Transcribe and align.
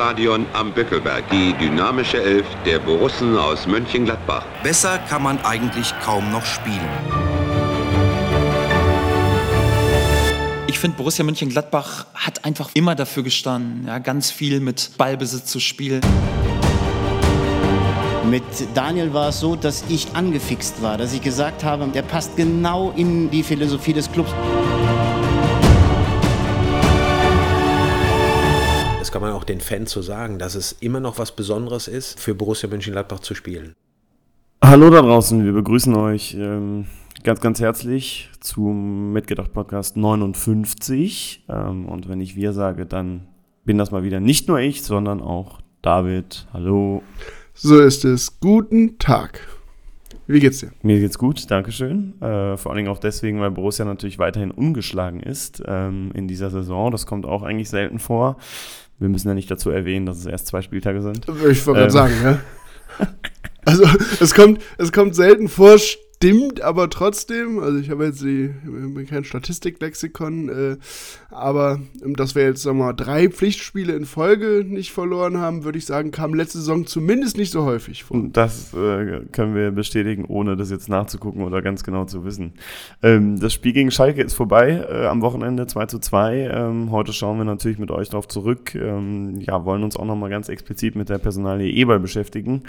Stadion 0.00 0.46
am 0.54 0.72
Böckelberg. 0.72 1.28
Die 1.28 1.52
dynamische 1.60 2.22
Elf 2.22 2.46
der 2.64 2.78
Borussen 2.78 3.36
aus 3.36 3.66
Mönchengladbach. 3.66 4.46
Besser 4.62 4.96
kann 4.96 5.22
man 5.22 5.38
eigentlich 5.44 5.92
kaum 6.02 6.32
noch 6.32 6.46
spielen. 6.46 6.88
Ich 10.68 10.78
finde, 10.78 10.96
Borussia 10.96 11.22
Mönchengladbach 11.22 12.06
hat 12.14 12.46
einfach 12.46 12.70
immer 12.72 12.94
dafür 12.94 13.24
gestanden, 13.24 13.88
ja, 13.88 13.98
ganz 13.98 14.30
viel 14.30 14.60
mit 14.60 14.92
Ballbesitz 14.96 15.44
zu 15.44 15.60
spielen. 15.60 16.00
Mit 18.30 18.42
Daniel 18.72 19.12
war 19.12 19.28
es 19.28 19.40
so, 19.40 19.54
dass 19.54 19.84
ich 19.90 20.06
angefixt 20.14 20.80
war, 20.80 20.96
dass 20.96 21.12
ich 21.12 21.20
gesagt 21.20 21.62
habe, 21.62 21.86
der 21.88 22.02
passt 22.02 22.38
genau 22.38 22.94
in 22.96 23.30
die 23.30 23.42
Philosophie 23.42 23.92
des 23.92 24.10
Clubs. 24.10 24.32
Kann 29.20 29.28
man 29.28 29.36
auch 29.36 29.44
den 29.44 29.60
Fans 29.60 29.90
so 29.90 30.00
sagen, 30.00 30.38
dass 30.38 30.54
es 30.54 30.72
immer 30.80 30.98
noch 30.98 31.18
was 31.18 31.36
Besonderes 31.36 31.88
ist, 31.88 32.18
für 32.18 32.34
Borussia 32.34 32.70
Mönchengladbach 32.70 33.20
zu 33.20 33.34
spielen. 33.34 33.74
Hallo 34.64 34.88
da 34.88 35.02
draußen, 35.02 35.44
wir 35.44 35.52
begrüßen 35.52 35.94
euch 35.94 36.34
ähm, 36.38 36.86
ganz, 37.22 37.42
ganz 37.42 37.60
herzlich 37.60 38.30
zum 38.40 39.12
Mitgedacht 39.12 39.52
Podcast 39.52 39.98
59. 39.98 41.44
Ähm, 41.50 41.84
und 41.84 42.08
wenn 42.08 42.22
ich 42.22 42.34
wir 42.34 42.54
sage, 42.54 42.86
dann 42.86 43.26
bin 43.66 43.76
das 43.76 43.90
mal 43.90 44.04
wieder 44.04 44.20
nicht 44.20 44.48
nur 44.48 44.58
ich, 44.58 44.82
sondern 44.82 45.20
auch 45.20 45.60
David. 45.82 46.46
Hallo. 46.54 47.02
So 47.52 47.78
ist 47.78 48.06
es. 48.06 48.40
Guten 48.40 48.96
Tag. 48.96 49.46
Wie 50.26 50.40
geht's 50.40 50.60
dir? 50.60 50.70
Mir 50.80 50.98
geht's 51.00 51.18
gut, 51.18 51.50
Dankeschön. 51.50 52.14
Äh, 52.22 52.56
vor 52.56 52.70
allen 52.70 52.76
Dingen 52.76 52.88
auch 52.88 53.00
deswegen, 53.00 53.40
weil 53.40 53.50
Borussia 53.50 53.84
natürlich 53.84 54.18
weiterhin 54.18 54.52
ungeschlagen 54.52 55.20
ist 55.20 55.60
ähm, 55.66 56.10
in 56.14 56.26
dieser 56.26 56.50
Saison. 56.50 56.90
Das 56.90 57.04
kommt 57.04 57.26
auch 57.26 57.42
eigentlich 57.42 57.68
selten 57.68 57.98
vor. 57.98 58.36
Wir 59.00 59.08
müssen 59.08 59.28
ja 59.28 59.34
nicht 59.34 59.50
dazu 59.50 59.70
erwähnen, 59.70 60.06
dass 60.06 60.18
es 60.18 60.26
erst 60.26 60.46
zwei 60.46 60.62
Spieltage 60.62 61.00
sind. 61.02 61.26
Ich 61.50 61.66
wollte 61.66 61.82
ähm. 61.82 61.90
sagen, 61.90 62.14
ja. 62.22 62.38
Also 63.66 63.84
es 64.20 64.34
kommt, 64.34 64.60
es 64.78 64.90
kommt 64.90 65.14
selten 65.14 65.48
vor, 65.48 65.76
stimmt 66.22 66.60
aber 66.60 66.90
trotzdem, 66.90 67.60
also 67.60 67.78
ich 67.78 67.88
habe 67.88 68.04
jetzt 68.04 68.20
die, 68.20 68.50
kein 69.08 69.24
Statistiklexikon, 69.24 70.48
äh, 70.50 70.76
aber 71.30 71.80
ähm, 72.04 72.14
dass 72.14 72.34
wir 72.34 72.42
jetzt, 72.42 72.62
sagen 72.62 72.76
wir 72.76 72.86
mal, 72.86 72.92
drei 72.92 73.30
Pflichtspiele 73.30 73.94
in 73.94 74.04
Folge 74.04 74.62
nicht 74.66 74.92
verloren 74.92 75.38
haben, 75.38 75.64
würde 75.64 75.78
ich 75.78 75.86
sagen, 75.86 76.10
kam 76.10 76.34
letzte 76.34 76.58
Saison 76.58 76.84
zumindest 76.84 77.38
nicht 77.38 77.50
so 77.50 77.64
häufig 77.64 78.04
vor. 78.04 78.22
Das 78.32 78.74
äh, 78.74 79.22
können 79.32 79.54
wir 79.54 79.70
bestätigen, 79.70 80.26
ohne 80.26 80.56
das 80.56 80.70
jetzt 80.70 80.90
nachzugucken 80.90 81.42
oder 81.42 81.62
ganz 81.62 81.84
genau 81.84 82.04
zu 82.04 82.22
wissen. 82.22 82.52
Ähm, 83.02 83.40
das 83.40 83.54
Spiel 83.54 83.72
gegen 83.72 83.90
Schalke 83.90 84.22
ist 84.22 84.34
vorbei, 84.34 84.86
äh, 84.90 85.06
am 85.06 85.22
Wochenende 85.22 85.66
2 85.66 85.86
zu 85.86 86.00
2. 86.00 86.50
Ähm, 86.52 86.90
heute 86.90 87.14
schauen 87.14 87.38
wir 87.38 87.46
natürlich 87.46 87.78
mit 87.78 87.90
euch 87.90 88.10
darauf 88.10 88.28
zurück. 88.28 88.74
Ähm, 88.74 89.40
ja, 89.40 89.64
wollen 89.64 89.82
uns 89.82 89.96
auch 89.96 90.04
nochmal 90.04 90.28
ganz 90.28 90.50
explizit 90.50 90.96
mit 90.96 91.08
der 91.08 91.16
Personalie 91.16 91.72
Eberl 91.72 91.98
beschäftigen 91.98 92.64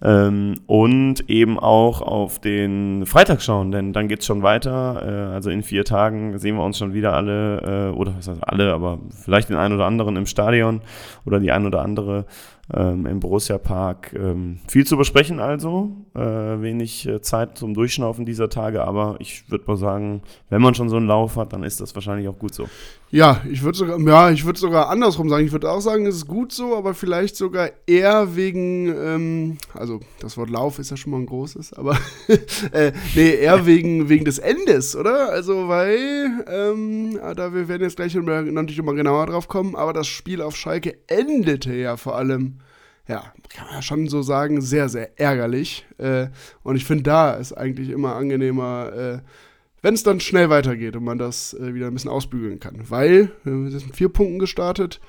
ähm, 0.00 0.54
und 0.66 1.28
eben 1.28 1.58
auch 1.58 2.00
auf 2.00 2.40
den 2.40 2.91
Freitag 3.06 3.42
schauen, 3.42 3.70
denn 3.70 3.92
dann 3.92 4.08
geht 4.08 4.20
es 4.20 4.26
schon 4.26 4.42
weiter. 4.42 5.02
Äh, 5.30 5.34
also 5.34 5.50
in 5.50 5.62
vier 5.62 5.84
Tagen 5.84 6.38
sehen 6.38 6.56
wir 6.56 6.64
uns 6.64 6.78
schon 6.78 6.94
wieder 6.94 7.14
alle, 7.14 7.90
äh, 7.90 7.96
oder 7.96 8.14
was 8.16 8.28
heißt 8.28 8.42
alle, 8.42 8.72
aber 8.72 8.98
vielleicht 9.10 9.48
den 9.48 9.56
einen 9.56 9.74
oder 9.74 9.86
anderen 9.86 10.16
im 10.16 10.26
Stadion 10.26 10.80
oder 11.24 11.40
die 11.40 11.52
ein 11.52 11.66
oder 11.66 11.82
andere 11.82 12.26
ähm, 12.74 13.06
im 13.06 13.20
Borussia 13.20 13.58
Park. 13.58 14.12
Ähm, 14.14 14.58
viel 14.68 14.86
zu 14.86 14.96
besprechen 14.96 15.40
also, 15.40 15.90
äh, 16.14 16.20
wenig 16.20 17.06
äh, 17.06 17.20
Zeit 17.20 17.58
zum 17.58 17.74
Durchschnaufen 17.74 18.24
dieser 18.24 18.48
Tage, 18.48 18.84
aber 18.84 19.16
ich 19.18 19.50
würde 19.50 19.64
mal 19.66 19.76
sagen, 19.76 20.22
wenn 20.50 20.62
man 20.62 20.74
schon 20.74 20.88
so 20.88 20.96
einen 20.96 21.06
Lauf 21.06 21.36
hat, 21.36 21.52
dann 21.52 21.64
ist 21.64 21.80
das 21.80 21.94
wahrscheinlich 21.94 22.28
auch 22.28 22.38
gut 22.38 22.54
so. 22.54 22.68
Ja, 23.14 23.42
ich 23.46 23.62
würde 23.62 23.76
sogar, 23.76 24.00
ja, 24.00 24.30
ich 24.30 24.46
würde 24.46 24.58
sogar 24.58 24.88
andersrum 24.88 25.28
sagen. 25.28 25.44
Ich 25.44 25.52
würde 25.52 25.70
auch 25.70 25.82
sagen, 25.82 26.06
es 26.06 26.16
ist 26.16 26.26
gut 26.26 26.50
so, 26.50 26.74
aber 26.74 26.94
vielleicht 26.94 27.36
sogar 27.36 27.70
eher 27.86 28.36
wegen, 28.36 28.88
ähm, 28.88 29.58
also 29.74 30.00
das 30.20 30.38
Wort 30.38 30.48
Lauf 30.48 30.78
ist 30.78 30.90
ja 30.90 30.96
schon 30.96 31.10
mal 31.10 31.18
ein 31.18 31.26
großes, 31.26 31.74
aber 31.74 31.98
äh, 32.72 32.92
nee, 33.14 33.34
eher 33.34 33.66
wegen, 33.66 34.08
wegen 34.08 34.24
des 34.24 34.38
Endes, 34.38 34.96
oder? 34.96 35.28
Also, 35.28 35.68
weil, 35.68 36.42
ähm, 36.48 37.20
da 37.36 37.52
wir 37.52 37.68
werden 37.68 37.82
jetzt 37.82 37.96
gleich 37.96 38.14
natürlich 38.14 38.78
immer 38.78 38.94
genauer 38.94 39.26
drauf 39.26 39.46
kommen, 39.46 39.76
aber 39.76 39.92
das 39.92 40.06
Spiel 40.06 40.40
auf 40.40 40.56
Schalke 40.56 40.96
endete 41.06 41.74
ja 41.74 41.98
vor 41.98 42.16
allem 42.16 42.60
ja, 43.08 43.32
kann 43.50 43.66
man 43.66 43.74
ja 43.74 43.82
schon 43.82 44.08
so 44.08 44.22
sagen, 44.22 44.62
sehr, 44.62 44.88
sehr 44.88 45.20
ärgerlich. 45.20 45.84
Äh, 45.98 46.28
und 46.62 46.76
ich 46.76 46.86
finde, 46.86 47.02
da 47.02 47.32
ist 47.32 47.52
eigentlich 47.52 47.90
immer 47.90 48.14
angenehmer, 48.14 48.92
äh, 48.94 49.18
wenn 49.82 49.94
es 49.94 50.04
dann 50.04 50.20
schnell 50.20 50.48
weitergeht 50.48 50.96
und 50.96 51.04
man 51.04 51.18
das 51.18 51.54
äh, 51.54 51.74
wieder 51.74 51.88
ein 51.88 51.92
bisschen 51.92 52.10
ausbügeln 52.10 52.60
kann. 52.60 52.88
Weil, 52.88 53.32
wir 53.44 53.70
sind 53.70 53.88
mit 53.88 53.96
vier 53.96 54.08
Punkten 54.08 54.38
gestartet, 54.38 55.00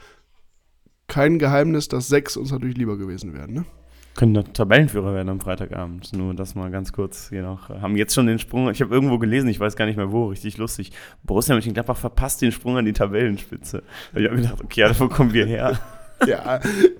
kein 1.07 1.37
Geheimnis, 1.37 1.87
dass 1.87 2.07
sechs 2.07 2.35
uns 2.35 2.51
natürlich 2.51 2.77
lieber 2.77 2.97
gewesen 2.97 3.33
wären, 3.33 3.53
ne? 3.53 3.65
Können 4.15 4.53
Tabellenführer 4.53 5.15
werden 5.15 5.29
am 5.29 5.39
Freitagabend. 5.39 6.13
Nur 6.13 6.35
das 6.35 6.53
mal 6.53 6.69
ganz 6.69 6.93
kurz 6.93 7.29
hier 7.29 7.41
noch. 7.41 7.69
Haben 7.69 7.95
jetzt 7.97 8.13
schon 8.13 8.27
den 8.27 8.37
Sprung, 8.37 8.69
ich 8.69 8.79
habe 8.81 8.93
irgendwo 8.93 9.17
gelesen, 9.17 9.49
ich 9.49 9.59
weiß 9.59 9.75
gar 9.75 9.87
nicht 9.87 9.97
mehr 9.97 10.11
wo, 10.11 10.27
richtig 10.27 10.57
lustig. 10.57 10.91
Borussia 11.23 11.55
Mönchengladbach 11.55 11.97
verpasst 11.97 12.41
den 12.43 12.51
Sprung 12.51 12.77
an 12.77 12.85
die 12.85 12.93
Tabellenspitze. 12.93 13.81
Ich 14.13 14.25
habe 14.25 14.35
gedacht, 14.35 14.61
okay, 14.63 14.91
wo 14.99 15.07
kommen 15.07 15.33
wir 15.33 15.47
her? 15.47 15.79
ja, 16.27 16.59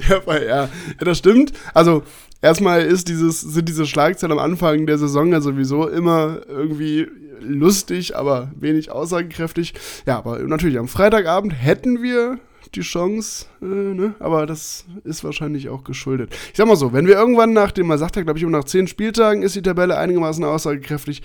ja, 0.10 0.38
ja, 0.40 0.70
das 1.00 1.20
stimmt. 1.20 1.54
Also, 1.76 2.02
erstmal 2.42 2.82
ist 2.82 3.08
dieses, 3.08 3.42
sind 3.42 3.70
diese 3.70 3.86
Schlagzeilen 3.86 4.32
am 4.32 4.44
Anfang 4.44 4.88
der 4.88 4.98
Saison 4.98 5.32
ja 5.32 5.40
sowieso 5.40 5.88
immer 5.88 6.42
irgendwie 6.48 7.08
lustig, 7.40 8.16
aber 8.16 8.52
wenig 8.60 8.92
aussagekräftig. 8.92 9.74
Ja, 10.06 10.18
aber 10.18 10.40
natürlich 10.40 10.78
am 10.78 10.88
Freitagabend 10.88 11.54
hätten 11.54 12.02
wir 12.02 12.40
die 12.76 12.82
Chance, 12.82 13.46
äh, 13.62 13.66
ne? 13.66 14.16
aber 14.20 14.46
das 14.46 14.86
ist 15.04 15.24
wahrscheinlich 15.24 15.70
auch 15.70 15.84
geschuldet. 15.84 16.34
Ich 16.52 16.58
sag 16.58 16.68
mal 16.68 16.76
so, 16.76 16.94
wenn 16.94 17.06
wir 17.06 17.16
irgendwann 17.16 17.54
nach 17.54 17.72
dem, 17.72 17.88
man 17.88 18.00
sagt 18.00 18.16
ja, 18.16 18.24
glaube 18.24 18.40
ich, 18.40 18.44
immer 18.44 18.58
nach 18.58 18.64
zehn 18.64 18.88
Spieltagen 18.88 19.44
ist 19.44 19.56
die 19.56 19.62
Tabelle 19.62 19.98
einigermaßen 19.98 20.44
aussagekräftig. 20.44 21.22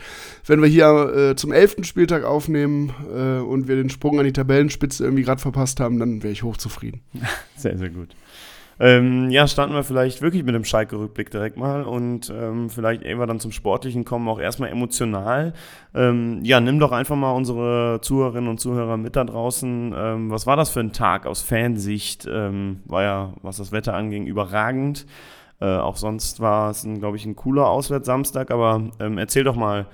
Wenn 0.46 0.60
wir 0.60 0.68
hier 0.68 1.14
äh, 1.14 1.36
zum 1.36 1.52
elften 1.52 1.84
Spieltag 1.84 2.24
aufnehmen 2.24 2.92
äh, 3.14 3.40
und 3.40 3.68
wir 3.68 3.76
den 3.76 3.90
Sprung 3.90 4.18
an 4.18 4.26
die 4.26 4.32
Tabellenspitze 4.32 5.04
irgendwie 5.04 5.22
gerade 5.22 5.40
verpasst 5.40 5.80
haben, 5.80 5.98
dann 5.98 6.22
wäre 6.22 6.32
ich 6.32 6.42
hochzufrieden. 6.42 7.00
Sehr, 7.56 7.76
sehr 7.76 7.90
gut. 7.90 8.14
Ähm, 8.80 9.30
ja, 9.30 9.48
starten 9.48 9.74
wir 9.74 9.82
vielleicht 9.82 10.22
wirklich 10.22 10.44
mit 10.44 10.54
dem 10.54 10.64
Schalke-Rückblick 10.64 11.30
direkt 11.30 11.56
mal 11.56 11.82
und 11.82 12.30
ähm, 12.30 12.70
vielleicht, 12.70 13.02
ehe 13.02 13.18
wir 13.18 13.26
dann 13.26 13.40
zum 13.40 13.50
Sportlichen 13.50 14.04
kommen, 14.04 14.28
auch 14.28 14.38
erstmal 14.38 14.70
emotional. 14.70 15.52
Ähm, 15.94 16.40
ja, 16.44 16.60
nimm 16.60 16.78
doch 16.78 16.92
einfach 16.92 17.16
mal 17.16 17.32
unsere 17.32 17.98
Zuhörerinnen 18.02 18.48
und 18.48 18.60
Zuhörer 18.60 18.96
mit 18.96 19.16
da 19.16 19.24
draußen. 19.24 19.94
Ähm, 19.96 20.30
was 20.30 20.46
war 20.46 20.56
das 20.56 20.70
für 20.70 20.80
ein 20.80 20.92
Tag 20.92 21.26
aus 21.26 21.42
Fansicht? 21.42 22.28
Ähm, 22.30 22.80
war 22.84 23.02
ja, 23.02 23.34
was 23.42 23.56
das 23.56 23.72
Wetter 23.72 23.94
anging, 23.94 24.26
überragend. 24.26 25.06
Äh, 25.60 25.66
auch 25.76 25.96
sonst 25.96 26.38
war 26.38 26.70
es, 26.70 26.86
glaube 27.00 27.16
ich, 27.16 27.26
ein 27.26 27.34
cooler 27.34 27.68
Auswärtssamstag, 27.68 28.52
aber 28.52 28.90
ähm, 29.00 29.18
erzähl 29.18 29.44
doch 29.44 29.56
mal, 29.56 29.86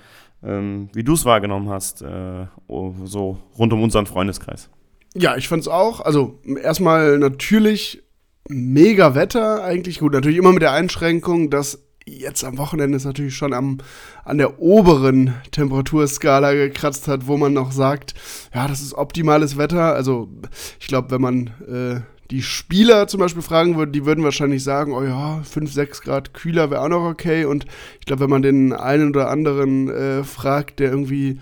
wie 0.47 1.03
du 1.03 1.15
es 1.15 1.25
wahrgenommen 1.25 1.71
hast, 1.71 2.03
äh, 2.03 2.45
so 3.05 3.39
rund 3.59 3.73
um 3.73 3.83
unseren 3.83 4.05
Freundeskreis. 4.05 4.69
Ja, 5.15 5.37
ich 5.37 5.49
fand 5.49 5.63
es 5.63 5.69
auch. 5.69 6.03
Also 6.03 6.39
erstmal 6.63 7.19
natürlich 7.19 8.04
mega 8.49 9.15
Wetter 9.15 9.65
eigentlich. 9.65 10.01
Gut, 10.01 10.13
natürlich 10.13 10.39
immer 10.39 10.53
mit 10.53 10.63
der 10.63 10.73
Einschränkung, 10.73 11.51
dass 11.51 11.85
jetzt 12.07 12.45
am 12.45 12.59
Wochenende 12.59 12.97
es 12.97 13.05
natürlich 13.05 13.35
schon 13.35 13.53
am, 13.53 13.79
an 14.25 14.39
der 14.39 14.61
oberen 14.61 15.35
Temperaturskala 15.53 16.53
gekratzt 16.53 17.09
hat, 17.09 17.27
wo 17.27 17.37
man 17.37 17.53
noch 17.53 17.73
sagt, 17.73 18.15
ja, 18.55 18.69
das 18.69 18.83
ist 18.83 18.95
optimales 18.95 19.57
Wetter. 19.57 19.95
Also 19.95 20.29
ich 20.81 20.87
glaube, 20.87 21.11
wenn 21.11 21.23
man 21.23 21.47
äh, 21.67 22.01
die 22.31 22.43
Spieler 22.43 23.07
zum 23.07 23.21
Beispiel 23.21 23.43
fragen 23.43 23.77
würde, 23.77 23.93
die 23.93 24.07
würden 24.07 24.25
wahrscheinlich 24.25 24.63
sagen, 24.63 24.93
oh 24.93 25.03
ja, 25.03 25.43
5, 25.43 25.73
6 25.73 26.03
Grad 26.03 26.35
kühler 26.35 26.71
wäre 26.71 26.83
auch 26.83 26.89
noch 26.89 27.05
okay. 27.05 27.45
Und 27.45 27.65
ich 28.01 28.07
glaube, 28.07 28.23
wenn 28.23 28.31
man 28.31 28.43
den 28.43 28.73
einen 28.73 29.11
oder 29.11 29.31
anderen 29.31 29.89
äh, 29.89 30.25
fragt, 30.25 30.81
der 30.81 30.91
irgendwie 30.91 31.39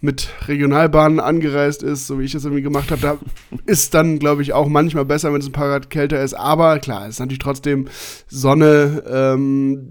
mit 0.00 0.28
Regionalbahnen 0.46 1.18
angereist 1.18 1.82
ist, 1.82 2.06
so 2.06 2.20
wie 2.20 2.24
ich 2.24 2.32
das 2.32 2.44
irgendwie 2.44 2.62
gemacht 2.62 2.90
habe, 2.90 3.00
da 3.00 3.18
ist 3.66 3.94
dann, 3.94 4.18
glaube 4.18 4.42
ich, 4.42 4.52
auch 4.52 4.68
manchmal 4.68 5.04
besser, 5.04 5.32
wenn 5.32 5.40
es 5.40 5.46
ein 5.46 5.52
paar 5.52 5.68
Grad 5.68 5.90
kälter 5.90 6.22
ist. 6.22 6.34
Aber 6.34 6.78
klar, 6.78 7.04
es 7.04 7.14
ist 7.14 7.20
natürlich 7.20 7.40
trotzdem 7.40 7.88
Sonne, 8.28 9.02
ähm, 9.10 9.88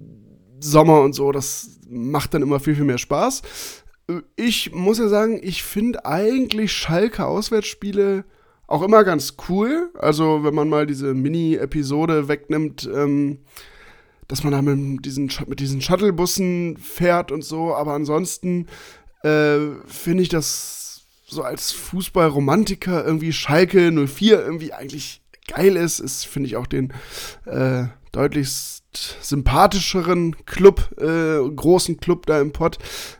Sommer 0.60 1.02
und 1.02 1.14
so, 1.14 1.32
das 1.32 1.80
macht 1.90 2.34
dann 2.34 2.42
immer 2.42 2.60
viel, 2.60 2.76
viel 2.76 2.86
mehr 2.86 2.98
Spaß. 2.98 3.42
Ich 4.38 4.74
muss 4.74 5.00
ja 5.00 5.10
sagen, 5.10 5.40
ich 5.44 5.64
finde 5.64 6.06
eigentlich 6.06 6.72
Schalke 6.72 7.26
Auswärtsspiele 7.26 8.24
auch 8.66 8.82
immer 8.82 9.04
ganz 9.04 9.36
cool. 9.50 9.90
Also, 9.98 10.44
wenn 10.44 10.56
man 10.56 10.70
mal 10.70 10.86
diese 10.86 11.14
Mini-Episode 11.14 12.28
wegnimmt, 12.28 12.90
ähm, 12.94 13.40
dass 14.28 14.44
man 14.44 14.52
da 14.52 14.62
mit 14.62 15.06
diesen, 15.06 15.32
mit 15.48 15.60
diesen 15.60 15.82
Shuttlebussen 15.82 16.78
fährt 16.78 17.32
und 17.32 17.44
so, 17.44 17.74
aber 17.74 17.94
ansonsten 17.94 18.68
äh, 19.24 19.60
finde 19.86 20.24
ich 20.24 20.30
das 20.30 21.06
so 21.26 21.44
als 21.44 21.72
Fußballromantiker 21.72 23.06
irgendwie 23.06 23.34
Schalke 23.34 23.92
04 23.92 24.40
irgendwie 24.40 24.74
eigentlich 24.74 25.22
geil 25.48 25.76
ist. 25.76 26.00
Ist, 26.00 26.26
finde 26.26 26.48
ich, 26.48 26.56
auch 26.56 26.68
den 26.68 26.94
äh, 27.46 27.86
deutlichst 28.12 28.84
sympathischeren 29.22 30.36
Club, 30.46 30.90
äh, 31.00 31.38
großen 31.56 31.98
Club 31.98 32.26
da 32.26 32.42
im 32.42 32.52
Pott, 32.52 32.80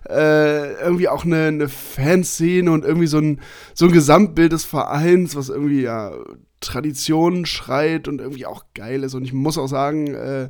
äh, 0.10 0.74
irgendwie 0.82 1.08
auch 1.08 1.24
eine, 1.26 1.46
eine 1.46 1.70
Fanszene 1.70 2.72
und 2.72 2.84
irgendwie 2.84 3.08
so 3.08 3.20
ein, 3.20 3.42
so 3.74 3.86
ein 3.86 3.92
Gesamtbild 3.92 4.54
des 4.54 4.64
Vereins, 4.64 5.36
was 5.36 5.50
irgendwie 5.50 5.82
ja 5.82 6.14
Tradition 6.62 7.46
schreit 7.46 8.08
und 8.08 8.20
irgendwie 8.20 8.46
auch 8.46 8.64
geil 8.74 9.04
ist. 9.04 9.14
Und 9.14 9.24
ich 9.24 9.34
muss 9.34 9.58
auch 9.58 9.68
sagen, 9.68 10.16
äh, 10.16 10.50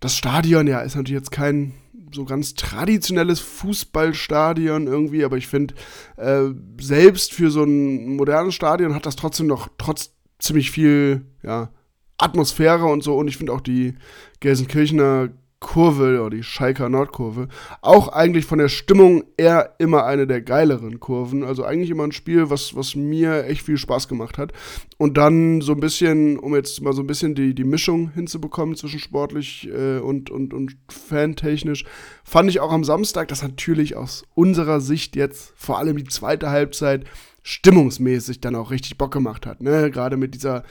das 0.00 0.16
Stadion, 0.16 0.66
ja, 0.66 0.80
ist 0.80 0.96
natürlich 0.96 1.20
jetzt 1.20 1.32
kein 1.32 1.74
so 2.12 2.24
ganz 2.24 2.54
traditionelles 2.54 3.40
Fußballstadion 3.40 4.86
irgendwie, 4.86 5.24
aber 5.24 5.36
ich 5.36 5.46
finde, 5.46 5.74
äh, 6.16 6.46
selbst 6.80 7.32
für 7.32 7.50
so 7.50 7.64
ein 7.64 8.16
modernes 8.16 8.54
Stadion 8.54 8.94
hat 8.94 9.06
das 9.06 9.16
trotzdem 9.16 9.46
noch 9.46 9.68
trotz 9.78 10.12
ziemlich 10.38 10.70
viel, 10.70 11.26
ja, 11.42 11.70
Atmosphäre 12.18 12.84
und 12.86 13.02
so. 13.02 13.16
Und 13.16 13.28
ich 13.28 13.36
finde 13.36 13.52
auch 13.52 13.60
die 13.60 13.94
Gelsenkirchener 14.40 15.30
Kurve 15.60 16.20
oder 16.20 16.36
die 16.36 16.44
Schalker 16.44 16.88
Nordkurve 16.88 17.48
auch 17.82 18.08
eigentlich 18.08 18.46
von 18.46 18.58
der 18.58 18.68
Stimmung 18.68 19.24
eher 19.36 19.74
immer 19.78 20.04
eine 20.04 20.26
der 20.28 20.40
geileren 20.40 21.00
Kurven. 21.00 21.42
Also 21.42 21.64
eigentlich 21.64 21.90
immer 21.90 22.04
ein 22.04 22.12
Spiel, 22.12 22.48
was, 22.48 22.76
was 22.76 22.94
mir 22.94 23.44
echt 23.44 23.62
viel 23.62 23.76
Spaß 23.76 24.06
gemacht 24.06 24.38
hat. 24.38 24.52
Und 24.98 25.16
dann 25.16 25.60
so 25.60 25.72
ein 25.72 25.80
bisschen, 25.80 26.38
um 26.38 26.54
jetzt 26.54 26.80
mal 26.80 26.92
so 26.92 27.02
ein 27.02 27.08
bisschen 27.08 27.34
die, 27.34 27.54
die 27.54 27.64
Mischung 27.64 28.12
hinzubekommen 28.12 28.76
zwischen 28.76 29.00
sportlich 29.00 29.68
äh, 29.68 29.98
und, 29.98 30.30
und, 30.30 30.54
und 30.54 30.76
fantechnisch, 30.88 31.84
fand 32.22 32.48
ich 32.50 32.60
auch 32.60 32.72
am 32.72 32.84
Samstag, 32.84 33.26
dass 33.28 33.42
natürlich 33.42 33.96
aus 33.96 34.22
unserer 34.34 34.80
Sicht 34.80 35.16
jetzt 35.16 35.52
vor 35.56 35.78
allem 35.78 35.96
die 35.96 36.04
zweite 36.04 36.50
Halbzeit 36.50 37.04
stimmungsmäßig 37.42 38.40
dann 38.40 38.54
auch 38.54 38.70
richtig 38.70 38.98
Bock 38.98 39.12
gemacht 39.12 39.46
hat. 39.46 39.62
Ne? 39.62 39.90
Gerade 39.90 40.16
mit 40.16 40.34
dieser 40.34 40.64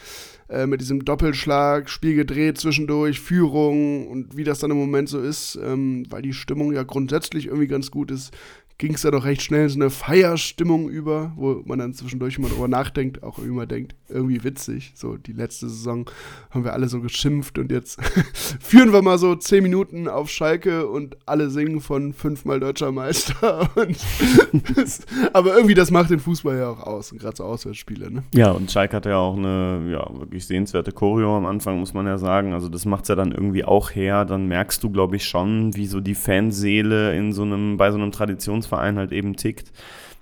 äh, 0.49 0.65
mit 0.65 0.81
diesem 0.81 1.03
Doppelschlag, 1.03 1.89
Spiel 1.89 2.15
gedreht 2.15 2.57
zwischendurch, 2.57 3.19
Führung 3.19 4.07
und 4.07 4.37
wie 4.37 4.43
das 4.43 4.59
dann 4.59 4.71
im 4.71 4.77
Moment 4.77 5.09
so 5.09 5.19
ist, 5.19 5.59
ähm, 5.61 6.05
weil 6.09 6.21
die 6.21 6.33
Stimmung 6.33 6.73
ja 6.73 6.83
grundsätzlich 6.83 7.47
irgendwie 7.47 7.67
ganz 7.67 7.91
gut 7.91 8.11
ist, 8.11 8.33
ging 8.77 8.93
es 8.93 9.01
da 9.01 9.11
doch 9.11 9.25
recht 9.25 9.41
schnell 9.41 9.63
in 9.63 9.69
so 9.69 9.79
eine 9.79 9.89
Feierstimmung 9.89 10.87
über, 10.89 11.31
wo 11.35 11.63
man 11.65 11.79
dann 11.79 11.93
zwischendurch 11.93 12.37
mal 12.37 12.49
drüber 12.49 12.67
nachdenkt, 12.67 13.23
auch 13.23 13.39
immer 13.39 13.65
denkt, 13.65 13.95
irgendwie 14.07 14.43
witzig. 14.43 14.91
So, 14.95 15.17
die 15.17 15.33
letzte 15.33 15.67
Saison 15.67 16.07
haben 16.51 16.63
wir 16.63 16.73
alle 16.73 16.87
so 16.87 17.01
geschimpft 17.01 17.57
und 17.57 17.71
jetzt 17.71 17.99
führen 18.59 18.93
wir 18.93 19.01
mal 19.01 19.17
so 19.17 19.35
zehn 19.35 19.63
Minuten 19.63 20.07
auf 20.07 20.29
Schalke 20.29 20.87
und 20.87 21.17
alle 21.25 21.49
singen 21.49 21.81
von 21.81 22.13
fünfmal 22.13 22.59
deutscher 22.59 22.91
Meister. 22.91 23.67
aber 25.33 25.55
irgendwie, 25.55 25.73
das 25.73 25.89
macht 25.89 26.11
den 26.11 26.19
Fußball 26.19 26.57
ja 26.57 26.69
auch 26.69 26.83
aus, 26.83 27.11
gerade 27.17 27.35
so 27.35 27.45
Auswärtsspiele, 27.45 28.11
ne? 28.11 28.23
Ja, 28.35 28.51
und 28.51 28.71
Schalke 28.71 28.95
hat 28.95 29.07
ja 29.07 29.17
auch 29.17 29.35
eine 29.35 29.89
ja, 29.91 30.07
wirklich 30.19 30.45
sehenswerte 30.45 30.91
Choreo 30.91 31.35
am 31.35 31.47
Anfang, 31.47 31.79
muss 31.79 31.95
man 31.95 32.05
ja 32.05 32.19
sagen. 32.19 32.53
Also 32.53 32.69
das 32.69 32.85
macht 32.85 33.03
es 33.03 33.07
ja 33.09 33.15
dann 33.15 33.31
irgendwie 33.31 33.65
auch 33.65 33.89
her. 33.89 34.23
Dann 34.25 34.47
merkst 34.47 34.83
du, 34.83 34.91
glaube 34.91 35.15
ich, 35.15 35.25
schon, 35.25 35.75
wie 35.75 35.87
so 35.87 35.99
die 35.99 36.15
Fanseele 36.15 37.17
in 37.17 37.33
so 37.33 37.41
einem, 37.41 37.77
bei 37.77 37.89
so 37.89 37.97
einem 37.97 38.11
Traditions 38.11 38.66
Verein 38.67 38.97
halt 38.97 39.11
eben 39.11 39.35
tickt, 39.35 39.71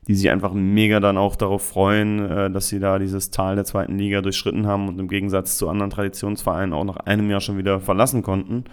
die 0.07 0.15
sich 0.15 0.29
einfach 0.29 0.53
mega 0.53 0.99
dann 0.99 1.17
auch 1.17 1.35
darauf 1.35 1.63
freuen, 1.63 2.29
äh, 2.29 2.51
dass 2.51 2.67
sie 2.67 2.79
da 2.79 2.99
dieses 2.99 3.31
Tal 3.31 3.55
der 3.55 3.65
zweiten 3.65 3.97
Liga 3.97 4.21
durchschritten 4.21 4.67
haben 4.67 4.87
und 4.87 4.99
im 4.99 5.07
Gegensatz 5.07 5.57
zu 5.57 5.67
anderen 5.69 5.89
Traditionsvereinen 5.89 6.73
auch 6.73 6.83
nach 6.83 6.97
einem 6.97 7.29
Jahr 7.29 7.41
schon 7.41 7.57
wieder 7.57 7.79
verlassen 7.79 8.21
konnten. 8.21 8.65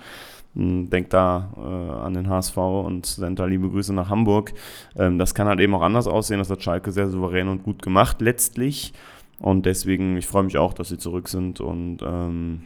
Hm, 0.54 0.90
Denkt 0.90 1.12
da 1.14 1.52
äh, 1.56 2.04
an 2.04 2.14
den 2.14 2.28
HSV 2.28 2.56
und 2.56 3.06
sendet 3.06 3.38
da 3.38 3.46
liebe 3.46 3.70
Grüße 3.70 3.94
nach 3.94 4.10
Hamburg. 4.10 4.52
Ähm, 4.96 5.18
das 5.18 5.34
kann 5.34 5.48
halt 5.48 5.60
eben 5.60 5.74
auch 5.74 5.82
anders 5.82 6.06
aussehen. 6.06 6.38
Das 6.38 6.50
hat 6.50 6.62
Schalke 6.62 6.92
sehr 6.92 7.08
souverän 7.08 7.48
und 7.48 7.62
gut 7.62 7.82
gemacht 7.82 8.20
letztlich. 8.20 8.92
Und 9.38 9.66
deswegen, 9.66 10.16
ich 10.16 10.26
freue 10.26 10.44
mich 10.44 10.58
auch, 10.58 10.74
dass 10.74 10.90
sie 10.90 10.98
zurück 10.98 11.28
sind. 11.28 11.60
Und 11.60 11.98
ähm, 12.02 12.64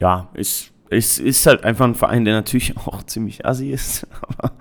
ja, 0.00 0.28
es 0.34 0.72
ist 0.90 1.46
halt 1.46 1.64
einfach 1.64 1.84
ein 1.84 1.94
Verein, 1.94 2.24
der 2.24 2.34
natürlich 2.34 2.76
auch 2.86 3.02
ziemlich 3.04 3.46
assi 3.46 3.70
ist, 3.70 4.06
aber 4.20 4.52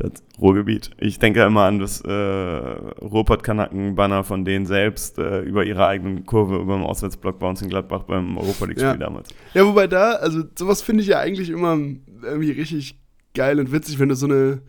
das 0.00 0.12
Ruhrgebiet. 0.40 0.90
Ich 0.98 1.18
denke 1.18 1.42
immer 1.42 1.64
an 1.64 1.78
das 1.78 2.00
äh, 2.00 2.10
Ruhrpott-Kanaken-Banner 2.10 4.24
von 4.24 4.44
denen 4.44 4.66
selbst 4.66 5.18
äh, 5.18 5.40
über 5.40 5.64
ihre 5.64 5.86
eigenen 5.86 6.24
Kurve 6.26 6.56
über 6.56 6.74
dem 6.74 6.84
Auswärtsblock 6.84 7.38
bei 7.38 7.48
uns 7.48 7.62
in 7.62 7.68
Gladbach 7.68 8.04
beim 8.04 8.36
Europa 8.38 8.64
League-Spiel 8.66 8.90
Ja. 8.92 8.96
damals. 8.96 9.28
Ja, 9.54 9.66
wobei 9.66 9.86
da, 9.86 10.12
also 10.12 10.42
sowas 10.58 10.82
finde 10.82 11.02
ich 11.02 11.08
ja 11.08 11.18
eigentlich 11.18 11.50
immer 11.50 11.78
irgendwie 12.22 12.52
richtig 12.52 12.98
geil 13.34 13.60
und 13.60 13.72
witzig, 13.72 13.98
wenn 13.98 14.08
du 14.08 14.14
so 14.14 14.26
eine, 14.26 14.62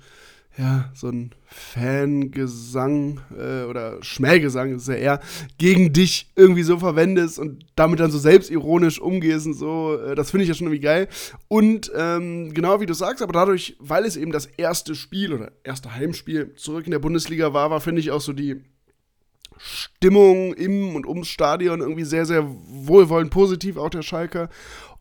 ja, 0.59 0.91
so 0.93 1.07
ein 1.07 1.31
Fangesang 1.45 3.21
äh, 3.31 3.63
oder 3.63 4.03
Schmähgesang 4.03 4.75
ist 4.75 4.89
ja 4.89 4.95
eher, 4.95 5.19
gegen 5.57 5.93
dich 5.93 6.29
irgendwie 6.35 6.63
so 6.63 6.77
verwendest 6.77 7.39
und 7.39 7.65
damit 7.77 8.01
dann 8.01 8.11
so 8.11 8.19
selbstironisch 8.19 8.99
umgehst 8.99 9.45
und 9.45 9.53
so. 9.53 9.97
Äh, 9.97 10.15
das 10.15 10.31
finde 10.31 10.43
ich 10.43 10.49
ja 10.49 10.55
schon 10.55 10.67
irgendwie 10.67 10.83
geil. 10.83 11.07
Und 11.47 11.89
ähm, 11.95 12.53
genau 12.53 12.81
wie 12.81 12.85
du 12.85 12.93
sagst, 12.93 13.23
aber 13.23 13.31
dadurch, 13.31 13.77
weil 13.79 14.03
es 14.03 14.17
eben 14.17 14.33
das 14.33 14.47
erste 14.47 14.95
Spiel 14.95 15.33
oder 15.33 15.53
erste 15.63 15.95
Heimspiel 15.95 16.53
zurück 16.55 16.85
in 16.85 16.91
der 16.91 16.99
Bundesliga 16.99 17.53
war, 17.53 17.71
war, 17.71 17.79
finde 17.79 18.01
ich 18.01 18.11
auch 18.11 18.21
so 18.21 18.33
die 18.33 18.61
Stimmung 19.57 20.53
im 20.55 20.93
und 20.93 21.05
ums 21.05 21.29
Stadion 21.29 21.79
irgendwie 21.79 22.03
sehr, 22.03 22.25
sehr 22.25 22.45
wohlwollend 22.45 23.31
positiv, 23.31 23.77
auch 23.77 23.89
der 23.89 24.01
Schalker. 24.01 24.49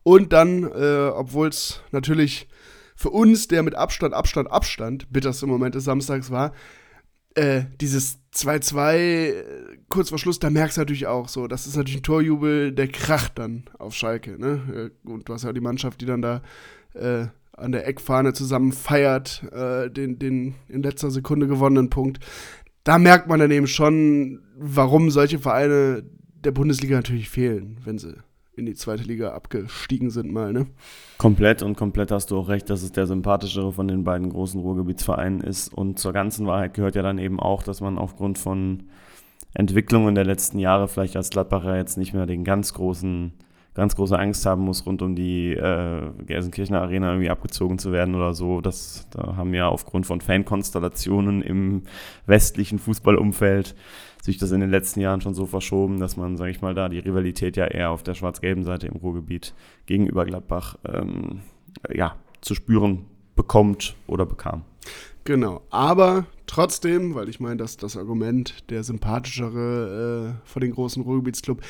Und 0.03 0.31
dann, 0.31 0.63
äh, 0.63 1.09
obwohl 1.13 1.49
es 1.49 1.81
natürlich 1.91 2.47
für 2.99 3.11
uns, 3.11 3.47
der 3.47 3.63
mit 3.63 3.75
Abstand, 3.75 4.13
Abstand, 4.13 4.51
Abstand 4.51 5.09
bitterste 5.09 5.47
Moment 5.47 5.73
des 5.73 5.85
Samstags 5.85 6.31
war, 6.31 6.51
äh, 7.33 7.61
dieses 7.79 8.19
2-2 8.35 8.95
äh, 8.97 9.33
kurz 9.87 10.09
vor 10.09 10.19
Schluss, 10.19 10.39
da 10.39 10.49
merkst 10.49 10.75
du 10.75 10.81
natürlich 10.81 11.07
auch 11.07 11.29
so, 11.29 11.47
das 11.47 11.65
ist 11.65 11.77
natürlich 11.77 11.99
ein 11.99 12.03
Torjubel, 12.03 12.73
der 12.73 12.89
kracht 12.89 13.39
dann 13.39 13.63
auf 13.77 13.93
Schalke. 13.93 14.37
Ne? 14.37 14.91
Äh, 15.05 15.09
Und 15.09 15.29
du 15.29 15.33
hast 15.33 15.45
ja 15.45 15.53
die 15.53 15.61
Mannschaft, 15.61 16.01
die 16.01 16.07
dann 16.07 16.21
da 16.21 16.41
äh, 16.93 17.27
an 17.53 17.71
der 17.71 17.87
Eckfahne 17.87 18.33
zusammen 18.33 18.73
feiert, 18.73 19.43
äh, 19.53 19.89
den, 19.89 20.19
den 20.19 20.55
in 20.67 20.83
letzter 20.83 21.09
Sekunde 21.09 21.47
gewonnenen 21.47 21.89
Punkt. 21.89 22.19
Da 22.83 22.97
merkt 22.97 23.29
man 23.29 23.39
dann 23.39 23.51
eben 23.51 23.67
schon, 23.67 24.41
warum 24.57 25.09
solche 25.09 25.39
Vereine 25.39 26.03
der 26.43 26.51
Bundesliga 26.51 26.97
natürlich 26.97 27.29
fehlen, 27.29 27.77
wenn 27.85 27.97
sie 27.97 28.17
in 28.59 28.65
die 28.65 28.75
zweite 28.75 29.03
Liga 29.03 29.31
abgestiegen 29.31 30.09
sind 30.11 30.31
mal, 30.31 30.53
ne? 30.53 30.67
Komplett 31.17 31.63
und 31.63 31.75
komplett 31.75 32.11
hast 32.11 32.31
du 32.31 32.37
auch 32.37 32.49
recht, 32.49 32.69
dass 32.69 32.83
es 32.83 32.91
der 32.91 33.07
sympathischere 33.07 33.73
von 33.73 33.87
den 33.87 34.03
beiden 34.03 34.29
großen 34.29 34.59
Ruhrgebietsvereinen 34.59 35.41
ist. 35.41 35.73
Und 35.73 35.99
zur 35.99 36.13
ganzen 36.13 36.45
Wahrheit 36.45 36.73
gehört 36.73 36.95
ja 36.95 37.01
dann 37.01 37.17
eben 37.17 37.39
auch, 37.39 37.63
dass 37.63 37.81
man 37.81 37.97
aufgrund 37.97 38.37
von 38.37 38.83
Entwicklungen 39.53 40.15
der 40.15 40.25
letzten 40.25 40.59
Jahre 40.59 40.87
vielleicht 40.87 41.15
als 41.15 41.29
Gladbacher 41.29 41.75
jetzt 41.75 41.97
nicht 41.97 42.13
mehr 42.13 42.25
den 42.25 42.43
ganz 42.43 42.73
großen, 42.73 43.33
ganz 43.73 43.95
große 43.95 44.17
Angst 44.17 44.45
haben 44.45 44.63
muss, 44.63 44.85
rund 44.85 45.01
um 45.01 45.15
die 45.15 45.53
äh, 45.53 46.11
Gelsenkirchener 46.25 46.81
Arena 46.81 47.11
irgendwie 47.11 47.29
abgezogen 47.29 47.79
zu 47.79 47.91
werden 47.91 48.15
oder 48.15 48.33
so. 48.33 48.61
Das 48.61 49.07
da 49.11 49.35
haben 49.35 49.53
ja 49.53 49.67
aufgrund 49.67 50.05
von 50.05 50.21
Fankonstellationen 50.21 51.41
im 51.41 51.83
westlichen 52.27 52.77
Fußballumfeld 52.77 53.75
sich 54.21 54.37
das 54.37 54.51
in 54.51 54.59
den 54.59 54.69
letzten 54.69 54.99
Jahren 54.99 55.21
schon 55.21 55.33
so 55.33 55.45
verschoben, 55.45 55.99
dass 55.99 56.17
man, 56.17 56.37
sage 56.37 56.51
ich 56.51 56.61
mal, 56.61 56.73
da 56.73 56.89
die 56.89 56.99
Rivalität 56.99 57.57
ja 57.57 57.65
eher 57.65 57.91
auf 57.91 58.03
der 58.03 58.15
schwarz-gelben 58.15 58.63
Seite 58.63 58.87
im 58.87 58.95
Ruhrgebiet 58.97 59.53
gegenüber 59.85 60.25
Gladbach 60.25 60.77
ähm, 60.85 61.41
ja, 61.93 62.15
zu 62.41 62.55
spüren 62.55 63.05
bekommt 63.35 63.95
oder 64.07 64.25
bekam. 64.25 64.63
Genau, 65.23 65.61
aber 65.69 66.25
trotzdem, 66.47 67.15
weil 67.15 67.29
ich 67.29 67.39
meine, 67.39 67.57
dass 67.57 67.77
das 67.77 67.97
Argument 67.97 68.69
der 68.69 68.83
sympathischere 68.83 70.35
äh, 70.43 70.47
von 70.47 70.61
den 70.61 70.71
großen 70.71 71.03
Ruhrgebietsclub 71.03 71.61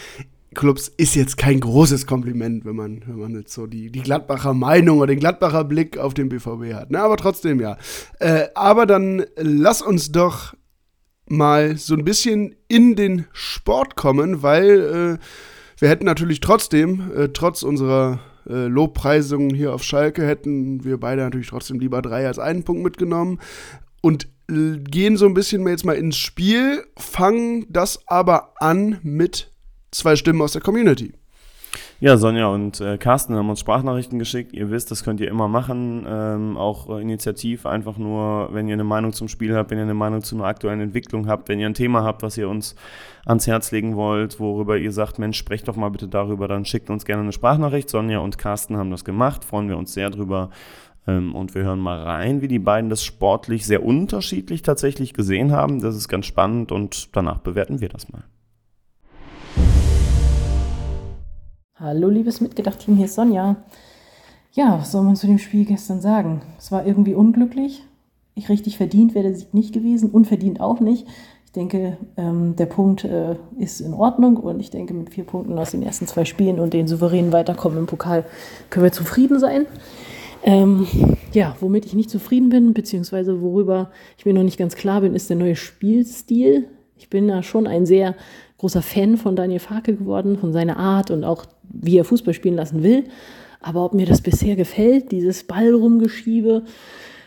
Clubs 0.56 0.88
ist 0.98 1.16
jetzt 1.16 1.38
kein 1.38 1.60
großes 1.60 2.08
Kompliment, 2.08 2.66
wenn 2.66 2.76
man, 2.76 3.04
wenn 3.06 3.20
man 3.20 3.36
jetzt 3.36 3.54
so 3.54 3.68
die, 3.68 3.92
die 3.92 4.02
Gladbacher 4.02 4.54
Meinung 4.54 4.98
oder 4.98 5.08
den 5.08 5.20
Gladbacher 5.20 5.64
Blick 5.64 5.98
auf 5.98 6.14
den 6.14 6.30
BVB 6.30 6.74
hat. 6.74 6.90
Ne? 6.90 7.00
Aber 7.00 7.18
trotzdem 7.18 7.60
ja. 7.60 7.78
Äh, 8.20 8.48
aber 8.56 8.86
dann 8.86 9.26
lass 9.36 9.82
uns 9.82 10.12
doch 10.12 10.56
mal 11.30 11.78
so 11.78 11.96
ein 11.96 12.04
bisschen 12.04 12.56
in 12.68 12.96
den 12.96 13.26
Sport 13.32 13.96
kommen, 13.96 14.42
weil 14.44 15.18
äh, 15.20 15.80
wir 15.80 15.90
hätten 15.90 16.06
natürlich 16.06 16.40
trotzdem, 16.40 17.12
äh, 17.16 17.30
trotz 17.30 17.64
unserer 17.64 18.20
äh, 18.48 18.68
Lobpreisungen 18.68 19.54
hier 19.54 19.74
auf 19.74 19.84
Schalke, 19.84 20.26
hätten 20.26 20.84
wir 20.84 21.00
beide 21.00 21.22
natürlich 21.22 21.48
trotzdem 21.48 21.80
lieber 21.80 22.02
drei 22.02 22.28
als 22.28 22.40
einen 22.40 22.64
Punkt 22.64 22.84
mitgenommen 22.84 23.40
und 24.02 24.28
äh, 24.50 24.78
gehen 24.78 25.18
so 25.18 25.26
ein 25.26 25.34
bisschen 25.34 25.68
jetzt 25.68 25.86
mal 25.86 25.94
ins 25.94 26.18
Spiel, 26.18 26.84
fangen 26.98 27.66
das 27.70 28.08
aber 28.08 28.54
an 28.58 29.00
mit 29.04 29.52
zwei 29.92 30.16
Stimmen 30.16 30.42
aus 30.42 30.54
der 30.54 30.62
Community. 30.62 31.14
Ja, 32.02 32.16
Sonja 32.16 32.48
und 32.48 32.80
äh, 32.80 32.98
Carsten 32.98 33.36
haben 33.36 33.50
uns 33.50 33.60
Sprachnachrichten 33.60 34.20
geschickt. 34.20 34.54
Ihr 34.54 34.72
wisst, 34.72 34.90
das 34.90 35.04
könnt 35.04 35.20
ihr 35.20 35.28
immer 35.28 35.50
machen. 35.50 36.06
Ähm, 36.08 36.56
auch 36.56 36.88
äh, 36.88 37.02
initiativ, 37.02 37.66
einfach 37.66 37.98
nur, 37.98 38.54
wenn 38.54 38.70
ihr 38.70 38.76
eine 38.76 38.86
Meinung 38.86 39.12
zum 39.12 39.28
Spiel 39.28 39.54
habt, 39.54 39.70
wenn 39.70 39.80
ihr 39.80 39.84
eine 39.84 39.94
Meinung 39.94 40.22
zu 40.22 40.36
einer 40.36 40.46
aktuellen 40.46 40.80
Entwicklung 40.80 41.28
habt, 41.28 41.50
wenn 41.50 41.60
ihr 41.60 41.66
ein 41.66 41.74
Thema 41.74 42.04
habt, 42.04 42.24
was 42.24 42.38
ihr 42.38 42.48
uns 42.48 42.76
ans 43.26 43.48
Herz 43.48 43.72
legen 43.72 43.98
wollt, 43.98 44.40
worüber 44.40 44.78
ihr 44.78 44.94
sagt, 44.94 45.20
Mensch, 45.20 45.38
sprecht 45.38 45.68
doch 45.68 45.76
mal 45.76 45.90
bitte 45.90 46.08
darüber, 46.08 46.48
dann 46.48 46.64
schickt 46.64 46.90
uns 46.90 47.04
gerne 47.04 47.24
eine 47.24 47.34
Sprachnachricht. 47.34 47.90
Sonja 47.90 48.20
und 48.20 48.38
Carsten 48.38 48.78
haben 48.78 48.92
das 48.92 49.04
gemacht, 49.04 49.44
freuen 49.44 49.68
wir 49.68 49.78
uns 49.78 49.94
sehr 49.94 50.10
drüber. 50.10 50.52
Ähm, 51.06 51.36
und 51.36 51.54
wir 51.54 51.64
hören 51.64 51.80
mal 51.80 52.02
rein, 52.02 52.42
wie 52.42 52.48
die 52.48 52.60
beiden 52.60 52.90
das 52.90 53.04
sportlich 53.04 53.66
sehr 53.66 53.84
unterschiedlich 53.84 54.62
tatsächlich 54.62 55.14
gesehen 55.14 55.52
haben. 55.52 55.82
Das 55.82 55.98
ist 55.98 56.08
ganz 56.08 56.28
spannend 56.28 56.72
und 56.72 57.14
danach 57.14 57.40
bewerten 57.40 57.82
wir 57.82 57.90
das 57.90 58.10
mal. 58.10 58.24
Hallo, 61.82 62.10
liebes 62.10 62.42
Mitgedacht-Team, 62.42 62.98
hier 62.98 63.06
ist 63.06 63.16
Sonja. 63.16 63.56
Ja, 64.52 64.80
was 64.80 64.92
soll 64.92 65.02
man 65.04 65.16
zu 65.16 65.28
dem 65.28 65.38
Spiel 65.38 65.64
gestern 65.64 66.02
sagen? 66.02 66.42
Es 66.58 66.74
war 66.74 66.86
irgendwie 66.86 67.14
unglücklich. 67.14 67.86
Ich 68.36 68.50
richtig 68.50 68.76
verdient 68.76 69.16
wäre 69.16 69.30
der 69.30 69.36
Sieg 69.36 69.54
nicht 69.54 69.74
gewesen, 69.74 70.10
unverdient 70.10 70.60
auch 70.60 70.82
nicht. 70.82 71.08
Ich 71.46 71.54
denke, 71.54 71.96
ähm, 72.18 72.58
der 72.58 72.66
Punkt 72.66 73.06
äh, 73.06 73.38
ist 73.58 73.80
in 73.80 73.94
Ordnung 73.94 74.36
und 74.36 74.60
ich 74.60 74.72
denke, 74.72 74.94
mit 74.94 75.12
vier 75.12 75.24
Punkten 75.24 75.58
aus 75.58 75.72
den 75.72 75.82
ersten 75.82 76.06
zwei 76.06 76.26
Spielen 76.26 76.60
und 76.60 76.74
den 76.74 76.86
souveränen 76.86 77.32
Weiterkommen 77.32 77.78
im 77.78 77.86
Pokal 77.86 78.26
können 78.70 78.84
wir 78.84 78.92
zufrieden 78.92 79.40
sein. 79.40 79.66
Ähm, 80.44 80.86
ja, 81.32 81.56
womit 81.62 81.86
ich 81.86 81.94
nicht 81.94 82.10
zufrieden 82.10 82.50
bin, 82.50 82.74
beziehungsweise 82.74 83.42
worüber 83.42 83.90
ich 84.18 84.26
mir 84.26 84.34
noch 84.34 84.44
nicht 84.44 84.60
ganz 84.60 84.76
klar 84.76 85.00
bin, 85.00 85.16
ist 85.16 85.30
der 85.30 85.38
neue 85.38 85.56
Spielstil. 85.56 86.68
Ich 86.98 87.10
bin 87.10 87.30
da 87.30 87.42
schon 87.42 87.68
ein 87.68 87.86
sehr 87.86 88.16
großer 88.58 88.82
Fan 88.82 89.16
von 89.16 89.38
Daniel 89.38 89.60
Farke 89.60 89.96
geworden, 89.96 90.38
von 90.38 90.52
seiner 90.52 90.76
Art 90.76 91.12
und 91.12 91.24
auch 91.24 91.46
wie 91.70 91.98
er 91.98 92.06
Fußball 92.06 92.34
spielen 92.34 92.56
lassen 92.56 92.84
will. 92.84 93.06
Aber 93.62 93.84
ob 93.84 93.94
mir 93.94 94.06
das 94.06 94.22
bisher 94.22 94.56
gefällt, 94.56 95.12
dieses 95.12 95.44
Ballrumgeschiebe, 95.44 96.64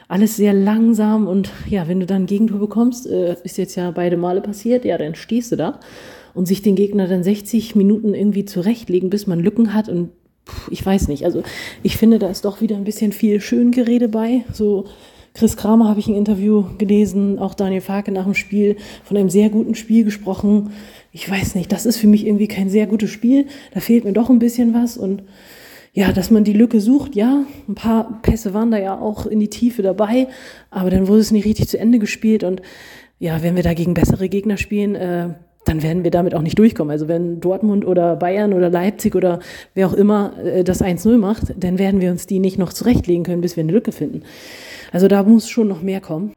alles 0.09 0.37
sehr 0.37 0.53
langsam 0.53 1.27
und 1.27 1.51
ja, 1.69 1.89
wenn 1.89 2.01
du 2.01 2.07
dann 2.07 2.23
ein 2.23 2.27
Gegentor 2.27 2.59
bekommst, 2.59 3.07
äh, 3.07 3.37
ist 3.45 3.59
jetzt 3.59 3.77
ja 3.77 3.91
beide 3.91 4.17
Male 4.17 4.43
passiert, 4.43 4.85
ja, 4.85 4.99
dann 4.99 5.15
stehst 5.15 5.53
du 5.53 5.57
da 5.57 5.81
und 6.35 6.47
sich 6.47 6.63
den 6.63 6.77
Gegner 6.77 7.07
dann 7.09 7.23
60 7.23 7.77
Minuten 7.77 8.15
irgendwie 8.15 8.45
zurechtlegen, 8.45 9.11
bis 9.11 9.27
man 9.27 9.41
Lücken 9.41 9.75
hat 9.75 9.89
und 9.89 10.11
ich 10.71 10.85
weiß 10.85 11.09
nicht. 11.09 11.25
Also 11.25 11.43
ich 11.83 11.97
finde, 11.97 12.19
da 12.19 12.29
ist 12.29 12.45
doch 12.45 12.61
wieder 12.61 12.77
ein 12.77 12.85
bisschen 12.85 13.13
viel 13.13 13.41
Schöngerede 13.41 14.09
bei. 14.09 14.45
So 14.53 14.87
Chris 15.35 15.57
Kramer 15.57 15.89
habe 15.89 16.01
ich 16.01 16.09
ein 16.09 16.15
Interview 16.15 16.65
gelesen, 16.79 17.39
auch 17.39 17.55
Daniel 17.55 17.81
Farke 17.81 18.13
nach 18.13 18.25
dem 18.25 18.35
Spiel 18.35 18.77
von 19.05 19.17
einem 19.17 19.31
sehr 19.31 19.49
guten 19.49 19.75
Spiel 19.75 20.05
gesprochen. 20.05 20.73
Ich 21.15 21.31
weiß 21.31 21.55
nicht, 21.57 21.71
das 21.71 21.85
ist 21.85 21.99
für 21.99 22.07
mich 22.07 22.27
irgendwie 22.27 22.49
kein 22.49 22.71
sehr 22.71 22.87
gutes 22.87 23.11
Spiel. 23.11 23.47
Da 23.75 23.81
fehlt 23.81 24.05
mir 24.05 24.13
doch 24.13 24.31
ein 24.31 24.39
bisschen 24.39 24.73
was 24.73 24.97
und 24.97 25.23
ja, 25.93 26.11
dass 26.11 26.31
man 26.31 26.43
die 26.43 26.55
Lücke 26.55 26.81
sucht, 26.81 27.15
ja, 27.15 27.45
ein 27.69 27.75
paar 27.75 28.21
Pässe 28.23 28.55
waren 28.55 28.71
da 28.71 28.79
ja 28.79 28.99
auch 28.99 29.27
in 29.27 29.39
die 29.39 29.51
Tiefe 29.51 29.83
dabei, 29.83 30.27
aber 30.71 30.89
dann 30.89 31.07
wurde 31.07 31.21
es 31.21 31.31
nicht 31.31 31.45
richtig 31.45 31.69
zu 31.69 31.79
Ende 31.79 31.99
gespielt 31.99 32.45
und 32.45 32.63
ja, 33.19 33.43
wenn 33.43 33.57
wir 33.57 33.63
dagegen 33.63 33.93
bessere 33.93 34.31
Gegner 34.31 34.57
spielen, 34.57 34.95
äh, 34.95 35.29
dann 35.67 35.83
werden 35.83 36.03
wir 36.03 36.11
damit 36.11 36.35
auch 36.35 36.41
nicht 36.41 36.59
durchkommen. 36.59 36.91
Also 36.91 37.09
wenn 37.09 37.41
Dortmund 37.41 37.87
oder 37.87 38.17
Bayern 38.17 38.55
oder 38.55 38.71
Leipzig 38.71 39.15
oder 39.15 39.39
wer 39.75 39.87
auch 39.87 39.93
immer 39.93 40.33
äh, 40.43 40.65
das 40.65 40.83
1-0 40.83 41.19
macht, 41.19 41.55
dann 41.57 41.79
werden 41.79 42.01
wir 42.01 42.11
uns 42.11 42.27
die 42.27 42.39
nicht 42.39 42.59
noch 42.59 42.73
zurechtlegen 42.73 43.23
können, 43.23 43.43
bis 43.43 43.57
wir 43.57 43.63
eine 43.63 43.73
Lücke 43.73 43.93
finden. 43.93 44.23
Also 44.93 45.09
da 45.09 45.23
muss 45.23 45.49
schon 45.49 45.69
noch 45.69 45.83
mehr 45.83 46.01
kommen. 46.01 46.33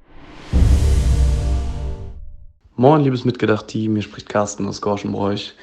Moin, 2.77 3.03
liebes 3.05 3.23
Mitgedacht-Team, 3.23 3.93
hier 3.93 4.01
spricht 4.01 4.27
Carsten 4.27 4.67
aus 4.67 4.81
Gorschenbräuch. 4.81 5.53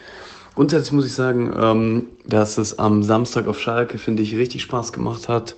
Grundsätzlich 0.54 0.92
muss 0.92 1.04
ich 1.04 1.12
sagen, 1.12 1.52
ähm, 1.61 2.07
dass 2.25 2.57
es 2.57 2.78
am 2.78 3.02
Samstag 3.02 3.49
auf 3.49 3.61
Schalke, 3.61 3.99
finde 3.99 4.23
ich, 4.23 4.35
richtig 4.35 4.62
Spaß 4.62 4.95
gemacht 4.95 5.28
hat 5.28 5.54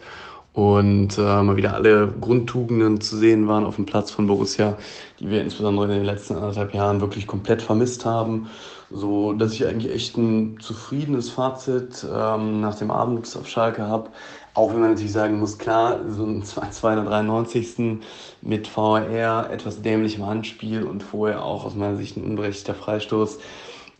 und 0.52 1.16
äh, 1.16 1.42
mal 1.42 1.54
wieder 1.54 1.74
alle 1.74 2.08
Grundtugenden 2.20 3.00
zu 3.00 3.16
sehen 3.16 3.46
waren 3.46 3.66
auf 3.66 3.76
dem 3.76 3.86
Platz 3.86 4.10
von 4.10 4.26
Borussia, 4.26 4.76
die 5.20 5.30
wir 5.30 5.42
insbesondere 5.42 5.84
in 5.84 5.92
den 5.92 6.04
letzten 6.04 6.34
anderthalb 6.34 6.74
Jahren 6.74 7.00
wirklich 7.00 7.28
komplett 7.28 7.62
vermisst 7.62 8.04
haben. 8.04 8.48
So 8.90 9.32
dass 9.32 9.52
ich 9.52 9.64
eigentlich 9.64 9.92
echt 9.92 10.16
ein 10.16 10.58
zufriedenes 10.58 11.30
Fazit 11.30 12.04
ähm, 12.04 12.62
nach 12.62 12.74
dem 12.74 12.90
Abend 12.90 13.28
auf 13.36 13.46
Schalke 13.46 13.86
habe. 13.86 14.10
Auch 14.54 14.70
wenn 14.72 14.80
man 14.80 14.90
natürlich 14.90 15.12
sagen 15.12 15.40
muss, 15.40 15.58
klar, 15.58 15.98
so 16.08 16.24
ein 16.24 16.44
293. 16.44 17.98
mit 18.40 18.68
VR, 18.68 19.50
etwas 19.50 19.82
dämlichem 19.82 20.24
Handspiel 20.24 20.84
und 20.84 21.02
vorher 21.02 21.44
auch 21.44 21.64
aus 21.64 21.74
meiner 21.74 21.96
Sicht 21.96 22.16
ein 22.16 22.24
unberechtigter 22.24 22.74
Freistoß 22.74 23.38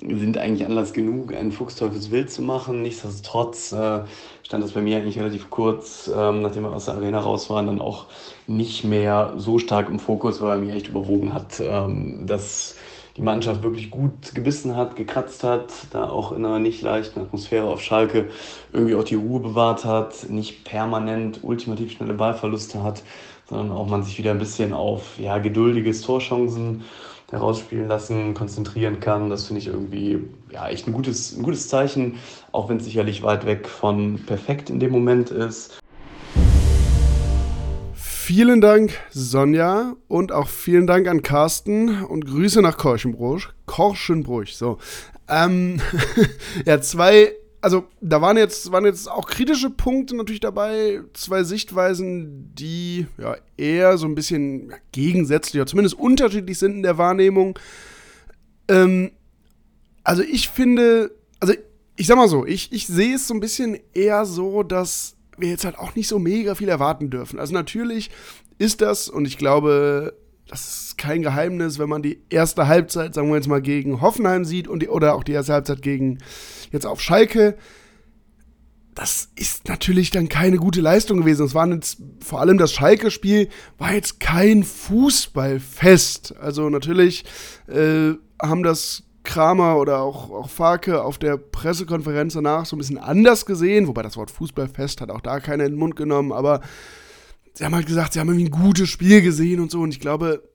sind 0.00 0.38
eigentlich 0.38 0.66
Anlass 0.66 0.92
genug, 0.92 1.32
einen 1.34 1.52
Fuchsteufelswild 1.52 2.30
zu 2.30 2.42
machen. 2.42 2.82
Nichtsdestotrotz 2.82 3.72
äh, 3.72 4.00
stand 4.42 4.62
das 4.62 4.72
bei 4.72 4.80
mir 4.80 4.98
eigentlich 4.98 5.18
relativ 5.18 5.50
kurz, 5.50 6.10
ähm, 6.14 6.42
nachdem 6.42 6.64
wir 6.64 6.72
aus 6.72 6.86
der 6.86 6.94
Arena 6.94 7.20
raus 7.20 7.48
waren, 7.48 7.66
dann 7.66 7.80
auch 7.80 8.06
nicht 8.46 8.84
mehr 8.84 9.32
so 9.36 9.58
stark 9.58 9.88
im 9.88 9.98
Fokus, 9.98 10.40
weil 10.40 10.58
er 10.58 10.64
mir 10.64 10.74
echt 10.74 10.88
überwogen 10.88 11.32
hat, 11.32 11.60
ähm, 11.60 12.26
dass 12.26 12.76
die 13.16 13.22
Mannschaft 13.22 13.62
wirklich 13.62 13.90
gut 13.90 14.34
gebissen 14.34 14.76
hat, 14.76 14.96
gekratzt 14.96 15.44
hat, 15.44 15.72
da 15.92 16.08
auch 16.08 16.32
in 16.32 16.44
einer 16.44 16.58
nicht 16.58 16.82
leichten 16.82 17.20
Atmosphäre 17.20 17.66
auf 17.66 17.80
Schalke 17.80 18.28
irgendwie 18.72 18.96
auch 18.96 19.04
die 19.04 19.14
Ruhe 19.14 19.40
bewahrt 19.40 19.84
hat, 19.84 20.28
nicht 20.28 20.64
permanent 20.64 21.40
ultimativ 21.42 21.92
schnelle 21.92 22.14
Ballverluste 22.14 22.82
hat, 22.82 23.02
sondern 23.48 23.70
auch 23.70 23.86
man 23.86 24.02
sich 24.02 24.18
wieder 24.18 24.32
ein 24.32 24.38
bisschen 24.38 24.72
auf 24.72 25.18
ja, 25.18 25.38
geduldige 25.38 25.92
Torchancen 25.92 26.82
herausspielen 27.30 27.88
lassen, 27.88 28.34
konzentrieren 28.34 29.00
kann. 29.00 29.30
Das 29.30 29.46
finde 29.46 29.60
ich 29.60 29.68
irgendwie 29.68 30.20
ja, 30.50 30.68
echt 30.68 30.86
ein 30.86 30.92
gutes, 30.92 31.36
ein 31.36 31.42
gutes 31.42 31.68
Zeichen, 31.68 32.18
auch 32.52 32.68
wenn 32.68 32.78
es 32.78 32.84
sicherlich 32.84 33.22
weit 33.22 33.46
weg 33.46 33.68
von 33.68 34.20
perfekt 34.26 34.70
in 34.70 34.80
dem 34.80 34.92
Moment 34.92 35.30
ist. 35.30 35.78
Vielen 38.26 38.62
Dank, 38.62 38.92
Sonja, 39.10 39.96
und 40.08 40.32
auch 40.32 40.48
vielen 40.48 40.86
Dank 40.86 41.08
an 41.08 41.20
Carsten 41.20 42.04
und 42.04 42.24
Grüße 42.24 42.62
nach 42.62 42.78
Korschenbruch. 42.78 43.48
Korschenbruch, 43.66 44.46
so. 44.46 44.78
Ähm, 45.28 45.78
ja, 46.64 46.80
zwei 46.80 47.34
also 47.60 47.84
da 48.00 48.22
waren 48.22 48.38
jetzt, 48.38 48.72
waren 48.72 48.86
jetzt 48.86 49.10
auch 49.10 49.28
kritische 49.28 49.68
Punkte 49.68 50.16
natürlich 50.16 50.40
dabei, 50.40 51.02
zwei 51.12 51.44
Sichtweisen, 51.44 52.50
die 52.54 53.06
ja 53.18 53.36
eher 53.58 53.98
so 53.98 54.06
ein 54.06 54.14
bisschen 54.14 54.72
gegensätzlich 54.92 55.60
oder 55.60 55.66
zumindest 55.66 55.98
unterschiedlich 55.98 56.58
sind 56.58 56.76
in 56.76 56.82
der 56.82 56.96
Wahrnehmung. 56.96 57.58
Ähm, 58.68 59.10
also 60.02 60.22
ich 60.22 60.48
finde, 60.48 61.10
also 61.40 61.52
ich 61.96 62.06
sag 62.06 62.16
mal 62.16 62.28
so, 62.28 62.46
ich, 62.46 62.72
ich 62.72 62.86
sehe 62.86 63.16
es 63.16 63.28
so 63.28 63.34
ein 63.34 63.40
bisschen 63.40 63.78
eher 63.92 64.24
so, 64.24 64.62
dass 64.62 65.13
wir 65.38 65.48
jetzt 65.48 65.64
halt 65.64 65.78
auch 65.78 65.94
nicht 65.94 66.08
so 66.08 66.18
mega 66.18 66.54
viel 66.54 66.68
erwarten 66.68 67.10
dürfen. 67.10 67.38
Also 67.38 67.54
natürlich 67.54 68.10
ist 68.58 68.80
das, 68.80 69.08
und 69.08 69.26
ich 69.26 69.38
glaube, 69.38 70.16
das 70.48 70.86
ist 70.86 70.98
kein 70.98 71.22
Geheimnis, 71.22 71.78
wenn 71.78 71.88
man 71.88 72.02
die 72.02 72.20
erste 72.28 72.66
Halbzeit, 72.66 73.14
sagen 73.14 73.28
wir 73.28 73.36
jetzt 73.36 73.48
mal, 73.48 73.62
gegen 73.62 74.00
Hoffenheim 74.00 74.44
sieht 74.44 74.68
und 74.68 74.80
die, 74.80 74.88
oder 74.88 75.14
auch 75.14 75.24
die 75.24 75.32
erste 75.32 75.54
Halbzeit 75.54 75.82
gegen 75.82 76.18
jetzt 76.70 76.86
auf 76.86 77.00
Schalke. 77.00 77.56
Das 78.94 79.30
ist 79.34 79.66
natürlich 79.66 80.10
dann 80.10 80.28
keine 80.28 80.58
gute 80.58 80.80
Leistung 80.80 81.20
gewesen. 81.20 81.46
Es 81.46 81.54
war 81.54 81.66
jetzt, 81.68 81.98
vor 82.20 82.40
allem 82.40 82.58
das 82.58 82.72
Schalke-Spiel 82.72 83.48
war 83.78 83.92
jetzt 83.92 84.20
kein 84.20 84.62
Fußballfest. 84.62 86.36
Also 86.36 86.68
natürlich 86.68 87.24
äh, 87.66 88.12
haben 88.40 88.62
das 88.62 89.03
Kramer 89.24 89.78
oder 89.78 90.00
auch, 90.00 90.30
auch 90.30 90.48
Farke 90.48 91.02
auf 91.02 91.18
der 91.18 91.36
Pressekonferenz 91.36 92.34
danach 92.34 92.66
so 92.66 92.76
ein 92.76 92.78
bisschen 92.78 92.98
anders 92.98 93.46
gesehen, 93.46 93.88
wobei 93.88 94.02
das 94.02 94.16
Wort 94.16 94.30
Fußballfest 94.30 95.00
hat 95.00 95.10
auch 95.10 95.20
da 95.20 95.40
keiner 95.40 95.64
in 95.64 95.72
den 95.72 95.78
Mund 95.78 95.96
genommen, 95.96 96.30
aber 96.30 96.60
sie 97.54 97.64
haben 97.64 97.74
halt 97.74 97.86
gesagt, 97.86 98.12
sie 98.12 98.20
haben 98.20 98.28
irgendwie 98.28 98.46
ein 98.46 98.62
gutes 98.62 98.88
Spiel 98.88 99.22
gesehen 99.22 99.60
und 99.60 99.70
so. 99.70 99.80
Und 99.80 99.90
ich 99.90 100.00
glaube, 100.00 100.48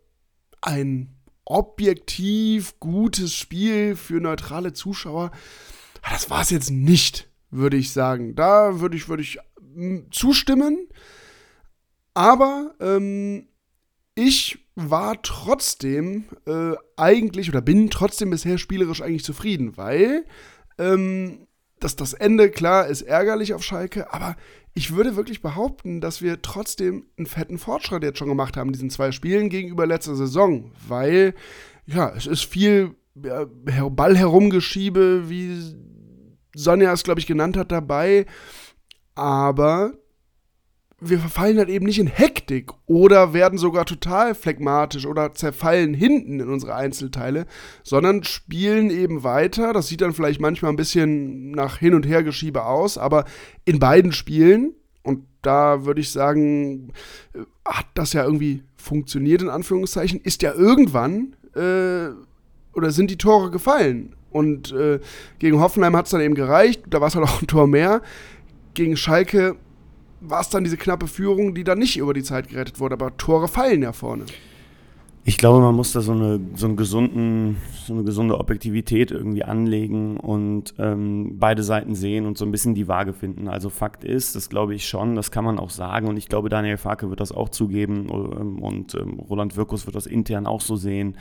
ein 0.62 1.16
objektiv 1.46 2.80
gutes 2.80 3.34
Spiel 3.34 3.96
für 3.96 4.22
neutrale 4.22 4.74
Zuschauer, 4.74 5.32
das 6.10 6.30
war 6.30 6.42
es 6.42 6.52
jetzt 6.52 6.70
nicht, 6.70 7.30
würde 7.50 7.78
ich 7.78 7.92
sagen. 7.92 8.36
Da 8.36 8.80
würde 8.80 8.96
ich, 8.96 9.10
würde 9.10 9.24
ich 9.24 9.40
zustimmen. 10.12 10.88
Aber 12.14 12.76
ähm, 12.80 13.49
ich 14.20 14.60
war 14.76 15.22
trotzdem 15.22 16.26
äh, 16.46 16.74
eigentlich 16.98 17.50
oder 17.50 17.62
bin 17.62 17.90
trotzdem 17.90 18.30
bisher 18.30 18.58
spielerisch 18.58 19.02
eigentlich 19.02 19.24
zufrieden, 19.24 19.78
weil 19.78 20.26
ähm, 20.78 21.48
dass 21.80 21.96
das 21.96 22.14
Ende, 22.14 22.50
klar, 22.50 22.88
ist 22.88 23.02
ärgerlich 23.04 23.54
auf 23.54 23.64
Schalke, 23.64 24.14
aber 24.14 24.36
ich 24.74 24.94
würde 24.94 25.16
wirklich 25.16 25.42
behaupten, 25.42 26.02
dass 26.02 26.22
wir 26.22 26.42
trotzdem 26.42 27.06
einen 27.18 27.26
fetten 27.26 27.58
Fortschritt 27.58 28.04
jetzt 28.04 28.20
schon 28.20 28.28
gemacht 28.28 28.58
haben 28.58 28.74
diesen 28.74 28.90
zwei 28.90 29.12
Spielen 29.12 29.50
gegenüber 29.50 29.86
letzter 29.86 30.16
Saison, 30.16 30.72
weil, 30.88 31.34
ja, 31.86 32.14
es 32.16 32.28
ist 32.28 32.44
viel 32.44 32.96
ja, 33.24 33.46
Ball 33.90 34.18
herumgeschiebe, 34.18 35.30
wie 35.30 35.58
Sonja 36.54 36.92
es, 36.92 37.04
glaube 37.04 37.22
ich, 37.22 37.28
genannt 37.28 37.56
hat, 37.56 37.72
dabei, 37.72 38.26
aber 39.16 39.94
wir 41.02 41.20
verfallen 41.20 41.58
halt 41.58 41.70
eben 41.70 41.86
nicht 41.86 42.00
in 42.00 42.08
Hektik 42.08 42.72
oder 42.86 43.34
werden 43.34 43.58
sogar 43.58 43.86
total 43.86 44.36
phlegmatisch 44.36 45.06
oder 45.06 45.34
zerfallen 45.34 45.94
hinten 45.94 46.40
in 46.40 46.50
unsere 46.50 46.76
Einzelteile, 46.76 47.46
sondern 47.84 48.24
spielen 48.24 48.90
eben 48.90 49.24
weiter. 49.24 49.72
Das 49.74 49.88
sieht 49.88 50.02
dann 50.02 50.14
vielleicht 50.14 50.42
manchmal 50.42 50.72
ein 50.72 50.78
bisschen 50.78 51.52
nach 51.52 51.78
hin 51.78 51.94
und 51.94 52.06
her 52.06 52.24
geschiebe 52.24 52.66
aus, 52.66 52.98
aber 52.98 53.26
in 53.66 53.80
beiden 53.80 54.12
Spielen, 54.12 54.74
und 55.04 55.26
da 55.42 55.86
würde 55.86 56.02
ich 56.02 56.12
sagen, 56.12 56.92
äh, 57.34 57.40
hat 57.66 57.88
das 57.94 58.14
ja 58.14 58.26
irgendwie 58.26 58.64
funktioniert, 58.76 59.42
in 59.42 59.50
Anführungszeichen, 59.50 60.20
ist 60.22 60.42
ja 60.42 60.54
irgendwann 60.54 61.36
äh, 61.56 62.10
oder 62.74 62.92
sind 62.92 63.10
die 63.10 63.18
Tore 63.18 63.52
gefallen. 63.52 64.16
Und 64.32 64.72
äh, 64.74 65.00
gegen 65.40 65.60
Hoffenheim 65.60 65.96
hat 65.96 66.06
es 66.06 66.12
dann 66.12 66.22
eben 66.22 66.36
gereicht, 66.36 66.84
da 66.88 67.02
war 67.02 67.08
es 67.08 67.16
halt 67.16 67.28
auch 67.28 67.42
ein 67.42 67.48
Tor 67.48 67.68
mehr. 67.68 68.02
Gegen 68.74 68.96
Schalke 68.96 69.56
war 70.22 70.42
es 70.42 70.50
dann 70.50 70.64
diese 70.64 70.78
knappe 70.78 71.08
Führung, 71.08 71.56
die 71.56 71.64
dann 71.64 71.80
nicht 71.80 71.98
über 71.98 72.14
die 72.14 72.24
Zeit 72.24 72.50
gerettet 72.50 72.80
wurde. 72.80 72.94
Aber 72.94 73.16
Tore 73.18 73.48
fallen 73.48 73.82
ja 73.82 73.94
vorne. 73.94 74.26
Ich 75.26 75.38
glaube, 75.38 75.60
man 75.60 75.76
muss 75.76 75.92
da 75.92 76.02
so 76.02 76.14
eine, 76.14 76.40
so, 76.56 76.66
einen 76.66 76.76
gesunden, 76.76 77.58
so 77.86 77.94
eine 77.94 78.04
gesunde 78.04 78.40
Objektivität 78.40 79.12
irgendwie 79.12 79.44
anlegen 79.44 80.18
und 80.18 80.74
ähm, 80.80 81.36
beide 81.38 81.62
Seiten 81.62 81.94
sehen 81.94 82.26
und 82.26 82.38
so 82.38 82.46
ein 82.46 82.52
bisschen 82.52 82.74
die 82.74 82.88
Waage 82.88 83.14
finden. 83.14 83.48
Also 83.48 83.70
Fakt 83.70 84.04
ist, 84.04 84.36
das 84.36 84.50
glaube 84.50 84.74
ich 84.74 84.88
schon, 84.88 85.16
das 85.16 85.30
kann 85.30 85.44
man 85.44 85.60
auch 85.60 85.70
sagen 85.70 86.08
und 86.08 86.18
ich 86.18 86.30
glaube, 86.30 86.50
Daniel 86.50 86.78
Farke 86.78 87.10
wird 87.10 87.20
das 87.20 87.32
auch 87.32 87.50
zugeben 87.50 88.08
ähm, 88.10 88.60
und 88.60 88.96
ähm, 88.96 89.20
Roland 89.20 89.56
Wirkus 89.56 89.86
wird 89.86 89.96
das 89.96 90.08
intern 90.08 90.48
auch 90.48 90.62
so 90.62 90.78
sehen, 90.78 91.16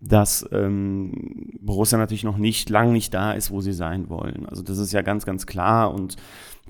dass 0.00 0.46
ähm, 0.52 1.12
Borussia 1.60 1.96
natürlich 1.96 2.24
noch 2.24 2.38
nicht 2.38 2.68
lang 2.70 2.92
nicht 2.92 3.14
da 3.14 3.32
ist, 3.32 3.50
wo 3.50 3.60
sie 3.60 3.72
sein 3.72 4.10
wollen. 4.10 4.46
Also 4.46 4.62
das 4.62 4.78
ist 4.78 4.92
ja 4.92 5.02
ganz, 5.02 5.24
ganz 5.24 5.46
klar 5.46 5.94
und 5.94 6.16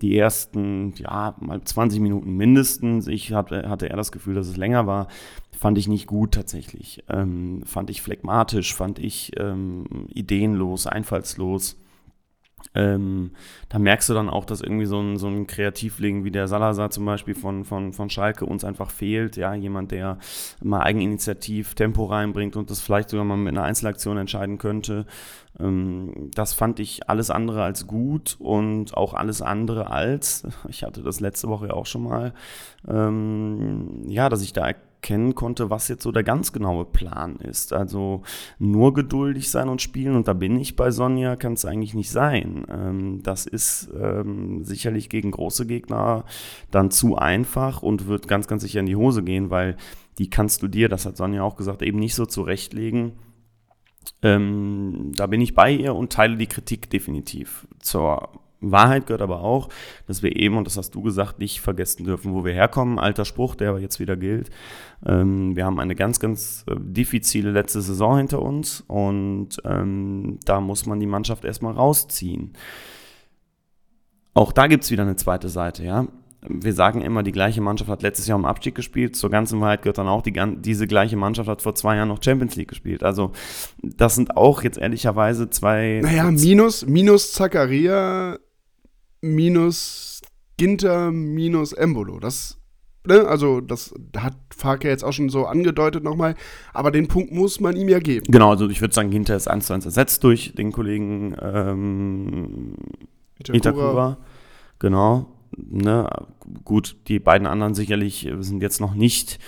die 0.00 0.16
ersten, 0.16 0.94
ja, 0.96 1.34
mal 1.40 1.62
20 1.62 2.00
Minuten 2.00 2.36
mindestens, 2.36 3.06
ich 3.06 3.32
hatte, 3.32 3.68
hatte 3.68 3.86
eher 3.86 3.96
das 3.96 4.12
Gefühl, 4.12 4.34
dass 4.34 4.48
es 4.48 4.56
länger 4.56 4.86
war, 4.86 5.08
fand 5.56 5.78
ich 5.78 5.88
nicht 5.88 6.06
gut 6.06 6.32
tatsächlich. 6.32 7.04
Ähm, 7.08 7.62
fand 7.64 7.90
ich 7.90 8.02
phlegmatisch, 8.02 8.74
fand 8.74 8.98
ich 8.98 9.32
ähm, 9.38 10.06
ideenlos, 10.12 10.86
einfallslos. 10.86 11.76
Ähm, 12.74 13.32
da 13.68 13.78
merkst 13.78 14.08
du 14.08 14.14
dann 14.14 14.28
auch, 14.28 14.44
dass 14.44 14.60
irgendwie 14.60 14.86
so 14.86 15.00
ein, 15.00 15.16
so 15.16 15.26
ein 15.26 15.46
Kreativling 15.46 16.24
wie 16.24 16.30
der 16.30 16.48
Salazar 16.48 16.90
zum 16.90 17.04
Beispiel 17.04 17.34
von, 17.34 17.64
von, 17.64 17.92
von 17.92 18.10
Schalke 18.10 18.46
uns 18.46 18.64
einfach 18.64 18.90
fehlt. 18.90 19.36
Ja, 19.36 19.54
jemand, 19.54 19.90
der 19.90 20.18
mal 20.62 20.82
Eigeninitiativ 20.82 21.74
Tempo 21.74 22.04
reinbringt 22.04 22.56
und 22.56 22.70
das 22.70 22.80
vielleicht 22.80 23.10
sogar 23.10 23.24
mal 23.24 23.36
mit 23.36 23.54
einer 23.54 23.64
Einzelaktion 23.64 24.18
entscheiden 24.18 24.58
könnte. 24.58 25.06
Ähm, 25.58 26.30
das 26.34 26.54
fand 26.54 26.80
ich 26.80 27.08
alles 27.08 27.30
andere 27.30 27.62
als 27.62 27.86
gut 27.86 28.36
und 28.38 28.96
auch 28.96 29.14
alles 29.14 29.42
andere 29.42 29.90
als, 29.90 30.46
ich 30.68 30.84
hatte 30.84 31.02
das 31.02 31.20
letzte 31.20 31.48
Woche 31.48 31.68
ja 31.68 31.74
auch 31.74 31.86
schon 31.86 32.04
mal, 32.04 32.34
ähm, 32.86 34.02
ja, 34.06 34.28
dass 34.28 34.42
ich 34.42 34.52
da 34.52 34.72
erkennen 34.98 35.34
konnte, 35.34 35.70
was 35.70 35.88
jetzt 35.88 36.02
so 36.02 36.10
der 36.10 36.24
ganz 36.24 36.52
genaue 36.52 36.84
Plan 36.84 37.36
ist. 37.36 37.72
Also 37.72 38.22
nur 38.58 38.94
geduldig 38.94 39.50
sein 39.50 39.68
und 39.68 39.80
spielen 39.80 40.16
und 40.16 40.26
da 40.26 40.32
bin 40.32 40.58
ich 40.58 40.76
bei 40.76 40.90
Sonja, 40.90 41.36
kann 41.36 41.52
es 41.52 41.64
eigentlich 41.64 41.94
nicht 41.94 42.10
sein. 42.10 42.66
Ähm, 42.68 43.22
das 43.22 43.46
ist 43.46 43.90
ähm, 43.98 44.64
sicherlich 44.64 45.08
gegen 45.08 45.30
große 45.30 45.66
Gegner 45.66 46.24
dann 46.70 46.90
zu 46.90 47.16
einfach 47.16 47.82
und 47.82 48.08
wird 48.08 48.26
ganz, 48.26 48.48
ganz 48.48 48.62
sicher 48.62 48.80
in 48.80 48.86
die 48.86 48.96
Hose 48.96 49.22
gehen, 49.22 49.50
weil 49.50 49.76
die 50.18 50.30
kannst 50.30 50.62
du 50.62 50.68
dir, 50.68 50.88
das 50.88 51.06
hat 51.06 51.16
Sonja 51.16 51.42
auch 51.42 51.56
gesagt, 51.56 51.82
eben 51.82 52.00
nicht 52.00 52.16
so 52.16 52.26
zurechtlegen. 52.26 53.12
Ähm, 54.22 55.12
da 55.14 55.28
bin 55.28 55.40
ich 55.40 55.54
bei 55.54 55.70
ihr 55.70 55.94
und 55.94 56.12
teile 56.12 56.36
die 56.36 56.48
Kritik 56.48 56.90
definitiv 56.90 57.68
zur 57.78 58.30
Wahrheit 58.60 59.06
gehört 59.06 59.22
aber 59.22 59.40
auch, 59.40 59.68
dass 60.06 60.22
wir 60.22 60.34
eben, 60.34 60.56
und 60.56 60.66
das 60.66 60.76
hast 60.76 60.94
du 60.94 61.02
gesagt, 61.02 61.38
nicht 61.38 61.60
vergessen 61.60 62.04
dürfen, 62.04 62.34
wo 62.34 62.44
wir 62.44 62.52
herkommen. 62.52 62.98
Alter 62.98 63.24
Spruch, 63.24 63.54
der 63.54 63.70
aber 63.70 63.80
jetzt 63.80 64.00
wieder 64.00 64.16
gilt. 64.16 64.50
Ähm, 65.06 65.54
wir 65.54 65.64
haben 65.64 65.78
eine 65.78 65.94
ganz, 65.94 66.18
ganz 66.18 66.64
äh, 66.68 66.74
diffizile 66.78 67.52
letzte 67.52 67.80
Saison 67.80 68.16
hinter 68.16 68.42
uns 68.42 68.82
und 68.86 69.50
ähm, 69.64 70.38
da 70.44 70.60
muss 70.60 70.86
man 70.86 70.98
die 70.98 71.06
Mannschaft 71.06 71.44
erstmal 71.44 71.74
rausziehen. 71.74 72.54
Auch 74.34 74.52
da 74.52 74.66
gibt 74.66 74.84
es 74.84 74.90
wieder 74.90 75.02
eine 75.02 75.16
zweite 75.16 75.48
Seite, 75.48 75.84
ja. 75.84 76.06
Wir 76.40 76.72
sagen 76.72 77.02
immer, 77.02 77.24
die 77.24 77.32
gleiche 77.32 77.60
Mannschaft 77.60 77.90
hat 77.90 78.02
letztes 78.02 78.28
Jahr 78.28 78.38
im 78.38 78.44
Abstieg 78.44 78.76
gespielt. 78.76 79.16
Zur 79.16 79.28
ganzen 79.28 79.60
Wahrheit 79.60 79.82
gehört 79.82 79.98
dann 79.98 80.06
auch, 80.06 80.22
die, 80.22 80.32
diese 80.58 80.86
gleiche 80.86 81.16
Mannschaft 81.16 81.48
hat 81.48 81.62
vor 81.62 81.74
zwei 81.74 81.96
Jahren 81.96 82.08
noch 82.08 82.22
Champions 82.22 82.54
League 82.54 82.68
gespielt. 82.68 83.02
Also, 83.02 83.32
das 83.82 84.14
sind 84.14 84.36
auch 84.36 84.62
jetzt 84.62 84.78
ehrlicherweise 84.78 85.50
zwei. 85.50 86.00
Naja, 86.00 86.30
minus, 86.30 86.86
minus 86.86 87.32
Zakaria 87.32 88.38
minus 89.20 90.22
Ginter 90.56 91.12
minus 91.12 91.72
Embolo. 91.72 92.18
Das, 92.18 92.58
ne, 93.06 93.26
also 93.26 93.60
das 93.60 93.94
hat 94.16 94.34
Farke 94.54 94.88
jetzt 94.88 95.04
auch 95.04 95.12
schon 95.12 95.28
so 95.28 95.46
angedeutet 95.46 96.02
nochmal, 96.02 96.34
aber 96.72 96.90
den 96.90 97.08
Punkt 97.08 97.32
muss 97.32 97.60
man 97.60 97.76
ihm 97.76 97.88
ja 97.88 98.00
geben. 98.00 98.26
Genau, 98.28 98.50
also 98.50 98.68
ich 98.68 98.80
würde 98.80 98.94
sagen, 98.94 99.10
Ginter 99.10 99.36
ist 99.36 99.48
eins 99.48 99.66
zu 99.66 99.72
eins 99.72 99.84
ersetzt 99.84 100.24
durch 100.24 100.52
den 100.54 100.72
Kollegen 100.72 101.36
ähm, 101.40 102.74
Itakura. 103.38 103.56
Itakura. 103.56 104.18
Genau. 104.78 105.26
Ne, 105.56 106.08
gut, 106.64 106.96
die 107.08 107.18
beiden 107.18 107.46
anderen 107.46 107.74
sicherlich 107.74 108.28
sind 108.40 108.62
jetzt 108.62 108.80
noch 108.80 108.94
nicht 108.94 109.38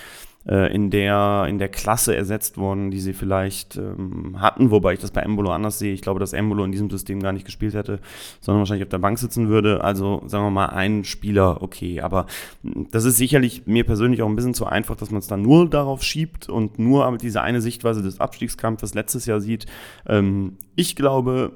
äh, 0.47 0.73
in, 0.73 0.89
der, 0.89 1.45
in 1.47 1.59
der 1.59 1.69
Klasse 1.69 2.15
ersetzt 2.15 2.57
worden, 2.57 2.91
die 2.91 2.99
sie 2.99 3.13
vielleicht 3.13 3.77
ähm, 3.77 4.37
hatten, 4.39 4.71
wobei 4.71 4.93
ich 4.93 4.99
das 4.99 5.11
bei 5.11 5.21
Embolo 5.21 5.51
anders 5.51 5.79
sehe. 5.79 5.93
Ich 5.93 6.01
glaube, 6.01 6.19
dass 6.19 6.33
Embolo 6.33 6.63
in 6.63 6.71
diesem 6.71 6.89
System 6.89 7.21
gar 7.21 7.31
nicht 7.31 7.45
gespielt 7.45 7.73
hätte, 7.73 7.99
sondern 8.39 8.59
wahrscheinlich 8.59 8.85
auf 8.85 8.89
der 8.89 8.97
Bank 8.97 9.19
sitzen 9.19 9.49
würde. 9.49 9.83
Also 9.83 10.23
sagen 10.25 10.45
wir 10.45 10.51
mal, 10.51 10.67
ein 10.67 11.03
Spieler, 11.03 11.61
okay. 11.61 12.01
Aber 12.01 12.25
das 12.63 13.05
ist 13.05 13.17
sicherlich 13.17 13.67
mir 13.67 13.83
persönlich 13.83 14.21
auch 14.21 14.29
ein 14.29 14.35
bisschen 14.35 14.53
zu 14.53 14.65
einfach, 14.65 14.95
dass 14.95 15.11
man 15.11 15.19
es 15.19 15.27
dann 15.27 15.41
nur 15.41 15.69
darauf 15.69 16.03
schiebt 16.03 16.49
und 16.49 16.79
nur 16.79 17.09
mit 17.11 17.21
dieser 17.21 17.43
eine 17.43 17.61
Sichtweise 17.61 18.01
des 18.01 18.19
Abstiegskampfes 18.19 18.93
letztes 18.93 19.25
Jahr 19.25 19.41
sieht. 19.41 19.65
Ähm, 20.07 20.57
ich 20.75 20.95
glaube, 20.95 21.51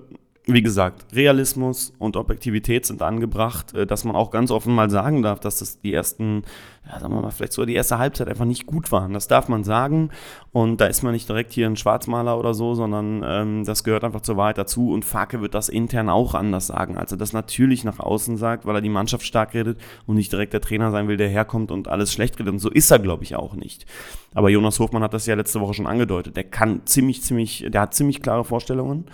wie 0.48 0.62
gesagt, 0.62 1.08
Realismus 1.14 1.94
und 1.98 2.16
Objektivität 2.18 2.86
sind 2.86 3.02
angebracht, 3.02 3.74
äh, 3.74 3.88
dass 3.88 4.04
man 4.04 4.16
auch 4.16 4.30
ganz 4.30 4.52
offen 4.52 4.76
mal 4.76 4.90
sagen 4.90 5.24
darf, 5.24 5.40
dass 5.40 5.58
das 5.58 5.82
die 5.82 5.92
ersten, 5.92 6.44
ja, 6.88 7.00
sagen 7.00 7.16
wir 7.16 7.22
mal, 7.22 7.32
vielleicht 7.32 7.54
sogar 7.54 7.66
die 7.66 7.74
erste 7.74 7.98
Halbzeit 7.98 8.28
einfach 8.28 8.46
nicht 8.46 8.68
gut 8.68 8.92
waren. 8.92 9.14
Das 9.14 9.28
darf 9.28 9.48
man 9.48 9.64
sagen. 9.64 10.12
Und 10.52 10.82
da 10.82 10.86
ist 10.86 11.02
man 11.02 11.14
nicht 11.14 11.28
direkt 11.28 11.54
hier 11.54 11.66
ein 11.66 11.76
Schwarzmaler 11.76 12.38
oder 12.38 12.54
so, 12.54 12.76
sondern 12.76 13.24
ähm, 13.26 13.66
das 13.66 13.84
gehört 13.84 14.04
einfach 14.04 14.22
zur 14.22 14.38
Wahrheit 14.38 14.60
dazu. 14.60 14.92
Und 14.92 15.04
Fake 15.04 15.42
wird 15.42 15.56
das 15.56 15.68
intern 15.68 16.10
auch 16.10 16.36
anders 16.36 16.68
sagen. 16.68 16.96
Also 16.96 17.16
das 17.16 17.34
natürlich 17.34 17.84
nach 17.84 18.00
außen 18.00 18.38
sagt, 18.38 18.68
weil 18.68 18.76
er 18.76 18.82
die 18.82 18.90
Mannschaft 18.90 19.26
stark 19.26 19.56
redet 19.56 19.80
und 20.06 20.16
nicht 20.16 20.32
direkt 20.32 20.54
der 20.54 20.62
Trainer 20.62 20.92
sein 20.92 21.08
will, 21.08 21.18
der 21.18 21.30
herkommt 21.30 21.72
und 21.72 21.88
alles 21.88 22.14
schlecht 22.14 22.40
redet. 22.40 22.54
Und 22.54 22.60
so 22.60 22.70
ist 22.70 22.92
er, 22.92 23.00
glaube 23.00 23.24
ich, 23.24 23.36
auch 23.36 23.56
nicht. 23.56 23.88
Aber 24.36 24.50
Jonas 24.50 24.80
Hofmann 24.80 25.02
hat 25.02 25.14
das 25.16 25.26
ja 25.26 25.34
letzte 25.34 25.60
Woche 25.60 25.74
schon 25.74 25.88
angedeutet. 25.88 26.36
Der 26.36 26.44
kann 26.44 26.82
ziemlich, 26.86 27.24
ziemlich, 27.24 27.66
der 27.68 27.82
hat 27.82 27.96
ziemlich 27.96 28.22
klare 28.22 28.46
Vorstellungen 28.46 29.06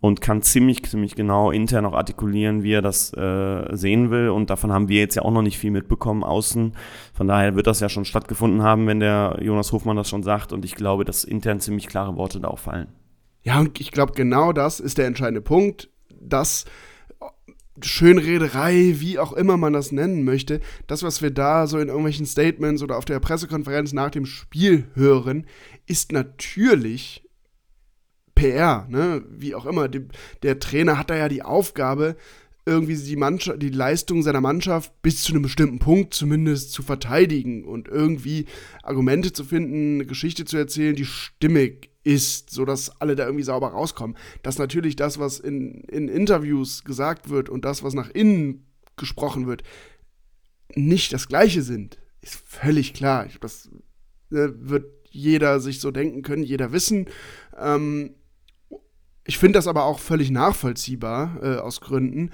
und 0.00 0.20
kann 0.20 0.42
ziemlich, 0.42 0.84
ziemlich 0.84 1.14
genau 1.14 1.50
intern 1.50 1.84
auch 1.84 1.92
artikulieren, 1.92 2.62
wie 2.62 2.72
er 2.72 2.82
das 2.82 3.12
äh, 3.12 3.76
sehen 3.76 4.10
will. 4.10 4.30
Und 4.30 4.48
davon 4.48 4.72
haben 4.72 4.88
wir 4.88 4.98
jetzt 4.98 5.14
ja 5.14 5.22
auch 5.22 5.30
noch 5.30 5.42
nicht 5.42 5.58
viel 5.58 5.70
mitbekommen 5.70 6.24
außen. 6.24 6.72
Von 7.12 7.28
daher 7.28 7.54
wird 7.54 7.66
das 7.66 7.80
ja 7.80 7.88
schon 7.88 8.06
stattgefunden 8.06 8.62
haben, 8.62 8.86
wenn 8.86 9.00
der 9.00 9.38
Jonas 9.42 9.72
Hofmann 9.72 9.96
das 9.96 10.08
schon 10.08 10.22
sagt. 10.22 10.52
Und 10.52 10.64
ich 10.64 10.74
glaube, 10.74 11.04
dass 11.04 11.24
intern 11.24 11.60
ziemlich 11.60 11.86
klare 11.86 12.16
Worte 12.16 12.40
da 12.40 12.48
auch 12.48 12.58
fallen. 12.58 12.88
Ja, 13.42 13.60
und 13.60 13.78
ich 13.80 13.92
glaube, 13.92 14.12
genau 14.12 14.52
das 14.52 14.80
ist 14.80 14.98
der 14.98 15.06
entscheidende 15.06 15.42
Punkt, 15.42 15.90
dass 16.18 16.64
Schönrederei, 17.82 18.96
wie 18.98 19.18
auch 19.18 19.32
immer 19.32 19.56
man 19.56 19.72
das 19.72 19.92
nennen 19.92 20.24
möchte, 20.24 20.60
das, 20.86 21.02
was 21.02 21.22
wir 21.22 21.30
da 21.30 21.66
so 21.66 21.78
in 21.78 21.88
irgendwelchen 21.88 22.26
Statements 22.26 22.82
oder 22.82 22.96
auf 22.96 23.04
der 23.04 23.20
Pressekonferenz 23.20 23.92
nach 23.92 24.10
dem 24.10 24.26
Spiel 24.26 24.88
hören, 24.94 25.46
ist 25.86 26.12
natürlich 26.12 27.22
PR, 28.40 28.86
ne? 28.88 29.22
wie 29.30 29.54
auch 29.54 29.66
immer. 29.66 29.88
Die, 29.88 30.06
der 30.42 30.58
Trainer 30.58 30.96
hat 30.96 31.10
da 31.10 31.16
ja 31.16 31.28
die 31.28 31.42
Aufgabe, 31.42 32.16
irgendwie 32.64 32.96
die, 32.96 33.16
Mannschaft, 33.16 33.62
die 33.62 33.70
Leistung 33.70 34.22
seiner 34.22 34.40
Mannschaft 34.40 35.02
bis 35.02 35.22
zu 35.22 35.32
einem 35.32 35.42
bestimmten 35.42 35.78
Punkt 35.78 36.14
zumindest 36.14 36.72
zu 36.72 36.82
verteidigen 36.82 37.64
und 37.64 37.88
irgendwie 37.88 38.46
Argumente 38.82 39.32
zu 39.32 39.44
finden, 39.44 39.94
eine 39.94 40.06
Geschichte 40.06 40.44
zu 40.44 40.56
erzählen, 40.56 40.94
die 40.94 41.04
stimmig 41.04 41.90
ist, 42.02 42.50
sodass 42.50 43.00
alle 43.00 43.16
da 43.16 43.24
irgendwie 43.24 43.44
sauber 43.44 43.68
rauskommen. 43.68 44.16
Dass 44.42 44.58
natürlich 44.58 44.96
das, 44.96 45.18
was 45.18 45.38
in, 45.38 45.82
in 45.84 46.08
Interviews 46.08 46.84
gesagt 46.84 47.28
wird 47.28 47.48
und 47.48 47.64
das, 47.64 47.82
was 47.82 47.94
nach 47.94 48.10
innen 48.10 48.66
gesprochen 48.96 49.46
wird, 49.46 49.64
nicht 50.74 51.12
das 51.12 51.28
gleiche 51.28 51.62
sind, 51.62 51.98
ist 52.20 52.36
völlig 52.46 52.94
klar. 52.94 53.26
Das 53.40 53.68
äh, 54.30 54.48
wird 54.54 54.86
jeder 55.10 55.60
sich 55.60 55.80
so 55.80 55.90
denken 55.90 56.22
können, 56.22 56.42
jeder 56.42 56.72
wissen. 56.72 57.06
Ähm, 57.58 58.14
ich 59.30 59.38
finde 59.38 59.58
das 59.58 59.68
aber 59.68 59.84
auch 59.84 60.00
völlig 60.00 60.32
nachvollziehbar 60.32 61.38
äh, 61.40 61.56
aus 61.58 61.80
Gründen. 61.80 62.32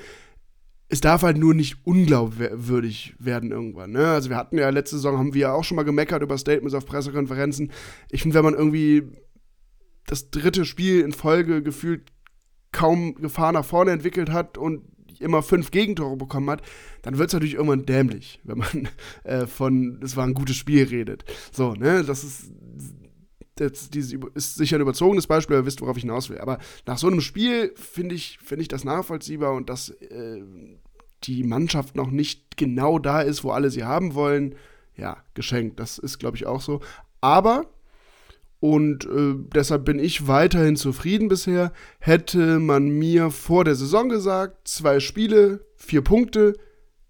Es 0.89 1.03
darf 1.03 1.21
halt 1.21 1.37
nur 1.37 1.53
nicht 1.53 1.77
unglaubwürdig 1.85 3.15
werden 3.19 3.51
irgendwann. 3.51 3.91
Ne? 3.91 4.09
Also 4.09 4.31
wir 4.31 4.39
hatten 4.39 4.57
ja 4.57 4.71
letzte 4.71 4.97
Saison, 4.97 5.19
haben 5.19 5.35
wir 5.35 5.43
ja 5.43 5.53
auch 5.53 5.63
schon 5.63 5.77
mal 5.77 5.83
gemeckert 5.83 6.23
über 6.23 6.39
Statements 6.39 6.73
auf 6.73 6.87
Pressekonferenzen. 6.87 7.71
Ich 8.11 8.23
finde, 8.23 8.37
wenn 8.37 8.47
man 8.47 8.55
irgendwie 8.55 9.03
das 10.07 10.31
dritte 10.31 10.65
Spiel 10.65 11.03
in 11.03 11.13
Folge 11.13 11.63
gefühlt 11.63 12.13
kaum 12.73 13.15
Gefahr 13.17 13.53
nach 13.53 13.67
vorne 13.67 13.91
entwickelt 13.91 14.31
hat 14.31 14.57
und 14.57 14.81
immer 15.21 15.43
fünf 15.43 15.73
Gegentore 15.73 16.17
bekommen 16.17 16.49
hat, 16.49 16.63
dann 17.03 17.19
wird 17.19 17.29
es 17.29 17.35
natürlich 17.35 17.57
irgendwann 17.57 17.85
dämlich, 17.85 18.41
wenn 18.45 18.57
man 18.57 18.89
äh, 19.25 19.47
von, 19.47 20.01
es 20.03 20.17
war 20.17 20.27
ein 20.27 20.33
gutes 20.33 20.57
Spiel 20.57 20.85
redet. 20.85 21.27
So, 21.53 21.75
ne, 21.75 22.05
das 22.05 22.25
ist 22.25 22.53
das, 23.57 23.91
dieses 23.91 24.19
ist 24.35 24.55
sicher 24.55 24.77
ein 24.77 24.83
überzogenes 24.83 25.27
Beispiel, 25.27 25.57
ihr 25.57 25.67
wisst, 25.67 25.81
worauf 25.81 25.97
ich 25.97 26.03
hinaus 26.03 26.31
will. 26.31 26.39
Aber 26.39 26.59
nach 26.87 26.99
so 26.99 27.07
einem 27.07 27.21
Spiel 27.21 27.73
finde 27.75 28.15
ich, 28.15 28.39
find 28.43 28.63
ich 28.63 28.69
das 28.69 28.85
nachvollziehbar 28.85 29.55
und 29.55 29.69
dass 29.71 29.91
äh, 29.91 30.43
die 31.25 31.43
Mannschaft 31.43 31.97
noch 31.97 32.11
nicht 32.11 32.57
genau 32.57 32.99
da 32.99 33.21
ist, 33.21 33.45
wo 33.45 33.51
alle 33.51 33.71
sie 33.71 33.85
haben 33.85 34.15
wollen. 34.15 34.55
Ja, 34.97 35.19
geschenkt. 35.35 35.81
Das 35.81 35.99
ist, 35.99 36.19
glaube 36.19 36.37
ich, 36.37 36.47
auch 36.47 36.61
so. 36.61 36.81
Aber, 37.21 37.67
und 38.61 39.05
äh, 39.07 39.35
deshalb 39.55 39.85
bin 39.85 39.99
ich 39.99 40.27
weiterhin 40.27 40.77
zufrieden 40.77 41.29
bisher, 41.29 41.73
hätte 41.99 42.59
man 42.59 42.89
mir 42.89 43.31
vor 43.31 43.65
der 43.65 43.75
Saison 43.75 44.09
gesagt, 44.09 44.69
zwei 44.69 45.01
Spiele, 45.01 45.67
vier 45.77 46.03
Punkte, 46.03 46.55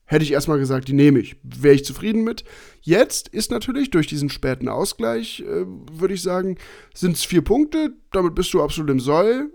hätte 0.06 0.24
ich 0.24 0.32
erstmal 0.32 0.58
gesagt, 0.58 0.88
die 0.88 0.92
nehme 0.92 1.18
ich. 1.18 1.36
Wäre 1.42 1.74
ich 1.74 1.84
zufrieden 1.84 2.24
mit. 2.24 2.44
Jetzt 2.80 3.28
ist 3.28 3.50
natürlich 3.50 3.90
durch 3.90 4.06
diesen 4.06 4.30
späten 4.30 4.68
Ausgleich, 4.68 5.40
äh, 5.40 5.66
würde 5.66 6.14
ich 6.14 6.22
sagen, 6.22 6.56
sind 6.94 7.16
es 7.16 7.24
vier 7.24 7.42
Punkte. 7.42 7.92
Damit 8.12 8.34
bist 8.34 8.54
du 8.54 8.62
absolut 8.62 8.90
im 8.90 9.00
Soll. 9.00 9.52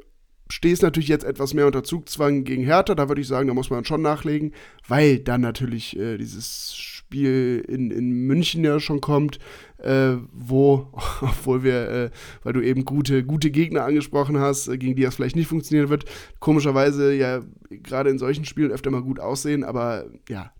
Stehst 0.49 0.83
natürlich 0.83 1.07
jetzt 1.07 1.23
etwas 1.23 1.53
mehr 1.53 1.65
unter 1.65 1.83
Zugzwang 1.83 2.43
gegen 2.43 2.63
Hertha. 2.63 2.93
Da 2.93 3.07
würde 3.07 3.21
ich 3.21 3.27
sagen, 3.27 3.47
da 3.47 3.53
muss 3.53 3.69
man 3.69 3.85
schon 3.85 4.01
nachlegen, 4.01 4.53
weil 4.87 5.19
dann 5.19 5.39
natürlich 5.39 5.97
äh, 5.97 6.17
dieses 6.17 6.75
Spiel 6.75 7.63
in, 7.67 7.89
in 7.89 8.11
München 8.11 8.63
ja 8.65 8.79
schon 8.81 8.99
kommt. 8.99 9.39
Äh, 9.83 10.17
wo, 10.31 10.87
obwohl 11.21 11.63
wir, 11.63 11.89
äh, 11.89 12.09
weil 12.43 12.53
du 12.53 12.61
eben 12.61 12.85
gute, 12.85 13.23
gute 13.23 13.51
Gegner 13.51 13.83
angesprochen 13.83 14.39
hast, 14.39 14.67
äh, 14.67 14.77
gegen 14.77 14.95
die 14.95 15.03
das 15.03 15.15
vielleicht 15.15 15.35
nicht 15.35 15.47
funktionieren 15.47 15.89
wird, 15.89 16.05
komischerweise 16.39 17.13
ja 17.13 17.41
gerade 17.69 18.09
in 18.09 18.19
solchen 18.19 18.45
Spielen 18.45 18.71
öfter 18.71 18.91
mal 18.91 19.01
gut 19.01 19.19
aussehen, 19.19 19.63
aber 19.63 20.05
ja, 20.29 20.51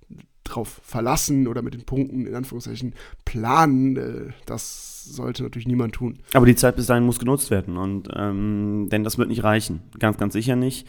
drauf 0.44 0.82
verlassen 0.84 1.48
oder 1.48 1.62
mit 1.62 1.74
den 1.74 1.84
Punkten 1.84 2.26
in 2.26 2.36
Anführungszeichen 2.36 2.94
planen, 3.26 3.98
äh, 3.98 4.34
das 4.46 5.06
sollte 5.06 5.44
natürlich 5.44 5.68
niemand 5.68 5.96
tun. 5.96 6.20
Aber 6.34 6.46
die 6.46 6.56
Zeit 6.56 6.76
bis 6.76 6.86
dahin 6.86 7.06
muss 7.06 7.20
genutzt 7.20 7.52
werden 7.52 7.78
und 7.78 8.10
ähm, 8.16 8.88
denn 8.92 9.04
das 9.04 9.18
wird 9.18 9.30
nicht 9.30 9.44
reichen, 9.44 9.82
ganz, 10.00 10.18
ganz 10.18 10.34
sicher 10.34 10.56
nicht. 10.56 10.88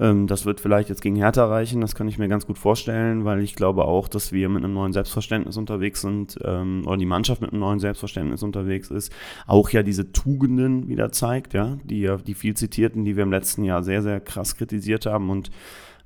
Ähm, 0.00 0.26
das 0.26 0.46
wird 0.46 0.60
vielleicht 0.60 0.88
jetzt 0.88 1.02
gegen 1.02 1.16
Hertha 1.16 1.44
reichen, 1.44 1.80
das 1.80 1.94
kann 1.94 2.08
ich 2.08 2.18
mir 2.18 2.28
ganz 2.28 2.46
gut 2.46 2.58
vorstellen, 2.58 3.24
weil 3.24 3.40
ich 3.40 3.54
glaube 3.54 3.84
auch, 3.84 4.08
dass 4.08 4.32
wir 4.32 4.48
mit 4.48 4.64
einem 4.64 4.74
neuen 4.74 4.92
Selbstverständnis 4.92 5.56
unterwegs 5.56 6.00
sind 6.00 6.38
ähm, 6.44 6.82
oder 6.86 6.96
die 6.96 7.06
Mannschaft 7.06 7.40
mit 7.40 7.52
einem 7.52 7.60
neuen 7.60 7.78
Selbstverständnis 7.78 8.42
unterwegs 8.42 8.90
ist. 8.90 9.12
Auch 9.46 9.70
ja 9.70 9.82
diese 9.82 10.12
Tugenden 10.12 10.88
wieder 10.88 11.12
zeigt, 11.12 11.54
ja, 11.54 11.78
die, 11.84 12.10
die 12.26 12.34
viel 12.34 12.54
zitierten, 12.54 13.04
die 13.04 13.16
wir 13.16 13.22
im 13.22 13.30
letzten 13.30 13.64
Jahr 13.64 13.82
sehr, 13.82 14.02
sehr 14.02 14.20
krass 14.20 14.56
kritisiert 14.56 15.06
haben 15.06 15.30
und 15.30 15.50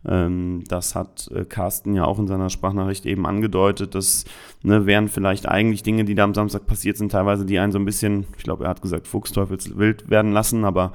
das 0.04 0.94
hat 0.94 1.28
äh, 1.34 1.44
Carsten 1.44 1.94
ja 1.94 2.04
auch 2.04 2.18
in 2.18 2.28
seiner 2.28 2.48
Sprachnachricht 2.48 3.06
eben 3.06 3.26
angedeutet. 3.26 3.94
Das 3.94 4.24
ne, 4.62 4.86
wären 4.86 5.08
vielleicht 5.08 5.48
eigentlich 5.48 5.82
Dinge, 5.82 6.04
die 6.04 6.14
da 6.14 6.22
am 6.22 6.34
Samstag 6.34 6.66
passiert 6.66 6.96
sind, 6.96 7.10
teilweise 7.10 7.44
die 7.44 7.58
einen 7.58 7.72
so 7.72 7.78
ein 7.78 7.84
bisschen, 7.84 8.26
ich 8.36 8.44
glaube, 8.44 8.64
er 8.64 8.70
hat 8.70 8.82
gesagt, 8.82 9.08
Fuchsteufelswild 9.08 10.08
werden 10.08 10.30
lassen, 10.32 10.64
aber 10.64 10.92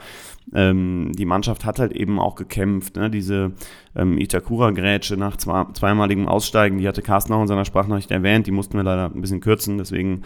ähm, 0.53 1.11
die 1.13 1.25
Mannschaft 1.25 1.65
hat 1.65 1.79
halt 1.79 1.91
eben 1.91 2.19
auch 2.19 2.35
gekämpft. 2.35 2.95
Ne? 2.95 3.09
Diese 3.09 3.51
ähm, 3.95 4.17
Itakura-Grätsche 4.17 5.17
nach 5.17 5.35
zwei, 5.35 5.65
zweimaligem 5.73 6.27
Aussteigen, 6.27 6.77
die 6.77 6.87
hatte 6.87 7.01
Carsten 7.01 7.33
auch 7.33 7.41
in 7.41 7.47
seiner 7.47 7.65
Sprachnachricht 7.65 8.11
erwähnt, 8.11 8.47
die 8.47 8.51
mussten 8.51 8.77
wir 8.77 8.83
leider 8.83 9.05
ein 9.13 9.21
bisschen 9.21 9.41
kürzen, 9.41 9.77
deswegen 9.77 10.21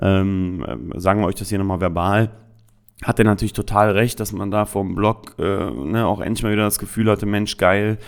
ähm, 0.00 0.64
äh, 0.66 0.98
sagen 0.98 1.20
wir 1.20 1.26
euch 1.26 1.34
das 1.34 1.50
hier 1.50 1.58
nochmal 1.58 1.80
verbal 1.80 2.30
hat 3.02 3.18
er 3.18 3.24
natürlich 3.24 3.52
total 3.52 3.90
recht, 3.90 4.20
dass 4.20 4.32
man 4.32 4.50
da 4.50 4.64
vom 4.64 4.94
Blog 4.94 5.34
äh, 5.38 5.70
ne, 5.70 6.06
auch 6.06 6.20
endlich 6.20 6.44
mal 6.44 6.52
wieder 6.52 6.64
das 6.64 6.78
Gefühl 6.78 7.10
hatte, 7.10 7.26
Mensch, 7.26 7.56
geil, 7.56 7.98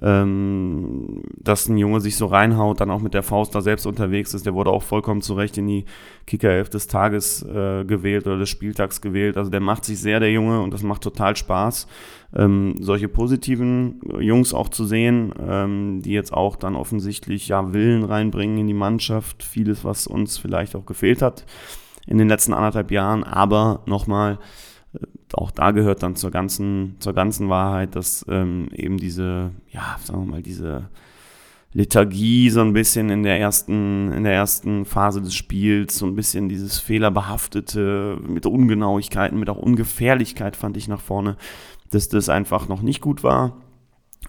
ähm, 0.00 1.22
dass 1.36 1.68
ein 1.68 1.76
Junge 1.76 2.00
sich 2.00 2.16
so 2.16 2.26
reinhaut, 2.26 2.80
dann 2.80 2.90
auch 2.90 3.00
mit 3.00 3.14
der 3.14 3.24
Faust 3.24 3.54
da 3.54 3.60
selbst 3.60 3.86
unterwegs 3.86 4.32
ist. 4.32 4.46
Der 4.46 4.54
wurde 4.54 4.70
auch 4.70 4.82
vollkommen 4.82 5.22
zu 5.22 5.34
Recht 5.34 5.58
in 5.58 5.66
die 5.66 5.84
Kicker-Elf 6.26 6.68
des 6.68 6.86
Tages 6.86 7.42
äh, 7.42 7.84
gewählt 7.84 8.26
oder 8.26 8.38
des 8.38 8.48
Spieltags 8.48 9.00
gewählt. 9.00 9.36
Also 9.36 9.50
der 9.50 9.60
macht 9.60 9.84
sich 9.84 10.00
sehr, 10.00 10.20
der 10.20 10.30
Junge, 10.30 10.60
und 10.60 10.72
das 10.72 10.84
macht 10.84 11.02
total 11.02 11.34
Spaß, 11.34 11.88
ähm, 12.36 12.76
solche 12.80 13.08
positiven 13.08 14.00
Jungs 14.20 14.54
auch 14.54 14.68
zu 14.68 14.84
sehen, 14.84 15.32
ähm, 15.40 16.00
die 16.02 16.12
jetzt 16.12 16.32
auch 16.32 16.54
dann 16.54 16.76
offensichtlich 16.76 17.48
ja 17.48 17.72
Willen 17.72 18.04
reinbringen 18.04 18.58
in 18.58 18.66
die 18.68 18.74
Mannschaft. 18.74 19.42
Vieles, 19.42 19.84
was 19.84 20.06
uns 20.06 20.38
vielleicht 20.38 20.76
auch 20.76 20.86
gefehlt 20.86 21.22
hat 21.22 21.44
in 22.06 22.18
den 22.18 22.28
letzten 22.28 22.52
anderthalb 22.52 22.90
Jahren. 22.90 23.24
Aber 23.24 23.82
nochmal, 23.86 24.38
äh, 24.94 24.98
auch 25.34 25.50
da 25.50 25.70
gehört 25.70 26.02
dann 26.02 26.16
zur 26.16 26.30
ganzen, 26.30 26.96
zur 26.98 27.12
ganzen 27.12 27.48
Wahrheit, 27.48 27.96
dass 27.96 28.24
ähm, 28.28 28.68
eben 28.72 28.98
diese, 28.98 29.50
ja, 29.70 29.96
sagen 30.02 30.24
wir 30.24 30.32
mal, 30.32 30.42
diese 30.42 30.88
Lethargie 31.72 32.50
so 32.50 32.60
ein 32.60 32.72
bisschen 32.72 33.10
in 33.10 33.24
der 33.24 33.40
ersten, 33.40 34.12
in 34.12 34.24
der 34.24 34.34
ersten 34.34 34.84
Phase 34.84 35.20
des 35.20 35.34
Spiels, 35.34 35.98
so 35.98 36.06
ein 36.06 36.14
bisschen 36.14 36.48
dieses 36.48 36.78
Fehlerbehaftete 36.78 38.18
mit 38.26 38.46
Ungenauigkeiten, 38.46 39.38
mit 39.38 39.50
auch 39.50 39.58
Ungefährlichkeit 39.58 40.54
fand 40.54 40.76
ich 40.76 40.86
nach 40.86 41.00
vorne, 41.00 41.36
dass 41.90 42.08
das 42.08 42.28
einfach 42.28 42.68
noch 42.68 42.80
nicht 42.80 43.00
gut 43.00 43.24
war. 43.24 43.56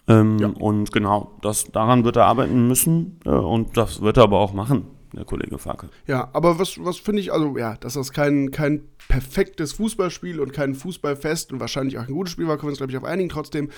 Ähm, 0.08 0.40
ja. 0.40 0.48
Und 0.48 0.92
genau, 0.92 1.38
das, 1.42 1.66
daran 1.66 2.04
wird 2.04 2.16
er 2.16 2.26
arbeiten 2.26 2.68
müssen 2.68 3.20
äh, 3.26 3.30
und 3.30 3.78
das 3.78 4.02
wird 4.02 4.18
er 4.18 4.24
aber 4.24 4.40
auch 4.40 4.54
machen 4.54 4.95
der 5.16 5.26
Kollege 5.26 5.58
Farke. 5.58 5.90
Ja, 6.08 6.30
aber 6.34 6.60
was, 6.60 6.84
was 6.84 6.98
finde 6.98 7.22
ich, 7.22 7.32
also 7.32 7.58
ja, 7.58 7.76
dass 7.78 7.94
das 7.94 8.12
kein, 8.12 8.52
kein 8.52 8.88
perfektes 9.08 9.74
Fußballspiel 9.74 10.40
und 10.40 10.54
kein 10.54 10.76
Fußballfest 10.76 11.54
und 11.54 11.60
wahrscheinlich 11.60 11.98
auch 11.98 12.08
ein 12.08 12.14
gutes 12.14 12.32
Spiel 12.32 12.48
war, 12.48 12.58
können 12.58 12.68
wir 12.68 12.72
uns, 12.72 12.78
glaube 12.78 12.92
ich, 12.92 12.98
auf 12.98 13.04
einigen 13.04 13.30
trotzdem. 13.30 13.70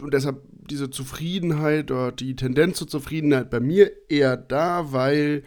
Und 0.00 0.14
deshalb 0.14 0.42
diese 0.50 0.90
Zufriedenheit 0.90 1.90
oder 1.90 2.12
die 2.12 2.36
Tendenz 2.36 2.78
zur 2.78 2.88
Zufriedenheit 2.88 3.50
bei 3.50 3.60
mir 3.60 3.90
eher 4.08 4.36
da, 4.36 4.92
weil 4.92 5.42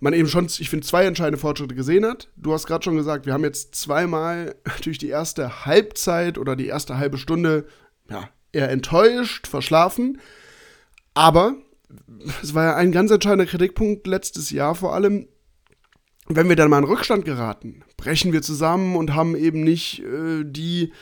man 0.00 0.12
eben 0.12 0.28
schon, 0.28 0.46
ich 0.46 0.70
finde, 0.70 0.86
zwei 0.86 1.04
entscheidende 1.04 1.38
Fortschritte 1.38 1.74
gesehen 1.74 2.04
hat. 2.04 2.28
Du 2.36 2.52
hast 2.52 2.66
gerade 2.66 2.84
schon 2.84 2.96
gesagt, 2.96 3.26
wir 3.26 3.32
haben 3.32 3.44
jetzt 3.44 3.74
zweimal 3.74 4.54
natürlich 4.64 4.98
die 4.98 5.08
erste 5.08 5.66
Halbzeit 5.66 6.38
oder 6.38 6.56
die 6.56 6.66
erste 6.66 6.98
halbe 6.98 7.18
Stunde 7.18 7.66
ja, 8.10 8.28
eher 8.52 8.70
enttäuscht, 8.70 9.46
verschlafen. 9.46 10.20
Aber 11.14 11.56
es 12.42 12.54
war 12.54 12.64
ja 12.64 12.76
ein 12.76 12.92
ganz 12.92 13.10
entscheidender 13.10 13.46
Kritikpunkt 13.46 14.06
letztes 14.06 14.50
Jahr 14.50 14.74
vor 14.74 14.94
allem, 14.94 15.28
wenn 16.28 16.48
wir 16.48 16.56
dann 16.56 16.70
mal 16.70 16.78
in 16.78 16.84
Rückstand 16.84 17.24
geraten, 17.24 17.84
brechen 17.96 18.32
wir 18.32 18.42
zusammen 18.42 18.96
und 18.96 19.14
haben 19.14 19.36
eben 19.36 19.62
nicht 19.62 20.02
äh, 20.02 20.44
die, 20.44 20.92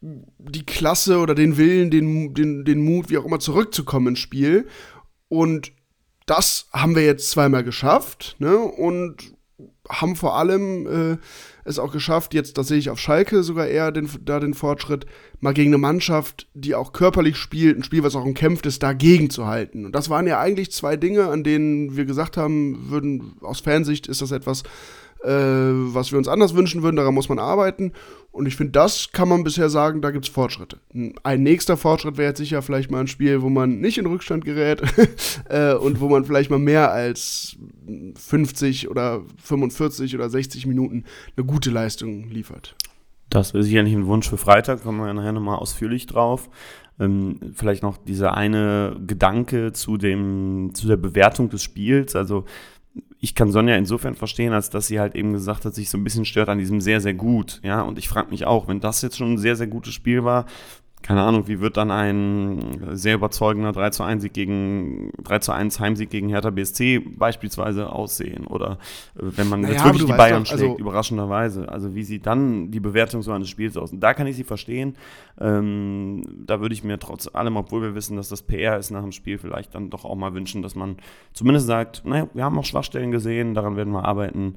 die 0.00 0.66
Klasse 0.66 1.18
oder 1.18 1.34
den 1.34 1.56
Willen, 1.56 1.90
den, 1.90 2.34
den, 2.34 2.64
den 2.64 2.84
Mut, 2.84 3.08
wie 3.08 3.18
auch 3.18 3.24
immer, 3.24 3.40
zurückzukommen 3.40 4.08
ins 4.08 4.18
Spiel. 4.18 4.66
Und 5.28 5.72
das 6.26 6.68
haben 6.72 6.94
wir 6.94 7.04
jetzt 7.04 7.30
zweimal 7.30 7.64
geschafft, 7.64 8.36
ne? 8.38 8.58
Und 8.58 9.34
haben 9.88 10.16
vor 10.16 10.36
allem 10.36 10.86
äh, 10.86 11.18
es 11.64 11.78
auch 11.78 11.92
geschafft, 11.92 12.34
jetzt, 12.34 12.58
das 12.58 12.68
sehe 12.68 12.78
ich 12.78 12.90
auf 12.90 12.98
Schalke 12.98 13.42
sogar 13.42 13.66
eher 13.66 13.92
den, 13.92 14.08
da 14.24 14.40
den 14.40 14.54
Fortschritt, 14.54 15.06
mal 15.40 15.54
gegen 15.54 15.70
eine 15.70 15.78
Mannschaft, 15.78 16.48
die 16.54 16.74
auch 16.74 16.92
körperlich 16.92 17.36
spielt, 17.36 17.76
ein 17.76 17.84
Spiel, 17.84 18.02
was 18.02 18.16
auch 18.16 18.24
umkämpft 18.24 18.66
ist, 18.66 18.82
dagegen 18.82 19.30
zu 19.30 19.46
halten. 19.46 19.86
Und 19.86 19.94
das 19.94 20.10
waren 20.10 20.26
ja 20.26 20.40
eigentlich 20.40 20.72
zwei 20.72 20.96
Dinge, 20.96 21.28
an 21.28 21.44
denen 21.44 21.96
wir 21.96 22.04
gesagt 22.04 22.36
haben, 22.36 22.90
würden, 22.90 23.36
aus 23.40 23.60
Fansicht 23.60 24.06
ist 24.06 24.22
das 24.22 24.32
etwas, 24.32 24.62
äh, 25.24 25.30
was 25.94 26.12
wir 26.12 26.18
uns 26.18 26.28
anders 26.28 26.54
wünschen 26.54 26.82
würden, 26.82 26.96
daran 26.96 27.14
muss 27.14 27.28
man 27.28 27.38
arbeiten. 27.38 27.92
Und 28.30 28.46
ich 28.46 28.56
finde, 28.56 28.72
das 28.72 29.12
kann 29.12 29.28
man 29.28 29.44
bisher 29.44 29.68
sagen, 29.68 30.00
da 30.00 30.10
gibt 30.10 30.24
es 30.24 30.30
Fortschritte. 30.30 30.78
Ein 31.22 31.42
nächster 31.42 31.76
Fortschritt 31.76 32.16
wäre 32.16 32.30
jetzt 32.30 32.38
sicher 32.38 32.62
vielleicht 32.62 32.90
mal 32.90 33.00
ein 33.00 33.06
Spiel, 33.06 33.42
wo 33.42 33.50
man 33.50 33.80
nicht 33.80 33.98
in 33.98 34.06
Rückstand 34.06 34.44
gerät 34.44 34.82
äh, 35.48 35.74
und 35.74 36.00
wo 36.00 36.08
man 36.08 36.24
vielleicht 36.24 36.50
mal 36.50 36.58
mehr 36.58 36.92
als 36.92 37.56
50 38.16 38.88
oder 38.88 39.22
45 39.42 40.14
oder 40.14 40.30
60 40.30 40.66
Minuten 40.66 41.04
eine 41.36 41.46
gute 41.46 41.70
Leistung 41.70 42.28
liefert. 42.30 42.74
Das 43.28 43.54
wäre 43.54 43.64
sicherlich 43.64 43.94
ein 43.94 44.06
Wunsch 44.06 44.28
für 44.28 44.36
Freitag, 44.36 44.82
kommen 44.82 44.98
wir 44.98 45.12
nachher 45.14 45.32
nochmal 45.32 45.58
ausführlich 45.58 46.06
drauf. 46.06 46.50
Ähm, 47.00 47.40
vielleicht 47.54 47.82
noch 47.82 47.96
dieser 47.96 48.36
eine 48.36 48.96
Gedanke 49.06 49.72
zu, 49.72 49.96
dem, 49.96 50.70
zu 50.74 50.86
der 50.86 50.98
Bewertung 50.98 51.48
des 51.48 51.62
Spiels. 51.62 52.14
Also 52.14 52.44
ich 53.20 53.34
kann 53.34 53.52
Sonja 53.52 53.76
insofern 53.76 54.14
verstehen, 54.14 54.52
als 54.52 54.68
dass 54.68 54.88
sie 54.88 55.00
halt 55.00 55.14
eben 55.14 55.32
gesagt 55.32 55.64
hat, 55.64 55.74
sich 55.74 55.88
so 55.88 55.96
ein 55.96 56.04
bisschen 56.04 56.24
stört 56.24 56.48
an 56.48 56.58
diesem 56.58 56.80
sehr, 56.80 57.00
sehr 57.00 57.14
gut. 57.14 57.60
Ja, 57.62 57.82
und 57.82 57.98
ich 57.98 58.08
frage 58.08 58.30
mich 58.30 58.46
auch, 58.46 58.68
wenn 58.68 58.80
das 58.80 59.00
jetzt 59.02 59.16
schon 59.16 59.34
ein 59.34 59.38
sehr, 59.38 59.56
sehr 59.56 59.68
gutes 59.68 59.94
Spiel 59.94 60.24
war, 60.24 60.46
keine 61.02 61.22
Ahnung, 61.22 61.48
wie 61.48 61.60
wird 61.60 61.76
dann 61.76 61.90
ein 61.90 62.80
sehr 62.92 63.16
überzeugender 63.16 63.72
3 63.72 63.90
zu 63.90 64.02
1 64.04 64.22
Sieg 64.22 64.32
gegen 64.32 65.12
3 65.22 65.38
zu 65.40 65.52
1 65.52 65.80
Heimsieg 65.80 66.10
gegen 66.10 66.28
Hertha 66.28 66.50
BSC 66.50 67.00
beispielsweise 67.00 67.90
aussehen? 67.90 68.46
Oder 68.46 68.78
äh, 69.16 69.22
wenn 69.22 69.48
man 69.48 69.62
naja, 69.62 69.74
jetzt 69.74 69.84
wirklich 69.84 70.06
die 70.06 70.12
Bayern 70.12 70.44
doch, 70.44 70.52
also 70.52 70.64
schlägt, 70.64 70.80
überraschenderweise. 70.80 71.68
Also 71.68 71.94
wie 71.94 72.04
sieht 72.04 72.26
dann 72.26 72.70
die 72.70 72.80
Bewertung 72.80 73.22
so 73.22 73.32
eines 73.32 73.48
Spiels 73.48 73.76
aus? 73.76 73.92
Und 73.92 74.00
da 74.00 74.14
kann 74.14 74.26
ich 74.26 74.36
sie 74.36 74.44
verstehen. 74.44 74.96
Ähm, 75.40 76.24
da 76.46 76.60
würde 76.60 76.74
ich 76.74 76.84
mir 76.84 76.98
trotz 76.98 77.28
allem, 77.32 77.56
obwohl 77.56 77.82
wir 77.82 77.94
wissen, 77.94 78.16
dass 78.16 78.28
das 78.28 78.42
PR 78.42 78.78
ist 78.78 78.90
nach 78.90 79.02
dem 79.02 79.12
Spiel, 79.12 79.38
vielleicht 79.38 79.74
dann 79.74 79.90
doch 79.90 80.04
auch 80.04 80.16
mal 80.16 80.34
wünschen, 80.34 80.62
dass 80.62 80.74
man 80.76 80.96
zumindest 81.32 81.66
sagt, 81.66 82.04
naja, 82.04 82.28
wir 82.32 82.44
haben 82.44 82.58
auch 82.58 82.64
Schwachstellen 82.64 83.10
gesehen, 83.10 83.54
daran 83.54 83.76
werden 83.76 83.92
wir 83.92 84.04
arbeiten. 84.04 84.56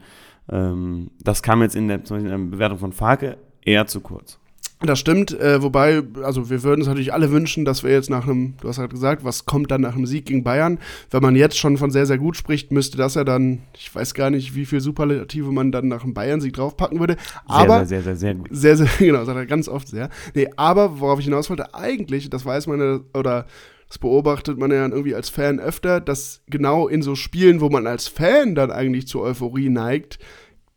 Ähm, 0.50 1.10
das 1.24 1.42
kam 1.42 1.62
jetzt 1.62 1.76
in 1.76 1.88
der, 1.88 2.00
in 2.12 2.26
der 2.26 2.38
Bewertung 2.38 2.78
von 2.78 2.92
Farke 2.92 3.38
eher 3.64 3.88
zu 3.88 4.02
kurz. 4.02 4.40
Das 4.86 5.00
stimmt, 5.00 5.38
äh, 5.40 5.62
wobei, 5.62 6.04
also 6.24 6.50
wir 6.50 6.64
würden 6.64 6.82
uns 6.82 6.88
natürlich 6.88 7.14
alle 7.14 7.32
wünschen, 7.32 7.66
dass 7.66 7.84
wir 7.84 7.92
jetzt 7.92 8.10
nach 8.10 8.28
einem, 8.28 8.56
du 8.62 8.68
hast 8.68 8.78
halt 8.78 8.92
gesagt, 8.92 9.24
was 9.24 9.46
kommt 9.46 9.72
dann 9.72 9.82
nach 9.82 9.96
einem 9.96 10.06
Sieg 10.06 10.26
gegen 10.26 10.44
Bayern? 10.44 10.80
Wenn 11.12 11.22
man 11.22 11.36
jetzt 11.36 11.58
schon 11.58 11.78
von 11.78 11.92
sehr, 11.92 12.06
sehr 12.06 12.18
gut 12.18 12.38
spricht, 12.38 12.72
müsste 12.72 12.98
das 12.98 13.16
ja 13.16 13.24
dann, 13.24 13.64
ich 13.78 13.94
weiß 13.94 14.14
gar 14.14 14.30
nicht, 14.30 14.56
wie 14.56 14.66
viel 14.66 14.82
Superlative 14.82 15.52
man 15.52 15.72
dann 15.72 15.88
nach 15.88 16.04
einem 16.04 16.14
Bayern-Sieg 16.14 16.54
draufpacken 16.54 17.00
würde. 17.00 17.18
Aber 17.46 17.86
sehr, 17.86 18.02
sehr, 18.02 18.04
sehr, 18.04 18.16
sehr 18.16 18.36
gut. 18.36 18.48
Sehr, 18.52 18.78
sehr, 18.78 18.88
genau, 19.00 19.26
hat 19.26 19.36
er 19.36 19.46
ganz 19.46 19.68
oft 19.68 19.88
sehr. 19.88 20.10
Nee, 20.34 20.48
aber 20.56 21.00
worauf 21.00 21.20
ich 21.20 21.26
hinaus 21.26 21.50
wollte, 21.50 21.74
eigentlich, 21.74 22.30
das 22.30 22.46
weiß 22.46 22.68
man 22.68 22.80
ja, 22.80 23.00
oder 23.14 23.46
das 23.88 24.00
beobachtet 24.00 24.58
man 24.58 24.72
ja 24.72 24.88
irgendwie 24.88 25.14
als 25.14 25.30
Fan 25.30 25.60
öfter, 25.60 26.02
dass 26.02 26.42
genau 26.48 26.88
in 26.88 27.02
so 27.02 27.16
Spielen, 27.16 27.62
wo 27.62 27.70
man 27.70 27.86
als 27.86 28.08
Fan 28.08 28.56
dann 28.56 28.72
eigentlich 28.72 29.08
zur 29.08 29.22
Euphorie 29.22 29.70
neigt, 29.70 30.18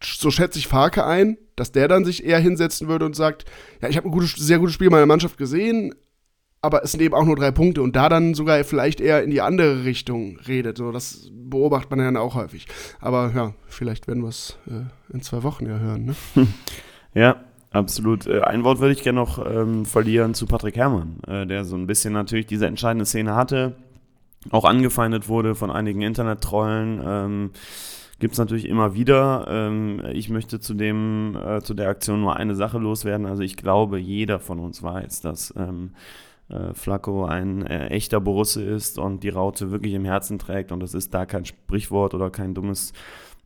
so 0.02 0.30
schätze 0.30 0.58
ich 0.58 0.68
Farke 0.68 1.04
ein, 1.04 1.38
dass 1.56 1.72
der 1.72 1.88
dann 1.88 2.04
sich 2.04 2.24
eher 2.24 2.38
hinsetzen 2.38 2.88
würde 2.88 3.04
und 3.04 3.16
sagt, 3.16 3.44
ja, 3.80 3.88
ich 3.88 3.96
habe 3.96 4.08
ein 4.08 4.12
gutes, 4.12 4.34
sehr 4.34 4.58
gutes 4.58 4.74
Spiel 4.74 4.90
meiner 4.90 5.06
Mannschaft 5.06 5.38
gesehen, 5.38 5.94
aber 6.60 6.82
es 6.82 6.92
sind 6.92 7.00
eben 7.00 7.14
auch 7.14 7.24
nur 7.24 7.36
drei 7.36 7.50
Punkte 7.50 7.82
und 7.82 7.94
da 7.94 8.08
dann 8.08 8.34
sogar 8.34 8.62
vielleicht 8.64 9.00
eher 9.00 9.22
in 9.22 9.30
die 9.30 9.40
andere 9.40 9.84
Richtung 9.84 10.38
redet. 10.46 10.78
So, 10.78 10.90
das 10.90 11.30
beobachtet 11.32 11.90
man 11.90 12.00
ja 12.00 12.04
dann 12.06 12.16
auch 12.16 12.34
häufig. 12.34 12.66
Aber 13.00 13.32
ja, 13.34 13.54
vielleicht 13.68 14.08
werden 14.08 14.22
wir 14.22 14.28
es 14.28 14.58
äh, 14.66 15.12
in 15.12 15.22
zwei 15.22 15.42
Wochen 15.42 15.66
ja 15.66 15.78
hören. 15.78 16.04
Ne? 16.06 16.46
Ja, 17.14 17.42
absolut. 17.70 18.26
Äh, 18.26 18.42
ein 18.42 18.64
Wort 18.64 18.80
würde 18.80 18.92
ich 18.92 19.02
gerne 19.02 19.18
noch 19.18 19.44
ähm, 19.44 19.86
verlieren 19.86 20.34
zu 20.34 20.46
Patrick 20.46 20.76
Herrmann, 20.76 21.20
äh, 21.26 21.46
der 21.46 21.64
so 21.64 21.74
ein 21.76 21.86
bisschen 21.86 22.12
natürlich 22.12 22.46
diese 22.46 22.66
entscheidende 22.66 23.06
Szene 23.06 23.34
hatte, 23.34 23.76
auch 24.50 24.64
angefeindet 24.64 25.28
wurde 25.28 25.54
von 25.54 25.70
einigen 25.70 26.02
Internettrollen. 26.02 27.00
Ähm, 27.04 27.50
gibt 28.18 28.32
es 28.32 28.38
natürlich 28.38 28.68
immer 28.68 28.94
wieder. 28.94 29.46
Ähm, 29.48 30.02
ich 30.12 30.28
möchte 30.28 30.60
zu, 30.60 30.74
dem, 30.74 31.36
äh, 31.36 31.60
zu 31.62 31.74
der 31.74 31.88
Aktion 31.88 32.20
nur 32.20 32.36
eine 32.36 32.54
Sache 32.54 32.78
loswerden. 32.78 33.26
Also 33.26 33.42
ich 33.42 33.56
glaube, 33.56 33.98
jeder 33.98 34.40
von 34.40 34.58
uns 34.58 34.82
weiß, 34.82 35.20
dass 35.20 35.54
ähm, 35.56 35.92
äh, 36.48 36.74
Flacco 36.74 37.24
ein 37.24 37.66
äh, 37.66 37.88
echter 37.88 38.20
Borusse 38.20 38.62
ist 38.62 38.98
und 38.98 39.22
die 39.22 39.28
Raute 39.28 39.70
wirklich 39.70 39.94
im 39.94 40.04
Herzen 40.04 40.38
trägt. 40.38 40.72
Und 40.72 40.80
das 40.80 40.94
ist 40.94 41.14
da 41.14 41.26
kein 41.26 41.44
Sprichwort 41.44 42.14
oder 42.14 42.30
kein 42.30 42.54
dummes 42.54 42.92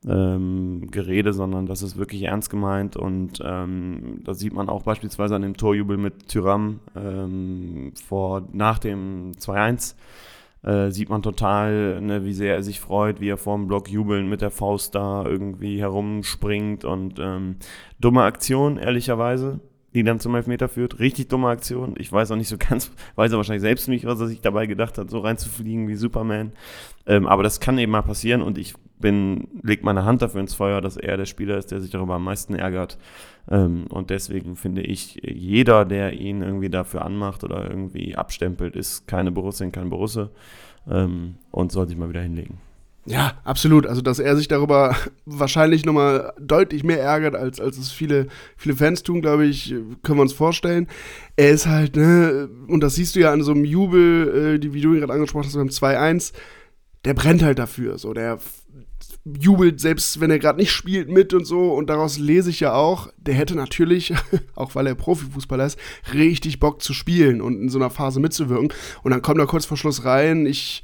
ähm, 0.07 0.89
Gerede, 0.91 1.33
sondern 1.33 1.67
das 1.67 1.83
ist 1.83 1.97
wirklich 1.97 2.23
ernst 2.23 2.51
gemeint. 2.51 2.97
Und 2.97 3.41
ähm, 3.45 4.21
das 4.25 4.39
sieht 4.39 4.53
man 4.53 4.69
auch 4.69 4.83
beispielsweise 4.83 5.37
an 5.37 5.43
dem 5.43 5.57
Torjubel 5.57 5.97
mit 5.97 6.29
Tyram 6.29 6.81
ähm, 6.97 7.93
vor, 8.07 8.49
nach 8.53 8.79
dem 8.79 9.33
2-1 9.33 9.95
äh, 10.63 10.91
sieht 10.91 11.09
man 11.09 11.23
total, 11.23 12.01
ne, 12.01 12.25
wie 12.25 12.33
sehr 12.33 12.55
er 12.55 12.63
sich 12.63 12.81
freut, 12.81 13.21
wie 13.21 13.29
er 13.29 13.37
vor 13.37 13.57
dem 13.57 13.67
Block 13.67 13.91
jubelnd 13.91 14.29
mit 14.29 14.43
der 14.43 14.51
Faust 14.51 14.95
da 14.95 15.25
irgendwie 15.25 15.81
herumspringt 15.81 16.85
und 16.85 17.19
ähm, 17.19 17.57
dumme 18.01 18.23
Aktion, 18.23 18.77
ehrlicherweise, 18.77 19.61
die 19.95 20.05
dann 20.05 20.21
zum 20.21 20.35
Elfmeter 20.35 20.69
führt. 20.69 20.99
Richtig 20.99 21.29
dumme 21.29 21.49
Aktion. 21.49 21.95
Ich 21.99 22.11
weiß 22.13 22.31
auch 22.31 22.37
nicht 22.37 22.49
so 22.49 22.57
ganz, 22.71 22.91
weiß 23.17 23.33
er 23.33 23.37
wahrscheinlich 23.37 23.63
selbst 23.63 23.89
nicht, 23.89 24.05
was 24.05 24.21
er 24.21 24.27
sich 24.27 24.41
dabei 24.41 24.67
gedacht 24.67 24.99
hat, 24.99 25.11
so 25.11 25.19
reinzufliegen 25.19 25.89
wie 25.89 25.95
Superman. 25.95 26.53
Ähm, 27.07 27.27
aber 27.27 27.43
das 27.43 27.61
kann 27.61 27.79
eben 27.79 27.93
mal 27.93 28.03
passieren 28.03 28.43
und 28.43 28.59
ich 28.59 28.75
bin, 28.99 29.49
leg 29.63 29.83
meine 29.83 30.05
Hand 30.05 30.23
dafür 30.23 30.41
ins 30.41 30.55
Feuer, 30.55 30.81
dass 30.81 30.97
er 30.97 31.17
der 31.17 31.27
Spieler 31.27 31.59
ist, 31.59 31.73
der 31.73 31.81
sich 31.81 31.91
darüber 31.91 32.15
am 32.15 32.25
meisten 32.25 32.55
ärgert. 32.55 32.99
Ähm, 33.51 33.87
und 33.89 34.11
deswegen 34.11 34.57
finde 34.57 34.83
ich, 34.83 35.21
jeder, 35.23 35.85
der 35.85 36.13
ihn 36.13 36.43
irgendwie 36.43 36.71
dafür 36.71 37.05
anmacht 37.05 37.45
oder 37.45 37.69
irgendwie 37.69 38.17
abstempelt, 38.17 38.77
ist 38.77 39.07
keine 39.09 39.33
Borussin, 39.33 39.73
kein 39.73 39.91
Borusse 39.91 40.31
ähm, 40.89 41.35
und 41.51 41.73
soll 41.73 41.89
sich 41.89 41.97
mal 41.97 42.09
wieder 42.09 42.23
hinlegen. 42.23 42.59
Ja, 43.05 43.41
absolut. 43.45 43.87
Also, 43.87 44.01
dass 44.01 44.19
er 44.19 44.37
sich 44.37 44.49
darüber 44.49 44.95
wahrscheinlich 45.25 45.85
nochmal 45.85 46.33
deutlich 46.39 46.85
mehr 46.85 47.01
ärgert, 47.01 47.35
als, 47.35 47.61
als 47.61 47.79
es 47.79 47.91
viele, 47.91 48.29
viele 48.57 48.77
Fans 48.77 49.03
tun, 49.03 49.21
glaube 49.21 49.47
ich, 49.47 49.75
können 50.03 50.19
wir 50.19 50.23
uns 50.23 50.33
vorstellen. 50.33 50.87
Er 51.37 51.51
ist 51.51 51.67
halt, 51.67 51.97
ne, 51.97 52.49
und 52.69 52.81
das 52.81 52.95
siehst 52.95 53.17
du 53.17 53.21
ja 53.21 53.33
an 53.33 53.43
so 53.43 53.53
einem 53.53 53.65
Jubel, 53.65 54.55
äh, 54.55 54.59
die, 54.59 54.73
wie 54.73 54.81
du 54.81 54.95
ihn 54.95 55.01
gerade 55.01 55.13
angesprochen 55.13 55.47
hast, 55.47 55.55
beim 55.55 55.69
2-1, 55.69 56.33
der 57.05 57.15
brennt 57.15 57.43
halt 57.43 57.59
dafür. 57.59 57.99
So, 57.99 58.13
der 58.13 58.39
jubelt, 59.25 59.81
selbst 59.81 60.21
wenn 60.21 60.31
er 60.31 60.39
gerade 60.39 60.59
nicht 60.59 60.73
spielt, 60.73 61.09
mit 61.09 61.35
und 61.35 61.45
so. 61.45 61.73
Und 61.73 61.91
daraus 61.91 62.19
lese 62.19 62.51
ich 62.51 62.61
ja 62.61 62.75
auch, 62.75 63.09
der 63.17 63.35
hätte 63.35 63.57
natürlich, 63.57 64.15
auch 64.55 64.75
weil 64.75 64.87
er 64.87 64.95
Profifußballer 64.95 65.67
ist, 65.67 65.79
richtig 66.15 66.61
Bock 66.61 66.83
zu 66.83 66.93
spielen 66.93 67.41
und 67.41 67.61
in 67.61 67.69
so 67.69 67.79
einer 67.79 67.91
Phase 67.91 68.21
mitzuwirken. 68.21 68.73
Und 69.03 69.11
dann 69.11 69.23
kommt 69.23 69.41
er 69.41 69.47
kurz 69.47 69.65
vor 69.65 69.77
Schluss 69.77 70.05
rein. 70.05 70.47
Ich 70.47 70.83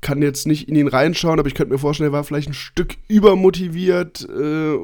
kann 0.00 0.22
jetzt 0.22 0.46
nicht 0.46 0.68
in 0.68 0.76
ihn 0.76 0.88
reinschauen, 0.88 1.38
aber 1.38 1.48
ich 1.48 1.54
könnte 1.54 1.72
mir 1.72 1.78
vorstellen, 1.78 2.10
er 2.10 2.12
war 2.12 2.24
vielleicht 2.24 2.48
ein 2.48 2.54
Stück 2.54 2.96
übermotiviert. 3.08 4.28
Äh, 4.28 4.78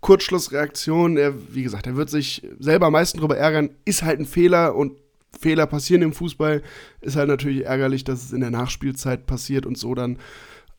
Kurzschlussreaktion. 0.00 1.16
Er, 1.16 1.34
wie 1.54 1.62
gesagt, 1.62 1.86
er 1.86 1.96
wird 1.96 2.10
sich 2.10 2.42
selber 2.58 2.86
am 2.86 2.92
meisten 2.92 3.18
darüber 3.18 3.36
ärgern. 3.36 3.70
Ist 3.84 4.02
halt 4.02 4.20
ein 4.20 4.26
Fehler 4.26 4.74
und 4.74 4.92
Fehler 5.38 5.66
passieren 5.66 6.02
im 6.02 6.12
Fußball. 6.12 6.62
Ist 7.00 7.16
halt 7.16 7.28
natürlich 7.28 7.64
ärgerlich, 7.64 8.04
dass 8.04 8.24
es 8.24 8.32
in 8.32 8.40
der 8.40 8.50
Nachspielzeit 8.50 9.26
passiert 9.26 9.66
und 9.66 9.76
so 9.76 9.94
dann 9.94 10.18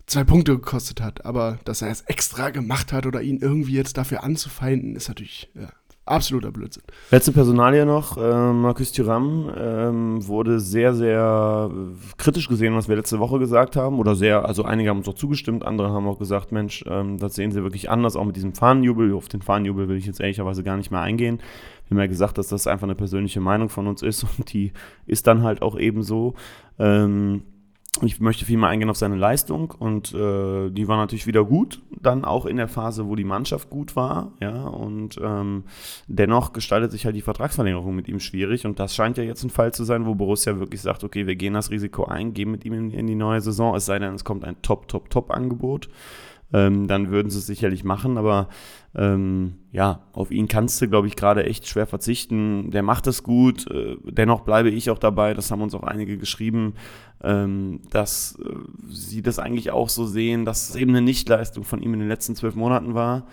zwei 0.08 0.24
Punkte 0.24 0.54
gekostet 0.54 1.02
hat. 1.02 1.26
Aber 1.26 1.60
dass 1.64 1.82
er 1.82 1.90
es 1.90 2.02
extra 2.02 2.50
gemacht 2.50 2.92
hat 2.94 3.06
oder 3.06 3.22
ihn 3.22 3.40
irgendwie 3.40 3.74
jetzt 3.74 3.98
dafür 3.98 4.24
anzufeinden, 4.24 4.96
ist 4.96 5.08
natürlich 5.08 5.50
ja, 5.54 5.70
absoluter 6.12 6.52
Blödsinn. 6.52 6.84
Letzte 7.10 7.32
Personalie 7.32 7.86
noch, 7.86 8.18
äh, 8.18 8.54
Marcus 8.54 8.92
Thuram 8.92 9.52
ähm, 9.58 10.28
wurde 10.28 10.60
sehr, 10.60 10.94
sehr 10.94 11.70
kritisch 12.18 12.48
gesehen, 12.48 12.76
was 12.76 12.88
wir 12.88 12.96
letzte 12.96 13.20
Woche 13.20 13.40
gesagt 13.40 13.76
haben. 13.76 14.00
Oder 14.00 14.16
sehr, 14.16 14.46
also 14.46 14.64
einige 14.64 14.90
haben 14.90 14.98
uns 14.98 15.08
auch 15.08 15.16
zugestimmt, 15.16 15.66
andere 15.66 15.90
haben 15.90 16.08
auch 16.08 16.20
gesagt, 16.20 16.52
Mensch, 16.52 16.84
ähm, 16.88 17.18
das 17.18 17.36
sehen 17.36 17.52
sie 17.52 17.64
wirklich 17.64 17.90
anders, 17.90 18.16
auch 18.16 18.26
mit 18.26 18.36
diesem 18.36 18.54
Fahnenjubel. 18.54 19.14
Auf 19.14 19.28
den 19.28 19.42
Fahnenjubel 19.42 19.88
will 19.88 19.98
ich 19.98 20.06
jetzt 20.06 20.20
ehrlicherweise 20.20 20.64
gar 20.64 20.78
nicht 20.78 20.92
mehr 20.92 21.02
eingehen. 21.02 21.40
Wir 21.88 21.96
haben 21.96 22.02
ja 22.04 22.08
gesagt, 22.08 22.38
dass 22.38 22.48
das 22.48 22.68
einfach 22.68 22.86
eine 22.86 22.96
persönliche 22.96 23.42
Meinung 23.42 23.70
von 23.70 23.88
uns 23.88 24.02
ist 24.02 24.24
und 24.38 24.54
die 24.54 24.72
ist 25.08 25.28
dann 25.28 25.44
halt 25.44 25.62
auch 25.62 25.78
eben 25.78 26.04
so. 26.04 26.36
Ähm, 26.80 27.44
ich 28.02 28.22
möchte 28.22 28.46
viel 28.46 28.58
mehr 28.58 28.70
eingehen 28.70 28.90
auf 28.90 28.98
seine 28.98 29.18
Leistung 29.18 29.72
und 29.78 30.14
äh, 30.14 30.70
die 30.70 30.88
war 30.88 30.96
natürlich 30.98 31.28
wieder 31.28 31.44
gut, 31.44 31.82
dann 32.02 32.24
auch 32.24 32.46
in 32.46 32.56
der 32.56 32.70
Phase, 32.70 33.08
wo 33.08 33.16
die 33.16 33.26
Mannschaft 33.26 33.70
gut 33.70 33.98
war, 33.98 34.32
ja, 34.40 34.64
und 34.64 35.20
ähm, 35.22 35.66
dennoch 36.08 36.54
gestaltet 36.54 36.92
sich 36.92 37.06
halt 37.06 37.18
die 37.18 37.22
Vertragsverlängerung 37.22 37.94
mit 37.94 38.08
ihm 38.08 38.22
schwierig 38.22 38.66
und 38.66 38.80
das 38.80 38.96
scheint 38.96 39.18
ja 39.18 39.24
jetzt 39.24 39.44
ein 39.44 39.50
Fall 39.50 39.74
zu 39.74 39.84
sein, 39.84 40.06
wo 40.06 40.16
Borussia 40.16 40.58
wirklich 40.58 40.82
sagt, 40.82 41.04
okay, 41.04 41.28
wir 41.28 41.36
gehen 41.36 41.54
das 41.54 41.70
Risiko 41.70 42.06
ein, 42.06 42.34
gehen 42.34 42.50
mit 42.50 42.64
ihm 42.64 42.74
in, 42.74 42.92
in 42.92 43.08
die 43.08 43.16
neue 43.16 43.42
Saison, 43.42 43.76
es 43.76 43.86
sei 43.86 44.00
denn, 44.00 44.16
es 44.16 44.24
kommt 44.24 44.46
ein 44.46 44.62
Top, 44.62 44.88
Top, 44.88 45.10
Top-Angebot 45.10 45.90
ähm, 46.54 46.88
dann 46.88 47.10
würden 47.10 47.30
sie 47.30 47.40
es 47.40 47.48
sicherlich 47.48 47.84
machen. 47.84 48.18
Aber 48.18 48.50
ähm, 48.96 49.56
ja, 49.72 50.04
auf 50.14 50.32
ihn 50.32 50.48
kannst 50.48 50.82
du, 50.82 50.88
glaube 50.88 51.08
ich, 51.08 51.16
gerade 51.16 51.46
echt 51.46 51.68
schwer 51.68 51.88
verzichten. 51.88 52.72
Der 52.72 52.84
macht 52.84 53.08
es 53.08 53.24
gut. 53.24 53.70
Äh, 53.72 53.98
dennoch 54.04 54.42
bleibe 54.42 54.70
ich 54.70 54.90
auch 54.90 55.00
dabei, 55.00 55.34
das 55.34 55.52
haben 55.52 55.62
uns 55.62 55.74
auch 55.74 55.84
einige 55.84 56.18
geschrieben, 56.18 56.74
ähm, 57.24 57.82
dass 57.90 58.38
äh, 58.44 58.56
sie 58.90 59.22
das 59.22 59.40
eigentlich 59.40 59.72
auch 59.72 59.90
so 59.90 60.06
sehen, 60.06 60.46
dass 60.46 60.70
es 60.70 60.76
eben 60.76 60.92
eine 60.92 61.02
Nichtleistung 61.02 61.64
von 61.64 61.82
ihm 61.82 61.94
in 61.94 62.00
den 62.00 62.10
letzten 62.10 62.36
zwölf 62.36 62.56
Monaten 62.56 62.94
war. 62.94 63.28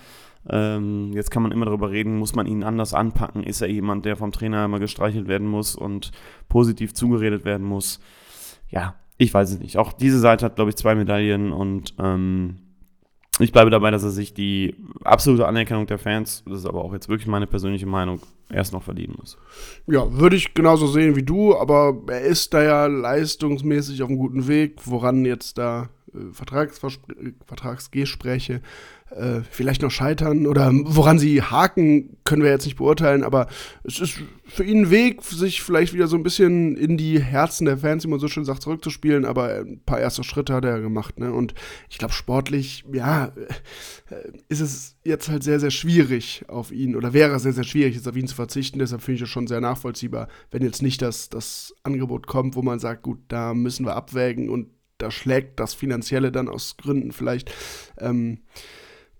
Ähm, 0.49 1.13
jetzt 1.13 1.31
kann 1.31 1.43
man 1.43 1.53
immer 1.53 1.67
darüber 1.67 1.91
reden, 1.91 2.17
muss 2.17 2.35
man 2.35 2.47
ihn 2.47 2.63
anders 2.63 2.95
anpacken? 2.95 3.43
Ist 3.43 3.61
er 3.61 3.69
jemand, 3.69 4.05
der 4.05 4.17
vom 4.17 4.33
Trainer 4.33 4.65
immer 4.65 4.79
gestreichelt 4.79 5.29
werden 5.29 5.49
muss 5.49 5.75
und 5.75 6.13
positiv 6.49 6.95
zugeredet 6.95 7.45
werden 7.45 7.67
muss? 7.67 8.01
Ja, 8.71 8.95
ich 9.19 9.35
weiß 9.35 9.51
es 9.51 9.59
nicht. 9.59 9.77
Auch 9.77 9.93
diese 9.93 10.21
Seite 10.21 10.47
hat, 10.47 10.55
glaube 10.57 10.71
ich, 10.71 10.77
zwei 10.77 10.95
Medaillen 10.95 11.53
und 11.53 11.95
ähm, 11.99 12.68
ich 13.39 13.53
bleibe 13.53 13.71
dabei, 13.71 13.91
dass 13.91 14.03
er 14.03 14.11
sich 14.11 14.35
die 14.35 14.75
absolute 15.05 15.47
Anerkennung 15.47 15.87
der 15.87 15.99
Fans, 15.99 16.43
das 16.47 16.61
ist 16.61 16.67
aber 16.67 16.85
auch 16.85 16.93
jetzt 16.93 17.09
wirklich 17.09 17.29
meine 17.29 17.47
persönliche 17.47 17.87
Meinung, 17.87 18.21
erst 18.51 18.73
noch 18.73 18.83
verdienen 18.83 19.15
muss. 19.19 19.37
Ja, 19.87 20.13
würde 20.19 20.37
ich 20.37 20.55
genauso 20.55 20.87
sehen 20.87 21.17
wie 21.17 21.23
du, 21.23 21.57
aber 21.57 21.97
er 22.09 22.23
ist 22.23 22.55
da 22.55 22.63
ja 22.63 22.87
leistungsmäßig 22.87 24.03
auf 24.03 24.09
einem 24.09 24.19
guten 24.19 24.49
Weg, 24.49 24.81
woran 24.85 25.25
jetzt 25.25 25.59
da 25.59 25.89
äh, 26.19 27.33
Vertragsgespräche 27.47 28.61
äh, 29.11 29.41
vielleicht 29.51 29.83
noch 29.83 29.91
scheitern 29.91 30.47
oder 30.47 30.71
woran 30.73 31.19
sie 31.19 31.43
haken, 31.43 32.19
können 32.25 32.43
wir 32.43 32.51
jetzt 32.51 32.67
nicht 32.67 32.77
beurteilen, 32.77 33.25
aber 33.25 33.49
es 33.85 34.01
ist 34.01 34.19
für 34.45 34.65
ihn 34.65 34.83
ein 34.83 34.91
Weg, 34.91 35.23
sich 35.23 35.63
vielleicht 35.63 35.95
wieder 35.95 36.09
so 36.09 36.17
ein 36.17 36.23
bisschen 36.23 36.77
in 36.77 36.97
die 36.97 37.21
Herzen 37.21 37.65
der 37.65 37.79
Fans, 37.79 38.05
wie 38.05 38.09
man 38.09 38.19
so 38.19 38.29
schön 38.29 38.45
sagt, 38.45 38.63
zurückzuspielen, 38.63 39.25
aber 39.25 39.61
ein 39.61 39.81
paar 39.85 40.01
erste 40.01 40.25
Schritte 40.25 40.55
hat 40.55 40.65
er 40.65 40.81
gemacht, 40.81 41.19
ne? 41.19 41.33
Und 41.33 41.55
ich 41.89 41.99
glaube, 41.99 42.13
sportlich, 42.13 42.85
ja, 42.93 43.33
äh, 44.11 44.33
ist 44.49 44.61
es 44.61 44.97
jetzt 45.05 45.29
halt 45.29 45.43
sehr, 45.43 45.61
sehr 45.61 45.71
schwierig 45.71 46.45
auf 46.49 46.71
ihn, 46.71 46.95
oder 46.95 47.13
wäre 47.13 47.39
sehr, 47.39 47.53
sehr 47.53 47.65
schwierig, 47.65 47.95
jetzt 47.95 48.09
auf 48.09 48.17
ihn 48.17 48.29
zu 48.29 48.35
verzichten, 48.35 48.79
deshalb 48.79 49.03
finde 49.03 49.17
ich 49.17 49.23
es 49.23 49.29
schon 49.29 49.47
sehr 49.47 49.61
nachvollziehbar, 49.61 50.29
wenn 50.51 50.63
jetzt 50.63 50.83
nicht 50.83 51.01
das, 51.01 51.29
das 51.31 51.75
Angebot 51.83 52.27
kommt, 52.27 52.57
wo 52.57 52.63
man 52.63 52.79
sagt, 52.79 53.03
gut, 53.03 53.21
da 53.29 53.55
müssen 53.55 53.87
wir 53.87 53.97
abwägen 53.97 54.51
und 54.51 54.69
da 54.99 55.11
schlägt 55.11 55.59
das 55.61 55.75
Finanzielle 55.75 56.33
dann 56.33 56.49
aus 56.49 56.77
Gründen 56.77 57.13
vielleicht 57.13 57.53
ähm, 57.99 58.41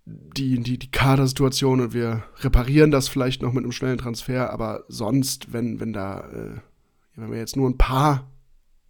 die, 0.05 0.59
die, 0.61 0.79
die 0.79 0.91
Kadersituation 0.91 1.81
und 1.81 1.95
wir 1.95 2.25
reparieren 2.41 2.91
das 2.91 3.09
vielleicht 3.09 3.43
noch 3.43 3.53
mit 3.53 3.65
einem 3.65 3.73
schnellen 3.73 3.99
Transfer, 3.99 4.53
aber 4.53 4.85
sonst, 4.89 5.53
wenn, 5.53 5.81
wenn 5.81 5.93
da, 5.93 6.21
äh, 6.21 6.61
wenn 7.17 7.31
wir 7.31 7.39
jetzt 7.39 7.57
nur 7.57 7.69
ein 7.69 7.79
paar 7.79 8.31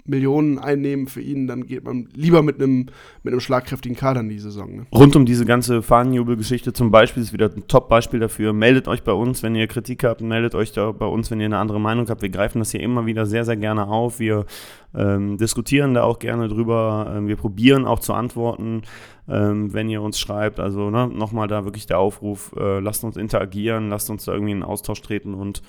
Millionen 0.09 0.59
einnehmen 0.59 1.07
für 1.07 1.21
ihn, 1.21 1.47
dann 1.47 1.67
geht 1.67 1.85
man 1.85 2.09
lieber 2.15 2.43
mit 2.43 2.61
einem, 2.61 2.87
mit 3.23 3.41
schlagkräftigen 3.43 3.97
Kader 3.97 4.21
in 4.21 4.29
die 4.29 4.39
Saison. 4.39 4.77
Ne? 4.77 4.87
Rund 4.93 5.15
um 5.17 5.27
diese 5.27 5.45
ganze 5.45 5.83
Fahnenjubelgeschichte 5.83 6.73
zum 6.73 6.91
Beispiel 6.91 7.23
ist 7.23 7.33
wieder 7.33 7.51
ein 7.55 7.69
Top-Beispiel 7.69 8.21
dafür. 8.21 8.53
Meldet 8.53 8.89
euch 8.89 9.03
bei 9.03 9.13
uns, 9.13 9.43
wenn 9.43 9.55
ihr 9.55 9.67
Kritik 9.67 10.05
habt, 10.05 10.21
meldet 10.21 10.55
euch 10.55 10.73
da 10.73 10.93
bei 10.93 11.07
uns, 11.07 11.31
wenn 11.31 11.41
ihr 11.41 11.47
eine 11.47 11.59
andere 11.59 11.81
Meinung 11.81 12.09
habt. 12.09 12.23
Wir 12.23 12.31
greifen 12.31 12.59
das 12.59 12.71
hier 12.71 12.81
immer 12.81 13.07
wieder 13.07 13.27
sehr, 13.27 13.45
sehr 13.45 13.57
gerne 13.57 13.87
auf. 13.87 14.19
Wir 14.19 14.47
ähm, 14.95 15.37
diskutieren 15.37 15.95
da 15.95 16.03
auch 16.05 16.19
gerne 16.19 16.49
drüber. 16.49 17.13
Ähm, 17.15 17.29
wir 17.29 17.37
probieren 17.37 17.85
auch 17.85 18.01
zu 18.01 18.15
antworten, 18.15 18.83
ähm, 19.29 19.73
wenn 19.73 19.89
ihr 19.89 20.03
uns 20.03 20.19
schreibt. 20.19 20.61
Also 20.61 20.91
ne, 20.91 21.09
nochmal 21.09 21.49
da 21.49 21.65
wirklich 21.65 21.87
der 21.87 21.99
Aufruf, 21.99 22.55
äh, 22.59 22.81
lasst 22.81 23.05
uns 23.05 23.17
interagieren, 23.17 23.91
lasst 23.91 24.11
uns 24.11 24.25
da 24.25 24.33
irgendwie 24.33 24.53
in 24.53 24.63
Austausch 24.63 25.03
treten 25.03 25.35
und 25.35 25.63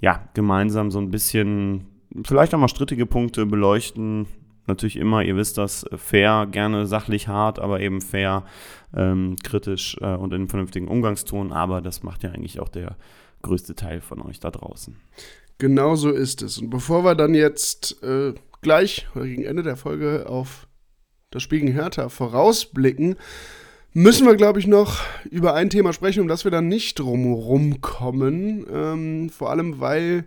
ja, 0.00 0.28
gemeinsam 0.34 0.90
so 0.90 0.98
ein 0.98 1.10
bisschen 1.10 1.91
vielleicht 2.24 2.54
auch 2.54 2.58
mal 2.58 2.68
strittige 2.68 3.06
Punkte 3.06 3.46
beleuchten. 3.46 4.26
Natürlich 4.66 4.96
immer, 4.96 5.22
ihr 5.22 5.36
wisst 5.36 5.58
das, 5.58 5.84
fair, 5.96 6.46
gerne 6.50 6.86
sachlich 6.86 7.26
hart, 7.28 7.58
aber 7.58 7.80
eben 7.80 8.00
fair, 8.00 8.44
ähm, 8.96 9.36
kritisch 9.42 9.96
äh, 10.00 10.14
und 10.14 10.32
in 10.32 10.42
einem 10.42 10.48
vernünftigen 10.48 10.88
Umgangston. 10.88 11.52
Aber 11.52 11.80
das 11.80 12.02
macht 12.02 12.22
ja 12.22 12.30
eigentlich 12.30 12.60
auch 12.60 12.68
der 12.68 12.96
größte 13.42 13.74
Teil 13.74 14.00
von 14.00 14.22
euch 14.22 14.38
da 14.38 14.50
draußen. 14.50 14.96
Genau 15.58 15.96
so 15.96 16.10
ist 16.10 16.42
es. 16.42 16.58
Und 16.58 16.70
bevor 16.70 17.04
wir 17.04 17.14
dann 17.14 17.34
jetzt 17.34 18.02
äh, 18.02 18.34
gleich 18.62 19.06
gegen 19.14 19.44
Ende 19.44 19.62
der 19.62 19.76
Folge 19.76 20.26
auf 20.28 20.68
das 21.30 21.42
Spiel 21.42 21.60
gegen 21.60 21.72
Hertha 21.72 22.08
vorausblicken, 22.08 23.16
müssen 23.92 24.26
wir, 24.26 24.36
glaube 24.36 24.60
ich, 24.60 24.66
noch 24.66 25.00
über 25.30 25.54
ein 25.54 25.70
Thema 25.70 25.92
sprechen, 25.92 26.20
um 26.20 26.28
das 26.28 26.44
wir 26.44 26.50
dann 26.50 26.68
nicht 26.68 26.98
drumherum 26.98 27.80
kommen. 27.80 28.66
Ähm, 28.72 29.30
vor 29.30 29.50
allem, 29.50 29.80
weil 29.80 30.24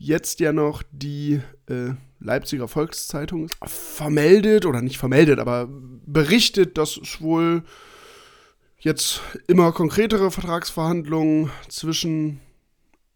jetzt 0.00 0.40
ja 0.40 0.52
noch 0.52 0.82
die 0.90 1.42
äh, 1.68 1.90
Leipziger 2.20 2.68
Volkszeitung 2.68 3.50
vermeldet, 3.64 4.64
oder 4.64 4.80
nicht 4.80 4.98
vermeldet, 4.98 5.38
aber 5.38 5.68
berichtet, 5.70 6.78
dass 6.78 6.96
es 6.96 7.20
wohl 7.20 7.62
jetzt 8.78 9.20
immer 9.46 9.72
konkretere 9.72 10.30
Vertragsverhandlungen 10.30 11.50
zwischen 11.68 12.40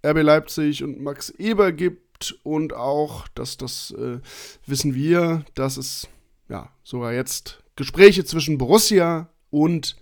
RB 0.07 0.23
Leipzig 0.23 0.85
und 0.85 1.01
Max 1.01 1.31
Eber 1.31 1.73
gibt 1.73 2.38
und 2.42 2.75
auch, 2.75 3.29
dass 3.29 3.57
das 3.57 3.90
äh, 3.92 4.20
wissen 4.66 4.94
wir, 4.94 5.44
dass 5.55 5.79
es 5.79 6.07
ja 6.51 6.70
sogar 6.83 7.14
jetzt 7.14 7.62
Gespräche 7.77 8.27
zwischen 8.27 8.59
Borussia 8.59 9.31
und 9.49 9.97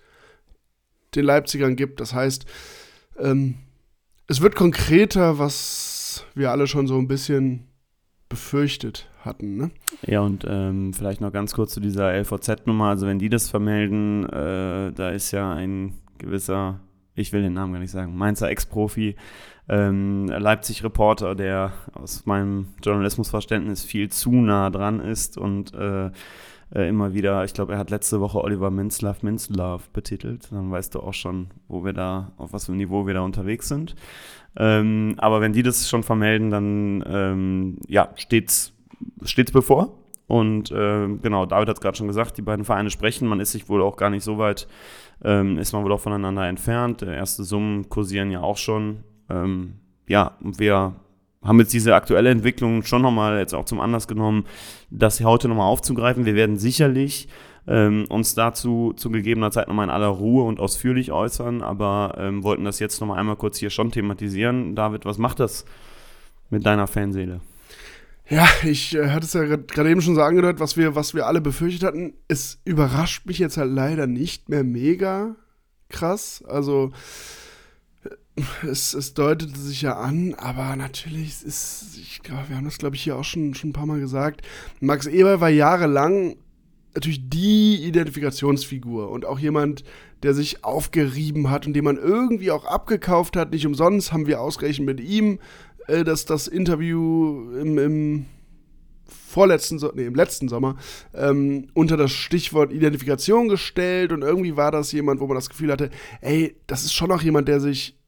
den 1.14 1.24
Leipzigern 1.24 1.76
gibt. 1.76 2.00
Das 2.00 2.12
heißt, 2.12 2.44
ähm, 3.18 3.54
es 4.26 4.40
wird 4.40 4.56
konkreter, 4.56 5.38
was 5.38 5.91
wir 6.34 6.50
alle 6.50 6.66
schon 6.66 6.86
so 6.86 6.98
ein 6.98 7.08
bisschen 7.08 7.68
befürchtet 8.28 9.10
hatten. 9.20 9.56
Ne? 9.56 9.70
Ja, 10.06 10.20
und 10.20 10.46
ähm, 10.48 10.94
vielleicht 10.94 11.20
noch 11.20 11.32
ganz 11.32 11.52
kurz 11.52 11.74
zu 11.74 11.80
dieser 11.80 12.12
LVZ-Nummer. 12.18 12.86
Also 12.86 13.06
wenn 13.06 13.18
die 13.18 13.28
das 13.28 13.50
vermelden, 13.50 14.24
äh, 14.28 14.92
da 14.92 15.10
ist 15.10 15.30
ja 15.32 15.52
ein 15.52 15.94
gewisser, 16.18 16.80
ich 17.14 17.32
will 17.32 17.42
den 17.42 17.52
Namen 17.52 17.74
gar 17.74 17.80
nicht 17.80 17.90
sagen, 17.90 18.16
Mainzer 18.16 18.48
Ex-Profi, 18.48 19.16
ähm, 19.68 20.26
Leipzig-Reporter, 20.26 21.34
der 21.34 21.72
aus 21.92 22.26
meinem 22.26 22.68
Journalismusverständnis 22.82 23.84
viel 23.84 24.08
zu 24.08 24.32
nah 24.32 24.70
dran 24.70 25.00
ist 25.00 25.36
und 25.36 25.74
äh, 25.74 26.10
äh, 26.74 26.88
immer 26.88 27.14
wieder, 27.14 27.44
ich 27.44 27.54
glaube, 27.54 27.74
er 27.74 27.78
hat 27.78 27.90
letzte 27.90 28.20
Woche 28.20 28.42
Oliver 28.42 28.70
Minzlaff 28.70 29.22
Minzlaff 29.22 29.90
betitelt. 29.90 30.50
Dann 30.50 30.70
weißt 30.70 30.94
du 30.94 31.00
auch 31.00 31.14
schon, 31.14 31.48
wo 31.68 31.84
wir 31.84 31.92
da, 31.92 32.32
auf 32.36 32.52
was 32.52 32.66
für 32.66 32.72
ein 32.72 32.78
Niveau 32.78 33.06
wir 33.06 33.14
da 33.14 33.20
unterwegs 33.20 33.68
sind. 33.68 33.94
Ähm, 34.56 35.14
aber 35.18 35.40
wenn 35.40 35.52
die 35.52 35.62
das 35.62 35.88
schon 35.88 36.02
vermelden, 36.02 36.50
dann 36.50 37.04
ähm, 37.06 37.78
ja, 37.88 38.10
steht's, 38.16 38.72
steht's 39.22 39.52
bevor. 39.52 39.98
Und 40.26 40.70
äh, 40.70 41.08
genau, 41.20 41.44
David 41.46 41.68
hat 41.68 41.76
es 41.76 41.80
gerade 41.80 41.96
schon 41.96 42.06
gesagt, 42.06 42.38
die 42.38 42.42
beiden 42.42 42.64
Vereine 42.64 42.90
sprechen. 42.90 43.28
Man 43.28 43.40
ist 43.40 43.52
sich 43.52 43.68
wohl 43.68 43.82
auch 43.82 43.96
gar 43.96 44.08
nicht 44.08 44.24
so 44.24 44.38
weit, 44.38 44.66
ähm, 45.22 45.58
ist 45.58 45.72
man 45.72 45.84
wohl 45.84 45.92
auch 45.92 46.00
voneinander 46.00 46.46
entfernt. 46.48 47.02
Erste 47.02 47.44
Summen 47.44 47.88
kursieren 47.90 48.30
ja 48.30 48.40
auch 48.40 48.56
schon. 48.56 49.04
Ähm, 49.28 49.74
ja, 50.08 50.36
wir 50.40 50.94
haben 51.42 51.58
jetzt 51.58 51.72
diese 51.72 51.94
aktuelle 51.94 52.30
Entwicklung 52.30 52.82
schon 52.82 53.02
nochmal 53.02 53.38
jetzt 53.38 53.54
auch 53.54 53.64
zum 53.64 53.80
Anlass 53.80 54.06
genommen, 54.08 54.44
das 54.90 55.20
heute 55.20 55.48
nochmal 55.48 55.66
aufzugreifen. 55.66 56.24
Wir 56.24 56.34
werden 56.34 56.56
sicherlich 56.56 57.28
ähm, 57.66 58.06
uns 58.08 58.34
dazu 58.34 58.92
zu 58.96 59.10
gegebener 59.10 59.50
Zeit 59.50 59.68
nochmal 59.68 59.84
in 59.84 59.90
aller 59.90 60.08
Ruhe 60.08 60.44
und 60.44 60.60
ausführlich 60.60 61.12
äußern, 61.12 61.62
aber 61.62 62.16
ähm, 62.18 62.42
wollten 62.42 62.64
das 62.64 62.78
jetzt 62.78 63.00
nochmal 63.00 63.18
einmal 63.18 63.36
kurz 63.36 63.58
hier 63.58 63.70
schon 63.70 63.90
thematisieren. 63.90 64.74
David, 64.74 65.04
was 65.04 65.18
macht 65.18 65.40
das 65.40 65.64
mit 66.50 66.66
deiner 66.66 66.86
Fanseele? 66.86 67.40
Ja, 68.28 68.46
ich 68.62 68.94
äh, 68.94 69.10
hatte 69.10 69.26
es 69.26 69.32
ja 69.32 69.44
gerade 69.44 69.90
eben 69.90 70.00
schon 70.00 70.14
so 70.14 70.22
angedeutet, 70.22 70.60
was 70.60 70.76
wir, 70.76 70.94
was 70.94 71.14
wir 71.14 71.26
alle 71.26 71.40
befürchtet 71.40 71.82
hatten. 71.82 72.14
Es 72.28 72.60
überrascht 72.64 73.26
mich 73.26 73.38
jetzt 73.38 73.56
halt 73.56 73.70
leider 73.70 74.06
nicht 74.06 74.48
mehr 74.48 74.64
mega 74.64 75.36
krass. 75.88 76.42
Also 76.46 76.92
es, 78.62 78.94
es 78.94 79.14
deutete 79.14 79.58
sich 79.58 79.82
ja 79.82 79.96
an, 79.96 80.34
aber 80.34 80.76
natürlich 80.76 81.42
ist, 81.44 81.98
ich 82.00 82.22
glaube, 82.22 82.48
wir 82.48 82.56
haben 82.56 82.64
das, 82.64 82.78
glaube 82.78 82.96
ich, 82.96 83.02
hier 83.02 83.16
auch 83.16 83.24
schon, 83.24 83.54
schon 83.54 83.70
ein 83.70 83.74
paar 83.74 83.86
Mal 83.86 84.00
gesagt. 84.00 84.42
Max 84.80 85.06
Eber 85.06 85.40
war 85.40 85.50
jahrelang 85.50 86.36
natürlich 86.94 87.28
die 87.28 87.76
Identifikationsfigur 87.84 89.10
und 89.10 89.24
auch 89.24 89.38
jemand, 89.38 89.82
der 90.22 90.34
sich 90.34 90.64
aufgerieben 90.64 91.50
hat 91.50 91.66
und 91.66 91.72
den 91.72 91.84
man 91.84 91.96
irgendwie 91.96 92.50
auch 92.50 92.64
abgekauft 92.64 93.36
hat. 93.36 93.50
Nicht 93.50 93.66
umsonst 93.66 94.12
haben 94.12 94.26
wir 94.26 94.40
ausgerechnet 94.40 94.86
mit 94.86 95.00
ihm 95.00 95.38
äh, 95.86 96.04
dass 96.04 96.24
das 96.24 96.46
Interview 96.46 97.52
im, 97.58 97.78
im 97.78 98.26
vorletzten, 99.06 99.80
nee, 99.94 100.06
im 100.06 100.14
letzten 100.14 100.48
Sommer 100.48 100.76
ähm, 101.14 101.68
unter 101.74 101.96
das 101.96 102.12
Stichwort 102.12 102.72
Identifikation 102.72 103.48
gestellt 103.48 104.12
und 104.12 104.22
irgendwie 104.22 104.56
war 104.56 104.70
das 104.70 104.92
jemand, 104.92 105.20
wo 105.20 105.26
man 105.26 105.36
das 105.36 105.48
Gefühl 105.48 105.72
hatte, 105.72 105.90
ey, 106.20 106.56
das 106.66 106.84
ist 106.84 106.92
schon 106.92 107.08
noch 107.08 107.22
jemand, 107.22 107.48
der 107.48 107.60
sich 107.60 107.98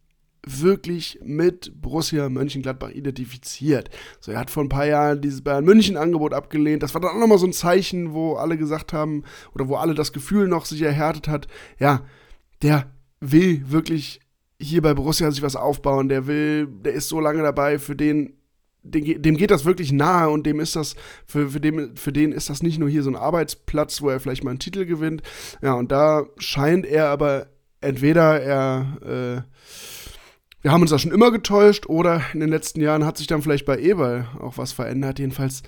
wirklich 0.47 1.19
mit 1.23 1.73
Borussia 1.81 2.29
Mönchengladbach 2.29 2.91
identifiziert. 2.91 3.91
So, 4.21 4.33
er 4.33 4.39
hat 4.39 4.51
vor 4.51 4.65
ein 4.65 4.69
paar 4.69 4.87
Jahren 4.87 5.21
dieses 5.21 5.43
Bayern 5.43 5.65
München 5.65 5.97
Angebot 5.97 6.33
abgelehnt. 6.33 6.83
Das 6.83 6.95
war 6.95 7.01
dann 7.01 7.11
auch 7.11 7.21
nochmal 7.21 7.39
so 7.39 7.47
ein 7.47 7.53
Zeichen, 7.53 8.13
wo 8.13 8.35
alle 8.35 8.57
gesagt 8.57 8.93
haben 8.93 9.25
oder 9.55 9.69
wo 9.69 9.77
alle 9.77 9.95
das 9.95 10.13
Gefühl 10.13 10.49
noch 10.49 10.65
sich 10.67 10.83
erhärtet 10.83 11.29
hat, 11.29 11.49
ja, 11.79 12.03
der 12.63 12.91
will 13.21 13.63
wirklich 13.71 14.21
hier 14.61 14.83
bei 14.83 14.95
Borussia 14.95 15.31
sich 15.31 15.43
was 15.43 15.57
aufbauen. 15.57 16.09
Der 16.09 16.27
will, 16.27 16.67
der 16.67 16.93
ist 16.93 17.09
so 17.09 17.21
lange 17.21 17.43
dabei, 17.43 17.79
für 17.79 17.97
den 17.97 18.35
dem, 18.87 19.37
geht 19.37 19.51
das 19.51 19.65
wirklich 19.65 19.93
nahe 19.93 20.29
und 20.29 20.45
dem 20.45 20.61
ist 20.61 20.77
das, 20.77 20.95
für, 21.27 21.49
für, 21.49 21.61
dem, 21.61 21.97
für 21.97 22.13
den 22.13 22.33
ist 22.33 22.51
das 22.51 22.63
nicht 22.63 22.79
nur 22.79 22.89
hier 22.89 23.03
so 23.03 23.11
ein 23.11 23.17
Arbeitsplatz, 23.17 24.03
wo 24.03 24.11
er 24.11 24.21
vielleicht 24.21 24.45
mal 24.45 24.51
einen 24.51 24.59
Titel 24.59 24.85
gewinnt. 24.85 25.23
Ja, 25.63 25.73
und 25.73 25.91
da 25.91 26.27
scheint 26.37 26.85
er 26.85 27.09
aber 27.09 27.47
entweder 27.81 28.41
er 28.43 29.47
äh, 29.47 29.55
wir 30.65 30.73
haben 30.73 30.81
uns 30.81 30.91
da 30.91 30.99
schon 30.99 31.13
immer 31.13 31.31
getäuscht 31.31 31.87
oder 31.91 32.23
in 32.33 32.41
den 32.41 32.49
letzten 32.49 32.81
Jahren 32.81 33.05
hat 33.05 33.19
sich 33.19 33.27
dann 33.27 33.43
vielleicht 33.43 33.67
bei 33.67 33.79
Eberl 33.79 34.27
auch 34.41 34.57
was 34.57 34.73
verändert. 34.73 35.19
Jedenfalls, 35.19 35.63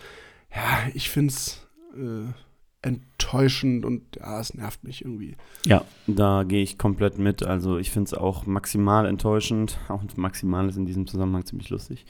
ja, 0.51 0.91
ich 0.95 1.11
finde 1.11 1.35
es 1.35 1.69
äh, 1.95 2.33
enttäuschend 2.81 3.85
und 3.85 4.17
ja, 4.17 4.41
es 4.41 4.55
nervt 4.55 4.85
mich 4.85 5.03
irgendwie. 5.03 5.37
Ja, 5.67 5.85
da 6.07 6.45
gehe 6.45 6.63
ich 6.63 6.79
komplett 6.79 7.19
mit. 7.19 7.43
Also 7.43 7.77
ich 7.77 7.91
finde 7.91 8.07
es 8.07 8.15
auch 8.15 8.47
maximal 8.47 9.05
enttäuschend. 9.05 9.79
Auch 9.89 10.03
maximal 10.17 10.67
ist 10.67 10.79
in 10.79 10.87
diesem 10.87 11.07
Zusammenhang 11.07 11.45
ziemlich 11.45 11.69
lustig. 11.69 12.07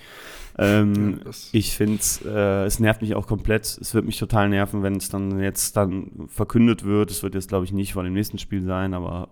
Ähm, 0.56 1.22
ja, 1.24 1.30
ich 1.50 1.74
finde 1.74 1.96
es, 1.96 2.24
äh, 2.24 2.66
es 2.66 2.78
nervt 2.78 3.02
mich 3.02 3.16
auch 3.16 3.26
komplett. 3.26 3.64
Es 3.64 3.94
wird 3.94 4.06
mich 4.06 4.16
total 4.16 4.48
nerven, 4.48 4.84
wenn 4.84 4.94
es 4.94 5.08
dann 5.08 5.40
jetzt 5.40 5.76
dann 5.76 6.28
verkündet 6.28 6.84
wird. 6.84 7.10
Es 7.10 7.24
wird 7.24 7.34
jetzt, 7.34 7.48
glaube 7.48 7.64
ich, 7.64 7.72
nicht 7.72 7.94
vor 7.94 8.04
dem 8.04 8.12
nächsten 8.12 8.38
Spiel 8.38 8.62
sein, 8.62 8.94
aber 8.94 9.30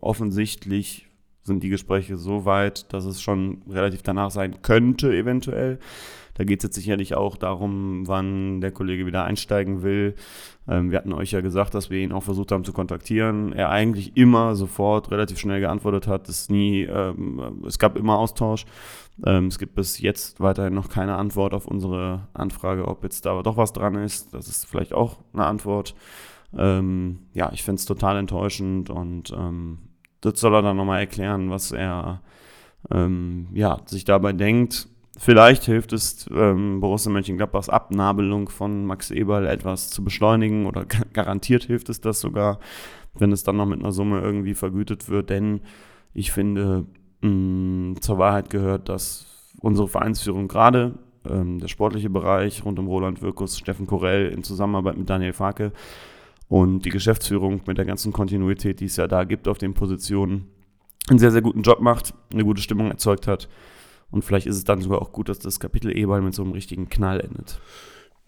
offensichtlich 0.00 1.05
sind 1.46 1.62
die 1.62 1.68
Gespräche 1.68 2.16
so 2.16 2.44
weit, 2.44 2.92
dass 2.92 3.04
es 3.04 3.22
schon 3.22 3.62
relativ 3.68 4.02
danach 4.02 4.30
sein 4.30 4.62
könnte, 4.62 5.16
eventuell. 5.16 5.78
Da 6.36 6.44
geht 6.44 6.60
es 6.60 6.64
jetzt 6.64 6.74
sicherlich 6.74 7.14
auch 7.14 7.36
darum, 7.36 8.06
wann 8.06 8.60
der 8.60 8.70
Kollege 8.70 9.06
wieder 9.06 9.24
einsteigen 9.24 9.82
will. 9.82 10.14
Ähm, 10.68 10.90
wir 10.90 10.98
hatten 10.98 11.14
euch 11.14 11.30
ja 11.30 11.40
gesagt, 11.40 11.74
dass 11.74 11.88
wir 11.88 11.98
ihn 11.98 12.12
auch 12.12 12.22
versucht 12.22 12.52
haben 12.52 12.64
zu 12.64 12.74
kontaktieren. 12.74 13.52
Er 13.52 13.70
eigentlich 13.70 14.16
immer 14.16 14.54
sofort 14.54 15.10
relativ 15.10 15.38
schnell 15.38 15.60
geantwortet 15.60 16.06
hat. 16.06 16.28
Es, 16.28 16.50
nie, 16.50 16.82
ähm, 16.82 17.62
es 17.66 17.78
gab 17.78 17.96
immer 17.96 18.18
Austausch. 18.18 18.66
Ähm, 19.24 19.46
es 19.46 19.58
gibt 19.58 19.74
bis 19.74 19.98
jetzt 19.98 20.40
weiterhin 20.40 20.74
noch 20.74 20.90
keine 20.90 21.16
Antwort 21.16 21.54
auf 21.54 21.66
unsere 21.66 22.28
Anfrage, 22.34 22.86
ob 22.86 23.02
jetzt 23.02 23.24
da 23.24 23.32
aber 23.32 23.42
doch 23.42 23.56
was 23.56 23.72
dran 23.72 23.94
ist. 23.94 24.34
Das 24.34 24.46
ist 24.46 24.66
vielleicht 24.66 24.92
auch 24.92 25.16
eine 25.32 25.46
Antwort. 25.46 25.94
Ähm, 26.56 27.20
ja, 27.32 27.50
ich 27.52 27.62
finde 27.62 27.80
es 27.80 27.86
total 27.86 28.18
enttäuschend 28.18 28.90
und 28.90 29.32
ähm, 29.36 29.78
das 30.26 30.40
soll 30.40 30.54
er 30.54 30.62
dann 30.62 30.76
nochmal 30.76 31.00
erklären, 31.00 31.50
was 31.50 31.72
er 31.72 32.20
ähm, 32.90 33.48
ja, 33.52 33.80
sich 33.86 34.04
dabei 34.04 34.32
denkt. 34.32 34.88
Vielleicht 35.18 35.64
hilft 35.64 35.92
es 35.92 36.28
ähm, 36.34 36.80
Borussia 36.80 37.10
Mönchengladbachs 37.10 37.68
Abnabelung 37.68 38.48
von 38.48 38.84
Max 38.84 39.10
Eberl 39.10 39.46
etwas 39.46 39.90
zu 39.90 40.04
beschleunigen 40.04 40.66
oder 40.66 40.84
garantiert 41.12 41.64
hilft 41.64 41.88
es 41.88 42.00
das 42.00 42.20
sogar, 42.20 42.58
wenn 43.14 43.32
es 43.32 43.44
dann 43.44 43.56
noch 43.56 43.66
mit 43.66 43.80
einer 43.80 43.92
Summe 43.92 44.20
irgendwie 44.20 44.54
vergütet 44.54 45.08
wird. 45.08 45.30
Denn 45.30 45.60
ich 46.12 46.32
finde, 46.32 46.86
mh, 47.22 47.30
mm, 47.30 48.00
zur 48.00 48.18
Wahrheit 48.18 48.50
gehört, 48.50 48.88
dass 48.88 49.52
unsere 49.60 49.88
Vereinsführung 49.88 50.48
gerade 50.48 50.98
ähm, 51.28 51.60
der 51.60 51.68
sportliche 51.68 52.10
Bereich 52.10 52.64
rund 52.64 52.78
um 52.78 52.88
Roland 52.88 53.22
Wirkus, 53.22 53.56
Steffen 53.56 53.86
Korell 53.86 54.28
in 54.28 54.42
Zusammenarbeit 54.42 54.98
mit 54.98 55.08
Daniel 55.08 55.32
Farke 55.32 55.72
und 56.48 56.84
die 56.84 56.90
Geschäftsführung 56.90 57.62
mit 57.66 57.78
der 57.78 57.84
ganzen 57.84 58.12
Kontinuität, 58.12 58.80
die 58.80 58.86
es 58.86 58.96
ja 58.96 59.06
da 59.06 59.24
gibt 59.24 59.48
auf 59.48 59.58
den 59.58 59.74
Positionen, 59.74 60.46
einen 61.08 61.18
sehr, 61.18 61.30
sehr 61.30 61.42
guten 61.42 61.62
Job 61.62 61.80
macht, 61.80 62.14
eine 62.32 62.44
gute 62.44 62.62
Stimmung 62.62 62.90
erzeugt 62.90 63.26
hat. 63.26 63.48
Und 64.10 64.24
vielleicht 64.24 64.46
ist 64.46 64.56
es 64.56 64.64
dann 64.64 64.80
sogar 64.80 65.02
auch 65.02 65.12
gut, 65.12 65.28
dass 65.28 65.38
das 65.38 65.60
Kapitel 65.60 65.96
Eberl 65.96 66.22
mit 66.22 66.34
so 66.34 66.42
einem 66.42 66.52
richtigen 66.52 66.88
Knall 66.88 67.20
endet. 67.20 67.60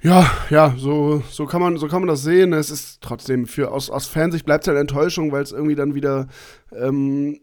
Ja, 0.00 0.30
ja, 0.50 0.74
so, 0.76 1.22
so, 1.28 1.46
kann 1.46 1.60
man, 1.60 1.76
so 1.76 1.88
kann 1.88 2.00
man 2.00 2.08
das 2.08 2.22
sehen. 2.22 2.52
Es 2.52 2.70
ist 2.70 3.00
trotzdem 3.00 3.46
für 3.46 3.72
aus, 3.72 3.90
aus 3.90 4.06
Fansicht 4.06 4.44
bleibt 4.44 4.64
es 4.64 4.68
halt 4.68 4.78
Enttäuschung, 4.78 5.32
weil 5.32 5.42
es 5.42 5.50
irgendwie 5.50 5.74
dann 5.74 5.94
wieder 5.94 6.28
ähm, 6.72 7.40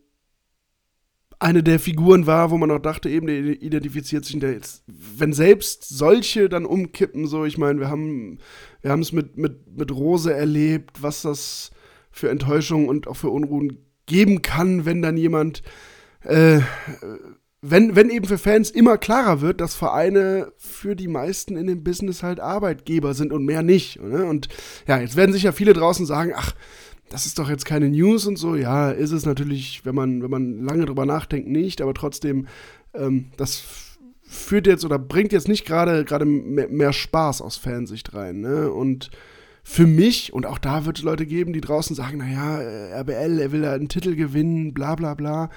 eine 1.39 1.63
der 1.63 1.79
Figuren 1.79 2.27
war, 2.27 2.51
wo 2.51 2.57
man 2.57 2.71
auch 2.71 2.79
dachte, 2.79 3.09
eben, 3.09 3.27
der 3.27 3.37
identifiziert 3.61 4.25
sich 4.25 4.41
jetzt, 4.41 4.83
wenn 4.87 5.33
selbst 5.33 5.87
solche 5.87 6.49
dann 6.49 6.65
umkippen, 6.65 7.27
so, 7.27 7.45
ich 7.45 7.57
meine, 7.57 7.79
wir 7.79 7.89
haben, 7.89 8.39
wir 8.81 8.93
es 8.93 9.11
mit, 9.11 9.37
mit, 9.37 9.77
mit 9.77 9.91
Rose 9.91 10.33
erlebt, 10.33 11.01
was 11.01 11.21
das 11.23 11.71
für 12.11 12.29
Enttäuschung 12.29 12.87
und 12.87 13.07
auch 13.07 13.17
für 13.17 13.29
Unruhen 13.29 13.85
geben 14.05 14.41
kann, 14.41 14.85
wenn 14.85 15.01
dann 15.01 15.17
jemand, 15.17 15.63
äh, 16.23 16.59
wenn, 17.61 17.95
wenn 17.95 18.09
eben 18.09 18.25
für 18.25 18.37
Fans 18.37 18.69
immer 18.69 18.97
klarer 18.97 19.41
wird, 19.41 19.59
dass 19.59 19.75
Vereine 19.75 20.51
für 20.57 20.95
die 20.95 21.07
meisten 21.07 21.57
in 21.57 21.67
dem 21.67 21.83
Business 21.83 22.21
halt 22.21 22.39
Arbeitgeber 22.39 23.13
sind 23.13 23.33
und 23.33 23.43
mehr 23.43 23.63
nicht. 23.63 23.99
Ne? 23.99 24.25
Und 24.25 24.47
ja, 24.87 24.99
jetzt 24.99 25.15
werden 25.15 25.33
sich 25.33 25.43
ja 25.43 25.51
viele 25.51 25.73
draußen 25.73 26.05
sagen, 26.05 26.33
ach, 26.35 26.53
das 27.09 27.25
ist 27.25 27.39
doch 27.39 27.49
jetzt 27.49 27.65
keine 27.65 27.89
News 27.89 28.25
und 28.25 28.37
so. 28.37 28.55
Ja, 28.55 28.91
ist 28.91 29.11
es 29.11 29.25
natürlich, 29.25 29.85
wenn 29.85 29.95
man, 29.95 30.23
wenn 30.23 30.31
man 30.31 30.63
lange 30.63 30.85
drüber 30.85 31.05
nachdenkt, 31.05 31.47
nicht, 31.47 31.81
aber 31.81 31.93
trotzdem, 31.93 32.47
ähm, 32.93 33.25
das 33.37 33.63
führt 34.21 34.67
jetzt 34.67 34.83
oder 34.85 34.97
bringt 34.97 35.31
jetzt 35.31 35.47
nicht 35.47 35.65
gerade 35.65 36.03
gerade 36.03 36.25
mehr, 36.25 36.67
mehr 36.67 36.93
Spaß 36.93 37.41
aus 37.41 37.57
Fansicht 37.57 38.13
rein. 38.13 38.41
Ne? 38.41 38.71
Und 38.71 39.11
für 39.63 39.87
mich, 39.87 40.33
und 40.33 40.45
auch 40.45 40.59
da 40.59 40.85
wird 40.85 40.99
es 40.99 41.03
Leute 41.03 41.25
geben, 41.25 41.53
die 41.53 41.61
draußen 41.61 41.95
sagen, 41.95 42.17
naja, 42.17 42.61
äh, 42.61 42.99
RBL, 42.99 43.39
er 43.39 43.51
will 43.51 43.63
ja 43.63 43.73
einen 43.73 43.89
Titel 43.89 44.15
gewinnen, 44.15 44.73
bla 44.73 44.95
bla 44.95 45.13
bla. 45.13 45.49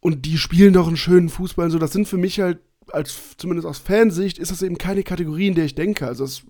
Und 0.00 0.26
die 0.26 0.38
spielen 0.38 0.74
doch 0.74 0.86
einen 0.86 0.96
schönen 0.96 1.28
Fußball 1.28 1.66
und 1.66 1.70
so. 1.72 1.78
Das 1.78 1.92
sind 1.92 2.06
für 2.06 2.18
mich 2.18 2.38
halt, 2.40 2.60
als 2.92 3.36
zumindest 3.36 3.66
aus 3.66 3.78
Fansicht, 3.78 4.38
ist 4.38 4.50
das 4.50 4.62
eben 4.62 4.78
keine 4.78 5.02
Kategorie, 5.02 5.48
in 5.48 5.54
der 5.54 5.64
ich 5.64 5.74
denke. 5.74 6.06
Also 6.06 6.24
das, 6.24 6.42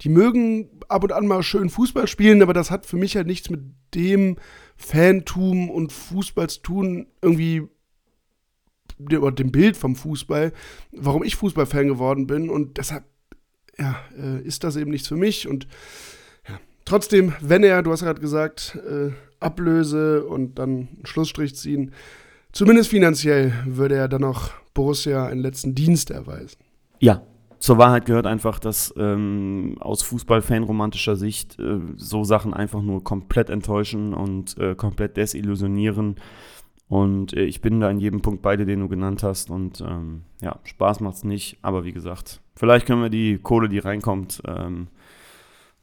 die 0.00 0.08
mögen 0.08 0.70
ab 0.88 1.04
und 1.04 1.12
an 1.12 1.26
mal 1.26 1.42
schön 1.42 1.70
Fußball 1.70 2.06
spielen, 2.06 2.42
aber 2.42 2.52
das 2.52 2.70
hat 2.70 2.86
für 2.86 2.96
mich 2.96 3.16
halt 3.16 3.26
nichts 3.26 3.50
mit 3.50 3.60
dem 3.94 4.36
Fantum 4.76 5.70
und 5.70 5.92
Fußballstun 5.92 7.06
irgendwie 7.22 7.68
oder 9.10 9.32
dem 9.32 9.50
Bild 9.50 9.76
vom 9.76 9.96
Fußball, 9.96 10.52
warum 10.92 11.24
ich 11.24 11.36
Fußballfan 11.36 11.88
geworden 11.88 12.26
bin 12.26 12.48
und 12.48 12.78
deshalb 12.78 13.04
ja, 13.78 13.96
äh, 14.16 14.40
ist 14.42 14.62
das 14.62 14.76
eben 14.76 14.90
nichts 14.90 15.08
für 15.08 15.16
mich 15.16 15.48
und 15.48 15.66
ja, 16.48 16.60
trotzdem, 16.84 17.32
wenn 17.40 17.64
er, 17.64 17.82
du 17.82 17.90
hast 17.90 18.02
gerade 18.02 18.20
gesagt, 18.20 18.78
äh, 18.88 19.10
Ablöse 19.40 20.24
und 20.24 20.58
dann 20.58 20.70
einen 20.70 21.00
Schlussstrich 21.04 21.56
ziehen, 21.56 21.92
zumindest 22.52 22.90
finanziell 22.90 23.52
würde 23.66 23.96
er 23.96 24.08
dann 24.08 24.22
noch 24.22 24.52
Borussia 24.74 25.26
einen 25.26 25.40
letzten 25.40 25.74
Dienst 25.74 26.10
erweisen. 26.10 26.58
Ja, 26.98 27.22
zur 27.64 27.78
Wahrheit 27.78 28.04
gehört 28.04 28.26
einfach, 28.26 28.58
dass 28.58 28.92
ähm, 28.98 29.76
aus 29.80 30.02
Fußballfan-romantischer 30.02 31.16
Sicht 31.16 31.58
äh, 31.58 31.78
so 31.96 32.22
Sachen 32.22 32.52
einfach 32.52 32.82
nur 32.82 33.02
komplett 33.02 33.48
enttäuschen 33.48 34.12
und 34.12 34.58
äh, 34.58 34.74
komplett 34.74 35.16
desillusionieren. 35.16 36.16
Und 36.88 37.32
äh, 37.32 37.44
ich 37.44 37.62
bin 37.62 37.80
da 37.80 37.90
in 37.90 37.98
jedem 37.98 38.20
Punkt 38.20 38.42
beide, 38.42 38.66
den 38.66 38.80
du 38.80 38.88
genannt 38.88 39.22
hast. 39.22 39.48
Und 39.48 39.80
ähm, 39.80 40.24
ja, 40.42 40.58
Spaß 40.64 41.00
macht's 41.00 41.24
nicht. 41.24 41.56
Aber 41.62 41.86
wie 41.86 41.92
gesagt, 41.92 42.42
vielleicht 42.54 42.86
können 42.86 43.00
wir 43.00 43.08
die 43.08 43.38
Kohle, 43.38 43.70
die 43.70 43.78
reinkommt, 43.78 44.42
ähm, 44.46 44.88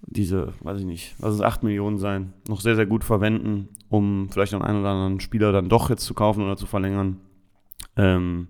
diese, 0.01 0.53
weiß 0.61 0.81
ich 0.81 0.85
nicht, 0.85 1.15
was 1.17 1.33
es 1.33 1.41
8 1.41 1.63
Millionen 1.63 1.97
sein, 1.97 2.33
noch 2.47 2.61
sehr, 2.61 2.75
sehr 2.75 2.85
gut 2.85 3.03
verwenden, 3.03 3.69
um 3.89 4.29
vielleicht 4.29 4.53
noch 4.53 4.61
einen 4.61 4.81
oder 4.81 4.89
anderen 4.89 5.19
Spieler 5.19 5.51
dann 5.51 5.69
doch 5.69 5.89
jetzt 5.89 6.05
zu 6.05 6.13
kaufen 6.13 6.43
oder 6.43 6.57
zu 6.57 6.65
verlängern. 6.65 7.17
Ähm, 7.97 8.47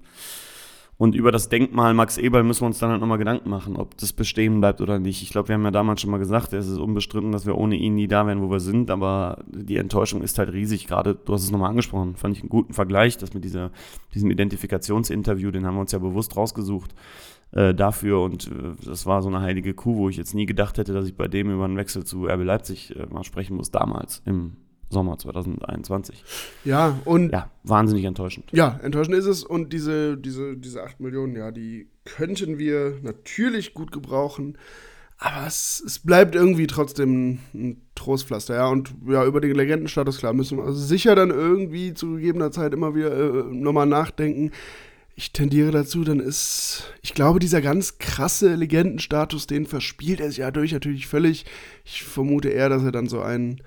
und 1.02 1.16
über 1.16 1.32
das 1.32 1.50
Denkmal 1.50 1.96
Max 1.96 2.20
Eberl 2.20 2.44
müssen 2.44 2.62
wir 2.62 2.68
uns 2.68 2.78
dann 2.78 2.92
halt 2.92 3.02
nochmal 3.02 3.18
Gedanken 3.18 3.50
machen, 3.50 3.76
ob 3.76 3.98
das 3.98 4.14
bestehen 4.14 4.60
bleibt 4.60 4.82
oder 4.82 5.00
nicht. 5.00 5.24
Ich 5.24 5.32
glaube, 5.32 5.48
wir 5.48 5.56
haben 5.56 5.64
ja 5.64 5.72
damals 5.72 6.00
schon 6.00 6.12
mal 6.12 6.20
gesagt, 6.20 6.54
es 6.54 6.68
ist 6.68 6.78
unbestritten, 6.78 7.32
dass 7.32 7.48
wir 7.48 7.58
ohne 7.58 7.76
ihn 7.76 7.96
nie 7.96 8.08
da 8.08 8.28
wären, 8.28 8.40
wo 8.40 8.52
wir 8.52 8.60
sind, 8.60 8.92
aber 8.92 9.44
die 9.48 9.78
Enttäuschung 9.78 10.22
ist 10.22 10.38
halt 10.38 10.54
riesig. 10.54 10.86
Gerade, 10.86 11.16
du 11.16 11.34
hast 11.34 11.44
es 11.44 11.50
nochmal 11.50 11.72
angesprochen, 11.72 12.18
fand 12.18 12.38
ich 12.38 12.44
einen 12.44 12.50
guten 12.50 12.76
Vergleich, 12.76 13.18
das 13.18 13.34
mit 13.34 13.44
dieser, 13.44 13.72
diesem 14.14 14.30
Identifikationsinterview, 14.30 15.50
den 15.50 15.66
haben 15.66 15.74
wir 15.74 15.82
uns 15.82 15.92
ja 15.92 15.98
bewusst 15.98 16.38
rausgesucht 16.38 16.94
äh, 17.52 17.74
dafür 17.74 18.22
und 18.22 18.52
äh, 18.52 18.76
das 18.86 19.08
war 19.08 19.24
so 19.24 19.30
eine 19.30 19.42
heilige 19.42 19.74
Kuh, 19.74 19.96
wo 19.96 20.08
ich 20.08 20.18
jetzt 20.18 20.36
nie 20.36 20.46
gedacht 20.46 20.78
hätte, 20.78 20.94
dass 20.94 21.08
ich 21.08 21.16
bei 21.16 21.28
dem 21.28 21.50
über 21.50 21.66
einen 21.66 21.78
Wechsel 21.78 22.04
zu 22.04 22.28
RB 22.28 22.44
Leipzig 22.44 22.96
äh, 22.96 23.08
mal 23.08 23.24
sprechen 23.24 23.58
muss, 23.58 23.72
damals 23.72 24.22
im 24.26 24.56
Sommer 24.92 25.18
2021. 25.18 26.24
Ja, 26.66 27.00
und. 27.06 27.32
Ja, 27.32 27.50
wahnsinnig 27.64 28.06
enttäuschend. 28.06 28.46
Ja, 28.52 28.80
enttäuschend 28.84 29.16
ist 29.16 29.26
es. 29.26 29.44
Und 29.44 29.74
diese, 29.74 30.18
diese, 30.18 30.58
diese 30.58 30.84
8 30.84 31.00
Millionen, 31.00 31.36
ja, 31.36 31.52
die 31.52 31.88
könnten 32.06 32.58
wir 32.58 33.00
natürlich 33.02 33.74
gut 33.74 33.92
gebrauchen. 33.92 34.58
Aber 35.24 35.46
es, 35.46 35.84
es 35.86 36.00
bleibt 36.00 36.34
irgendwie 36.34 36.66
trotzdem 36.66 37.38
ein 37.54 37.82
Trostpflaster, 37.94 38.56
ja. 38.56 38.68
Und 38.68 38.94
ja, 39.08 39.24
über 39.24 39.40
den 39.40 39.56
Legendenstatus, 39.56 40.18
klar, 40.18 40.34
müssen 40.34 40.58
wir 40.58 40.74
sicher 40.74 41.14
dann 41.16 41.30
irgendwie 41.30 41.94
zu 41.94 42.16
gegebener 42.16 42.52
Zeit 42.52 42.74
immer 42.74 42.96
wieder 42.96 43.12
äh, 43.12 43.44
nochmal 43.54 43.86
nachdenken. 43.86 44.52
Ich 45.14 45.32
tendiere 45.32 45.70
dazu, 45.70 46.04
dann 46.04 46.20
ist, 46.20 46.92
ich 47.04 47.14
glaube, 47.14 47.38
dieser 47.38 47.62
ganz 47.62 48.00
krasse 48.00 48.56
Legendenstatus, 48.56 49.46
den 49.46 49.68
verspielt 49.68 50.20
er 50.20 50.30
sich 50.30 50.38
ja 50.38 50.50
durch 50.50 50.72
natürlich 50.72 51.06
völlig. 51.06 51.46
Ich 51.86 52.04
vermute 52.04 52.50
eher, 52.50 52.70
dass 52.70 52.84
er 52.84 52.92
dann 52.92 53.08
so 53.08 53.22
einen 53.22 53.62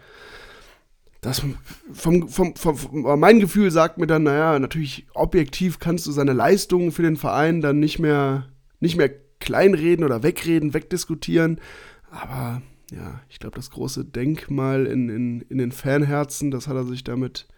das 1.25 1.41
vom, 1.41 1.57
vom, 1.93 2.29
vom, 2.29 2.55
vom, 2.55 3.19
mein 3.19 3.41
Gefühl 3.41 3.71
sagt 3.71 3.99
mir 3.99 4.07
dann, 4.07 4.25
naja, 4.25 4.59
natürlich 4.59 5.07
objektiv 5.15 5.79
kannst 5.79 6.07
du 6.07 6.13
seine 6.13 6.33
Leistungen 6.33 6.93
für 6.93 7.03
den 7.03 7.17
Verein 7.17 7.61
dann 7.61 7.79
nicht 7.81 7.99
mehr, 7.99 8.49
nicht 8.81 8.97
mehr 8.97 9.11
kleinreden 9.41 10.05
oder 10.05 10.23
wegreden, 10.23 10.75
wegdiskutieren. 10.75 11.61
Aber 12.11 12.63
ja, 12.93 13.21
ich 13.29 13.39
glaube, 13.39 13.57
das 13.57 13.71
große 13.71 14.05
Denkmal 14.05 14.87
in, 14.87 15.09
in, 15.09 15.41
in 15.43 15.59
den 15.59 15.73
Fanherzen, 15.73 16.51
das 16.51 16.69
hat 16.69 16.77
er 16.77 16.85
sich 16.85 17.05
damit 17.05 17.49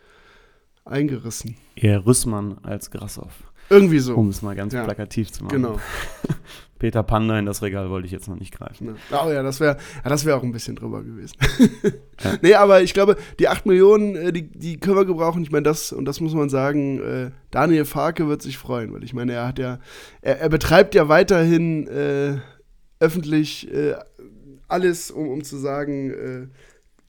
eingerissen. 0.84 1.56
Eher 1.74 2.06
Rüssmann 2.06 2.58
als 2.62 2.90
Grassoff. 2.90 3.52
Irgendwie 3.68 3.98
so. 3.98 4.14
Um 4.14 4.28
es 4.28 4.42
mal 4.42 4.54
ganz 4.54 4.72
ja. 4.72 4.84
plakativ 4.84 5.32
zu 5.32 5.44
machen. 5.44 5.62
Genau. 5.62 5.80
Peter 6.78 7.02
Panda 7.02 7.38
in 7.38 7.46
das 7.46 7.62
Regal 7.62 7.88
wollte 7.88 8.06
ich 8.06 8.12
jetzt 8.12 8.28
noch 8.28 8.38
nicht 8.38 8.52
greifen. 8.52 8.96
Ja. 9.10 9.24
Oh 9.24 9.30
ja, 9.30 9.42
das 9.42 9.60
wäre 9.60 9.78
ja, 10.04 10.10
das 10.10 10.24
wär 10.24 10.36
auch 10.36 10.42
ein 10.42 10.52
bisschen 10.52 10.76
drüber 10.76 11.02
gewesen. 11.02 11.36
ja. 12.22 12.34
Nee, 12.42 12.54
aber 12.54 12.82
ich 12.82 12.92
glaube, 12.92 13.16
die 13.38 13.48
8 13.48 13.64
Millionen, 13.66 14.14
äh, 14.14 14.32
die, 14.32 14.50
die 14.50 14.78
können 14.78 14.96
wir 14.96 15.06
gebrauchen. 15.06 15.42
Ich 15.42 15.50
meine, 15.50 15.62
das, 15.62 15.92
und 15.92 16.04
das 16.04 16.20
muss 16.20 16.34
man 16.34 16.50
sagen, 16.50 17.00
äh, 17.00 17.30
Daniel 17.50 17.86
Farke 17.86 18.28
wird 18.28 18.42
sich 18.42 18.58
freuen, 18.58 18.92
weil 18.92 19.04
ich 19.04 19.14
meine, 19.14 19.32
er 19.32 19.46
hat 19.46 19.58
ja, 19.58 19.78
er, 20.20 20.40
er 20.40 20.48
betreibt 20.48 20.94
ja 20.94 21.08
weiterhin 21.08 21.86
äh, 21.86 22.38
öffentlich 23.00 23.72
äh, 23.72 23.94
alles, 24.68 25.10
um, 25.10 25.28
um 25.28 25.44
zu 25.44 25.56
sagen, 25.56 26.10
äh, 26.10 26.46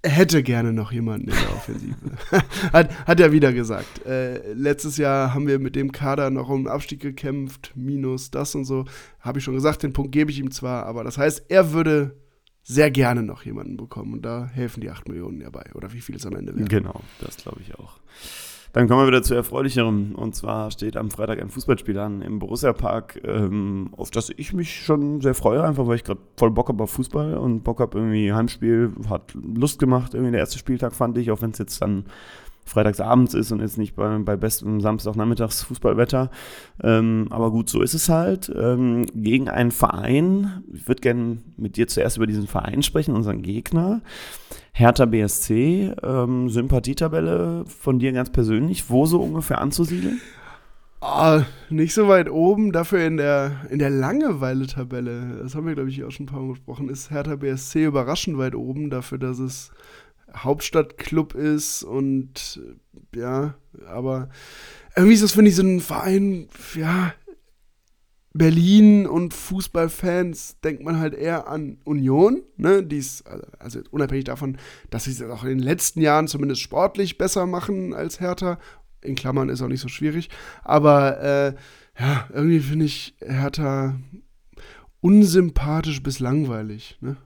hätte 0.03 0.43
gerne 0.43 0.73
noch 0.73 0.91
jemanden 0.91 1.29
in 1.29 1.35
der 1.35 1.53
Offensive. 1.55 1.95
hat, 2.73 3.07
hat 3.07 3.19
er 3.19 3.31
wieder 3.31 3.53
gesagt. 3.53 4.05
Äh, 4.05 4.53
letztes 4.53 4.97
Jahr 4.97 5.33
haben 5.33 5.47
wir 5.47 5.59
mit 5.59 5.75
dem 5.75 5.91
Kader 5.91 6.29
noch 6.29 6.49
um 6.49 6.63
den 6.63 6.71
Abstieg 6.71 7.01
gekämpft, 7.01 7.73
minus 7.75 8.31
das 8.31 8.55
und 8.55 8.65
so. 8.65 8.85
Habe 9.19 9.39
ich 9.39 9.43
schon 9.43 9.55
gesagt, 9.55 9.83
den 9.83 9.93
Punkt 9.93 10.11
gebe 10.11 10.31
ich 10.31 10.39
ihm 10.39 10.51
zwar, 10.51 10.85
aber 10.85 11.03
das 11.03 11.17
heißt, 11.17 11.45
er 11.49 11.73
würde 11.73 12.15
sehr 12.63 12.91
gerne 12.91 13.23
noch 13.23 13.43
jemanden 13.43 13.77
bekommen 13.77 14.13
und 14.13 14.23
da 14.23 14.45
helfen 14.47 14.81
die 14.81 14.89
8 14.89 15.07
Millionen 15.07 15.39
ja 15.39 15.49
bei. 15.49 15.65
Oder 15.73 15.93
wie 15.93 16.01
viel 16.01 16.15
es 16.15 16.25
am 16.25 16.35
Ende 16.35 16.55
wäre. 16.55 16.67
Genau, 16.67 17.01
das 17.21 17.37
glaube 17.37 17.61
ich 17.61 17.75
auch. 17.75 17.99
Dann 18.73 18.87
kommen 18.87 19.01
wir 19.01 19.07
wieder 19.07 19.23
zu 19.23 19.33
erfreulicherem. 19.33 20.15
Und 20.15 20.35
zwar 20.35 20.71
steht 20.71 20.97
am 20.97 21.09
Freitag 21.09 21.41
ein 21.41 21.49
Fußballspiel 21.49 21.97
an 21.97 22.21
im 22.21 22.39
Borussia 22.39 22.73
Park, 22.73 23.21
ähm, 23.23 23.89
auf 23.95 24.11
das 24.11 24.31
ich 24.35 24.53
mich 24.53 24.83
schon 24.83 25.21
sehr 25.21 25.33
freue, 25.33 25.63
einfach 25.63 25.87
weil 25.87 25.95
ich 25.95 26.03
gerade 26.03 26.21
voll 26.35 26.51
Bock 26.51 26.69
habe 26.69 26.83
auf 26.83 26.91
Fußball 26.91 27.37
und 27.37 27.63
Bock 27.63 27.79
habe 27.79 27.97
irgendwie 27.97 28.33
Heimspiel, 28.33 28.91
hat 29.09 29.33
Lust 29.33 29.79
gemacht, 29.79 30.13
irgendwie 30.13 30.31
der 30.31 30.41
erste 30.41 30.57
Spieltag 30.57 30.93
fand 30.93 31.17
ich, 31.17 31.31
auch 31.31 31.41
wenn 31.41 31.51
es 31.51 31.57
jetzt 31.57 31.81
dann 31.81 32.05
freitagsabends 32.67 33.33
ist 33.33 33.51
und 33.51 33.61
jetzt 33.61 33.77
nicht 33.77 33.95
bei, 33.95 34.17
bei 34.19 34.35
bestem 34.35 34.81
Samstagnachmittags 34.81 35.63
Fußballwetter. 35.63 36.29
Ähm, 36.83 37.27
aber 37.29 37.51
gut, 37.51 37.69
so 37.69 37.81
ist 37.81 37.93
es 37.93 38.09
halt. 38.09 38.51
Ähm, 38.55 39.05
gegen 39.13 39.49
einen 39.49 39.71
Verein, 39.71 40.63
ich 40.73 40.87
würde 40.87 41.01
gerne 41.01 41.37
mit 41.57 41.77
dir 41.77 41.87
zuerst 41.87 42.17
über 42.17 42.27
diesen 42.27 42.47
Verein 42.47 42.83
sprechen, 42.83 43.15
unseren 43.15 43.41
Gegner. 43.41 44.01
Hertha 44.73 45.05
BSC, 45.05 45.93
ähm, 46.03 46.49
Sympathietabelle 46.49 47.65
von 47.65 47.97
dir 47.97 48.11
ganz 48.11 48.29
persönlich, 48.29 48.89
wo 48.89 49.05
so 49.07 49.21
ungefähr 49.21 49.59
anzusiedeln? 49.59 50.21
Oh, 50.99 51.41
nicht 51.69 51.93
so 51.93 52.07
weit 52.07 52.29
oben, 52.29 52.71
dafür 52.71 53.05
in 53.05 53.17
der, 53.17 53.67
in 53.69 53.77
der 53.77 53.91
Langeweile-Tabelle, 53.91 55.41
das 55.43 55.53
haben 55.53 55.67
wir, 55.67 55.75
glaube 55.75 55.89
ich, 55.89 56.03
auch 56.03 56.09
schon 56.09 56.25
ein 56.25 56.29
paar 56.29 56.41
Mal 56.41 56.53
besprochen, 56.53 56.89
ist 56.89 57.11
Hertha 57.11 57.35
BSC 57.35 57.85
überraschend 57.85 58.37
weit 58.39 58.55
oben, 58.55 58.89
dafür, 58.89 59.19
dass 59.19 59.37
es 59.37 59.71
Hauptstadtclub 60.35 61.33
ist 61.35 61.83
und 61.83 62.61
ja, 63.15 63.55
aber 63.87 64.29
irgendwie 64.95 65.13
ist 65.13 65.23
das, 65.23 65.31
finde 65.31 65.49
ich, 65.49 65.55
so 65.55 65.63
ein 65.63 65.79
Verein, 65.79 66.49
ja, 66.75 67.13
Berlin 68.33 69.07
und 69.07 69.33
Fußballfans 69.33 70.59
denkt 70.61 70.83
man 70.83 70.99
halt 70.99 71.15
eher 71.15 71.47
an 71.47 71.79
Union, 71.85 72.43
ne, 72.55 72.83
die 72.83 72.99
es, 72.99 73.23
also 73.57 73.79
unabhängig 73.89 74.25
davon, 74.25 74.57
dass 74.89 75.05
sie 75.05 75.11
es 75.11 75.21
auch 75.23 75.43
in 75.43 75.49
den 75.49 75.59
letzten 75.59 76.01
Jahren 76.01 76.27
zumindest 76.27 76.61
sportlich 76.61 77.17
besser 77.17 77.47
machen 77.47 77.93
als 77.93 78.19
Hertha, 78.19 78.59
in 79.01 79.15
Klammern 79.15 79.49
ist 79.49 79.61
auch 79.61 79.67
nicht 79.67 79.81
so 79.81 79.87
schwierig, 79.87 80.29
aber 80.63 81.21
äh, 81.21 81.55
ja, 81.99 82.27
irgendwie 82.31 82.59
finde 82.59 82.85
ich 82.85 83.15
Hertha 83.21 83.99
unsympathisch 85.01 86.03
bis 86.03 86.19
langweilig, 86.19 86.97
ne? 87.01 87.17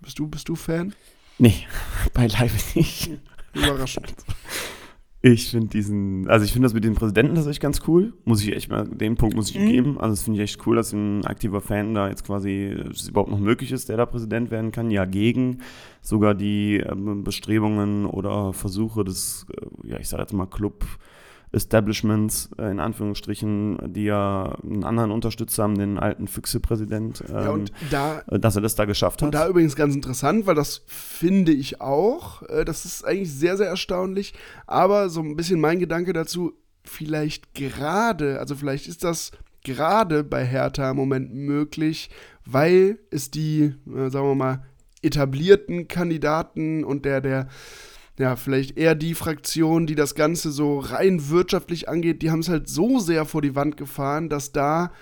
Bist 0.00 0.18
du, 0.18 0.28
bist 0.28 0.48
du 0.48 0.56
Fan? 0.56 0.94
Nee, 1.38 1.54
beileibe 2.14 2.54
nicht. 2.74 3.10
Überraschend. 3.54 4.14
Ich 5.22 5.50
finde 5.50 5.68
diesen, 5.68 6.28
also 6.28 6.44
ich 6.44 6.52
finde 6.52 6.66
das 6.66 6.74
mit 6.74 6.84
dem 6.84 6.94
Präsidenten 6.94 7.34
tatsächlich 7.34 7.60
ganz 7.60 7.82
cool. 7.88 8.12
Muss 8.24 8.42
ich 8.42 8.54
echt 8.54 8.70
mal, 8.70 8.86
den 8.86 9.16
Punkt 9.16 9.34
muss 9.34 9.50
ich 9.50 9.58
mhm. 9.58 9.66
geben. 9.66 10.00
Also 10.00 10.14
das 10.14 10.22
finde 10.22 10.38
ich 10.38 10.44
echt 10.44 10.64
cool, 10.66 10.76
dass 10.76 10.92
ein 10.92 11.24
aktiver 11.24 11.60
Fan 11.60 11.94
da 11.94 12.08
jetzt 12.08 12.24
quasi, 12.24 12.76
es 12.90 13.08
überhaupt 13.08 13.30
noch 13.30 13.40
möglich 13.40 13.72
ist, 13.72 13.88
der 13.88 13.96
da 13.96 14.06
Präsident 14.06 14.52
werden 14.52 14.70
kann. 14.70 14.90
Ja, 14.90 15.04
gegen 15.04 15.62
sogar 16.00 16.34
die 16.34 16.76
ähm, 16.76 17.24
Bestrebungen 17.24 18.06
oder 18.06 18.52
Versuche 18.52 19.02
des, 19.02 19.46
äh, 19.50 19.88
ja, 19.88 19.98
ich 19.98 20.08
sage 20.08 20.22
jetzt 20.22 20.32
mal 20.32 20.46
Club, 20.46 20.84
Establishments, 21.52 22.50
äh, 22.58 22.70
in 22.70 22.80
Anführungsstrichen, 22.80 23.92
die 23.92 24.04
ja 24.04 24.56
einen 24.62 24.84
anderen 24.84 25.10
Unterstützer 25.10 25.62
haben, 25.62 25.78
den 25.78 25.98
alten 25.98 26.28
Füchse-Präsident, 26.28 27.24
ähm, 27.28 27.64
ja, 27.90 27.90
da, 27.90 28.22
äh, 28.34 28.38
dass 28.38 28.56
er 28.56 28.62
das 28.62 28.74
da 28.74 28.84
geschafft 28.84 29.22
hat. 29.22 29.26
Und 29.26 29.34
da 29.34 29.48
übrigens 29.48 29.76
ganz 29.76 29.94
interessant, 29.94 30.46
weil 30.46 30.54
das 30.54 30.82
finde 30.86 31.52
ich 31.52 31.80
auch. 31.80 32.42
Äh, 32.42 32.64
das 32.64 32.84
ist 32.84 33.04
eigentlich 33.04 33.32
sehr, 33.32 33.56
sehr 33.56 33.68
erstaunlich. 33.68 34.34
Aber 34.66 35.08
so 35.08 35.20
ein 35.20 35.36
bisschen 35.36 35.60
mein 35.60 35.78
Gedanke 35.78 36.12
dazu, 36.12 36.52
vielleicht 36.84 37.54
gerade, 37.54 38.38
also 38.38 38.54
vielleicht 38.54 38.86
ist 38.86 39.04
das 39.04 39.32
gerade 39.64 40.24
bei 40.24 40.44
Hertha 40.44 40.90
im 40.90 40.96
Moment 40.96 41.34
möglich, 41.34 42.10
weil 42.44 42.98
es 43.10 43.30
die, 43.30 43.74
sagen 43.84 44.28
wir 44.28 44.34
mal, 44.34 44.62
etablierten 45.02 45.88
Kandidaten 45.88 46.84
und 46.84 47.04
der, 47.04 47.20
der, 47.20 47.48
ja, 48.18 48.36
vielleicht 48.36 48.78
eher 48.78 48.94
die 48.94 49.14
Fraktion, 49.14 49.86
die 49.86 49.94
das 49.94 50.14
Ganze 50.14 50.50
so 50.50 50.78
rein 50.78 51.28
wirtschaftlich 51.28 51.88
angeht, 51.88 52.22
die 52.22 52.30
haben 52.30 52.40
es 52.40 52.48
halt 52.48 52.68
so 52.68 52.98
sehr 52.98 53.24
vor 53.26 53.42
die 53.42 53.54
Wand 53.54 53.76
gefahren, 53.76 54.28
dass 54.28 54.52
da 54.52 54.92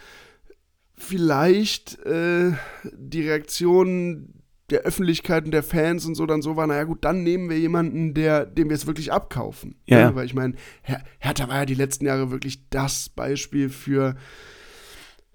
vielleicht 0.96 1.98
äh, 2.04 2.52
die 2.92 3.28
Reaktion 3.28 4.42
der 4.70 4.80
Öffentlichkeit 4.80 5.44
und 5.44 5.50
der 5.50 5.62
Fans 5.62 6.06
und 6.06 6.14
so 6.14 6.26
dann 6.26 6.42
so 6.42 6.56
war, 6.56 6.66
naja 6.66 6.84
gut, 6.84 7.04
dann 7.04 7.22
nehmen 7.22 7.50
wir 7.50 7.58
jemanden, 7.58 8.14
der, 8.14 8.46
dem 8.46 8.70
wir 8.70 8.74
es 8.74 8.86
wirklich 8.86 9.12
abkaufen. 9.12 9.76
Ja, 9.86 10.00
ja. 10.00 10.14
Weil 10.14 10.26
ich 10.26 10.34
meine, 10.34 10.54
Her 10.82 11.04
Hertha 11.18 11.48
war 11.48 11.58
ja 11.58 11.66
die 11.66 11.74
letzten 11.74 12.06
Jahre 12.06 12.30
wirklich 12.30 12.68
das 12.70 13.10
Beispiel 13.10 13.68
für 13.68 14.16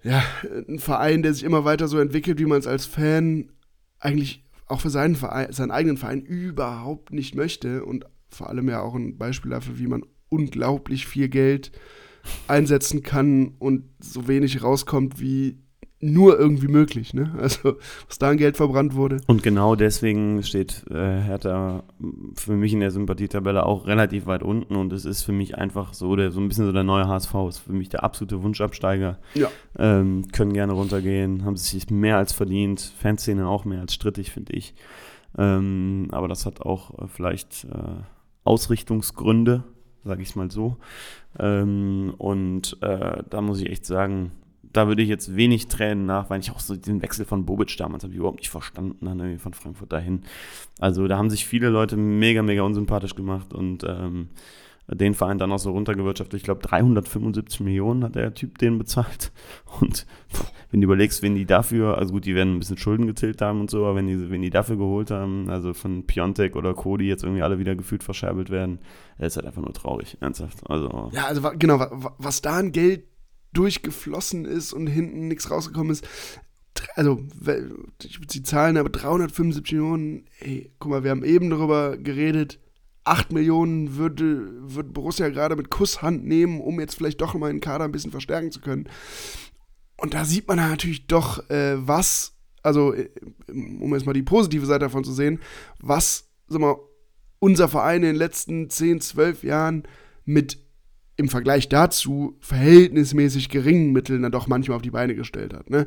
ja, 0.03 0.23
einen 0.67 0.80
Verein, 0.80 1.21
der 1.21 1.34
sich 1.34 1.43
immer 1.43 1.63
weiter 1.63 1.88
so 1.88 1.99
entwickelt, 1.99 2.39
wie 2.39 2.45
man 2.45 2.59
es 2.59 2.67
als 2.67 2.86
Fan 2.86 3.51
eigentlich 3.99 4.43
auch 4.70 4.82
für 4.82 4.89
seinen, 4.89 5.15
Verein, 5.15 5.51
seinen 5.51 5.72
eigenen 5.72 5.97
Verein 5.97 6.22
überhaupt 6.22 7.11
nicht 7.11 7.36
möchte 7.36 7.84
und 7.84 8.05
vor 8.30 8.49
allem 8.49 8.70
ja 8.70 8.82
auch 8.82 8.95
ein 8.95 9.17
Beispiel 9.17 9.51
dafür, 9.51 9.80
wie 9.80 9.88
man 9.88 10.05
unglaublich 10.30 11.07
viel 11.07 11.28
Geld 11.28 11.72
einsetzen 12.47 13.01
kann 13.01 13.55
und 13.59 13.89
so 13.99 14.28
wenig 14.28 14.63
rauskommt 14.63 15.20
wie 15.20 15.57
nur 16.02 16.39
irgendwie 16.39 16.68
möglich. 16.68 17.14
Ne? 17.14 17.32
Also, 17.39 17.78
was 18.08 18.20
da 18.20 18.30
an 18.30 18.38
Geld 18.38 18.58
verbrannt 18.58 18.95
wurde. 18.95 19.22
Und 19.28 19.43
genau 19.43 19.76
deswegen 19.76 20.43
steht 20.43 20.84
äh, 20.89 21.22
Hertha 21.22 21.84
für 22.36 22.54
mich 22.54 22.74
in 22.74 22.80
der 22.80 22.91
Sympathietabelle 22.91 23.66
auch 23.66 23.88
relativ 23.88 24.26
weit 24.26 24.43
unten 24.43 24.76
und 24.76 24.93
es 24.93 25.06
ist 25.06 25.24
für 25.24 25.32
mich 25.32 25.58
einfach 25.58 25.93
so, 25.93 26.16
der, 26.16 26.32
so 26.32 26.39
ein 26.39 26.47
bisschen 26.47 26.66
so 26.66 26.72
der 26.72 26.84
neue 26.84 27.08
HSV, 27.08 27.34
ist 27.47 27.60
für 27.60 27.74
mich 27.74 27.89
der 27.89 28.04
absolute 28.04 28.43
Wunschabsteiger. 28.43 29.18
Ja. 29.34 29.50
Ähm, 29.78 30.28
können 30.32 30.54
gerne 30.54 30.74
runtergehen, 30.74 31.45
haben 31.45 31.58
sich 31.58 31.89
mehr 31.89 32.18
als 32.18 32.34
verdient, 32.34 32.82
Fanszene 33.00 33.47
auch 33.47 33.66
mehr 33.66 33.82
als 33.82 33.93
strittig, 33.93 34.32
finde 34.32 34.54
ich. 34.54 34.76
Ähm, 35.38 36.08
aber 36.12 36.28
das 36.28 36.45
hat 36.45 36.62
auch 36.62 37.00
äh, 37.00 37.08
vielleicht 37.08 37.66
äh, 37.66 38.04
Ausrichtungsgründe, 38.43 39.64
sage 40.04 40.22
ich 40.22 40.30
es 40.30 40.36
mal 40.36 40.52
so. 40.52 40.78
Ähm, 41.38 42.14
und 42.18 42.78
äh, 42.82 43.24
da 43.30 43.41
muss 43.41 43.62
ich 43.62 43.70
echt 43.70 43.86
sagen, 43.86 44.32
da 44.74 44.88
würde 44.88 45.01
ich 45.01 45.09
jetzt 45.09 45.36
wenig 45.36 45.67
Tränen 45.67 46.05
nach, 46.05 46.30
weil 46.30 46.39
ich 46.39 46.51
auch 46.51 46.59
so 46.59 46.76
den 46.76 47.01
Wechsel 47.01 47.26
von 47.26 47.45
Bobic 47.45 47.76
damals 47.78 48.03
habe 48.03 48.13
ich 48.13 48.20
überhaupt 48.20 48.39
nicht 48.39 48.49
verstanden, 48.49 49.05
dann 49.05 49.20
irgendwie 49.20 49.39
von 49.39 49.53
Frankfurt 49.53 49.91
dahin. 49.91 50.24
Also 50.80 51.07
da 51.07 51.17
haben 51.17 51.30
sich 51.30 51.45
viele 51.45 51.70
Leute 51.70 51.97
mega, 51.97 52.43
mega 52.43 52.61
unsympathisch 52.63 53.15
gemacht 53.15 53.53
und 53.53 53.84
ähm, 53.84 54.30
den 54.91 55.13
Verein 55.13 55.38
dann 55.38 55.51
auch 55.51 55.59
so 55.59 55.70
runtergewirtschaftet. 55.72 56.38
Ich 56.38 56.43
glaube, 56.43 56.61
375 56.61 57.59
Millionen 57.59 58.03
hat 58.03 58.15
der 58.15 58.34
Typ 58.34 58.57
den 58.57 58.80
bezahlt. 58.80 59.32
Und 59.82 60.07
wenn 60.72 60.82
du 60.82 60.86
überlegst, 60.86 61.22
wenn 61.22 61.36
die 61.36 61.45
dafür, 61.45 61.99
also 61.99 62.13
gut, 62.13 62.26
die 62.26 62.34
werden 62.34 62.55
ein 62.55 62.59
bisschen 62.59 62.78
Schulden 62.80 63.05
getilgt 63.05 63.41
haben 63.43 63.59
und 63.61 63.70
so, 63.70 63.86
aber 63.86 63.95
wenn 63.97 64.07
die, 64.07 64.30
wenn 64.32 64.41
die 64.41 64.49
dafür 64.49 64.78
geholt 64.78 65.11
haben, 65.11 65.47
also 65.49 65.74
von 65.76 66.05
Piontek 66.07 66.55
oder 66.55 66.74
Cody 66.74 67.07
jetzt 67.07 67.24
irgendwie 67.24 67.41
alle 67.43 67.59
wieder 67.59 67.76
gefühlt 67.76 68.03
verscherbelt 68.03 68.49
werden, 68.49 68.80
ist 69.20 69.36
halt 69.36 69.45
einfach 69.45 69.61
nur 69.61 69.74
traurig, 69.74 70.17
ernsthaft. 70.22 70.67
Also, 70.70 71.09
Ja, 71.13 71.26
also 71.26 71.41
genau, 71.57 71.80
wa- 71.80 72.15
was 72.17 72.41
da 72.41 72.57
an 72.57 72.72
Geld 72.72 73.03
durchgeflossen 73.54 74.45
ist 74.45 74.74
und 74.74 74.88
hinten 74.88 75.28
nichts 75.28 75.50
rausgekommen 75.50 75.91
ist. 75.91 76.08
Also, 76.95 77.24
ich 78.04 78.20
würde 78.20 78.28
die 78.28 78.43
Zahlen, 78.43 78.78
aber 78.78 78.89
375 78.89 79.74
Millionen, 79.74 80.26
ey, 80.39 80.72
guck 80.80 80.91
mal, 80.91 81.04
wir 81.04 81.12
haben 81.12 81.24
eben 81.24 81.50
darüber 81.50 81.97
geredet. 81.97 82.60
8 83.04 83.32
Millionen 83.32 83.97
würde, 83.97 84.52
wird 84.74 84.93
Borussia 84.93 85.30
gerade 85.30 85.56
mit 85.56 85.70
Kusshand 85.70 86.26
nehmen, 86.26 86.62
um 86.62 86.80
jetzt 86.80 86.95
vielleicht 86.95 87.22
doch 87.22 87.34
mal 87.34 87.52
den 87.52 87.62
Kader 87.62 87.86
ein 87.86 87.91
bisschen 87.91 88.12
verstärken 88.12 88.52
zu 88.52 88.62
können. 88.62 88.88
Und 89.97 90.14
da 90.14 90.26
sieht 90.26 90.47
man 90.47 90.58
natürlich 90.58 91.08
doch, 91.08 91.50
äh, 91.50 91.76
was, 91.76 92.38
also, 92.62 92.93
äh, 92.93 93.10
um 93.47 93.93
jetzt 93.93 94.06
mal 94.06 94.14
die 94.14 94.24
positive 94.24 94.66
Seite 94.66 94.86
davon 94.86 95.04
zu 95.04 95.14
sehen, 95.14 95.39
was, 95.80 96.30
sag 96.47 96.62
mal, 96.62 96.78
unser 97.39 97.68
Verein 97.68 98.04
in 98.04 98.10
den 98.10 98.16
letzten 98.16 98.70
10, 98.70 99.02
12 99.02 99.43
Jahren 99.43 99.84
mit 100.26 100.60
im 101.20 101.28
Vergleich 101.28 101.67
dazu 101.67 102.38
verhältnismäßig 102.39 103.49
geringen 103.49 103.91
Mitteln 103.91 104.22
dann 104.22 104.32
doch 104.32 104.47
manchmal 104.47 104.78
auf 104.78 104.82
die 104.82 104.89
Beine 104.89 105.15
gestellt 105.15 105.53
hat. 105.53 105.70
Ne? 105.70 105.86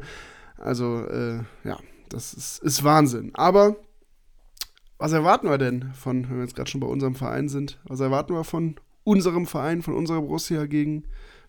Also, 0.59 1.07
äh, 1.07 1.39
ja, 1.65 1.79
das 2.11 2.35
ist, 2.35 2.63
ist 2.63 2.85
Wahnsinn. 2.85 3.31
Aber 3.33 3.77
was 4.99 5.13
erwarten 5.13 5.49
wir 5.49 5.57
denn 5.57 5.91
von, 5.95 6.29
wenn 6.29 6.37
wir 6.37 6.43
jetzt 6.43 6.55
gerade 6.55 6.69
schon 6.69 6.83
bei 6.83 6.87
unserem 6.87 7.15
Verein 7.15 7.49
sind, 7.49 7.81
was 7.85 8.01
erwarten 8.01 8.35
wir 8.35 8.45
von 8.45 8.75
unserem 9.05 9.47
Verein, 9.47 9.81
von 9.81 9.95
unserer 9.95 10.21
Borussia 10.21 10.67
gegen 10.67 11.05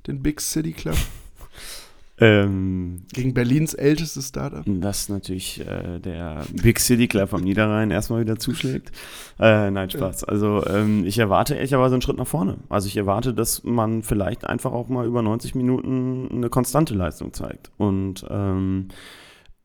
den 0.07 0.23
Big 0.23 0.39
City 0.39 0.71
Club, 0.71 0.97
ähm, 2.19 3.05
gegen 3.11 3.33
Berlins 3.33 3.73
ältestes 3.73 4.27
Startup? 4.27 4.63
dass 4.65 5.09
natürlich 5.09 5.65
äh, 5.67 5.99
der 5.99 6.45
Big 6.61 6.79
City 6.79 7.07
Club 7.07 7.33
am 7.33 7.41
Niederrhein 7.41 7.91
erstmal 7.91 8.21
wieder 8.21 8.37
zuschlägt. 8.37 8.91
Äh, 9.39 9.71
nein, 9.71 9.89
Spaß. 9.89 10.23
Also 10.25 10.65
ähm, 10.67 11.05
ich 11.05 11.17
erwarte 11.17 11.55
ehrlicherweise 11.55 11.95
einen 11.95 12.01
Schritt 12.03 12.17
nach 12.17 12.27
vorne. 12.27 12.57
Also 12.69 12.87
ich 12.87 12.97
erwarte, 12.97 13.33
dass 13.33 13.63
man 13.63 14.03
vielleicht 14.03 14.45
einfach 14.45 14.71
auch 14.71 14.89
mal 14.89 15.07
über 15.07 15.21
90 15.21 15.55
Minuten 15.55 16.29
eine 16.31 16.49
konstante 16.49 16.93
Leistung 16.93 17.33
zeigt. 17.33 17.71
Und, 17.77 18.25
ähm, 18.29 18.89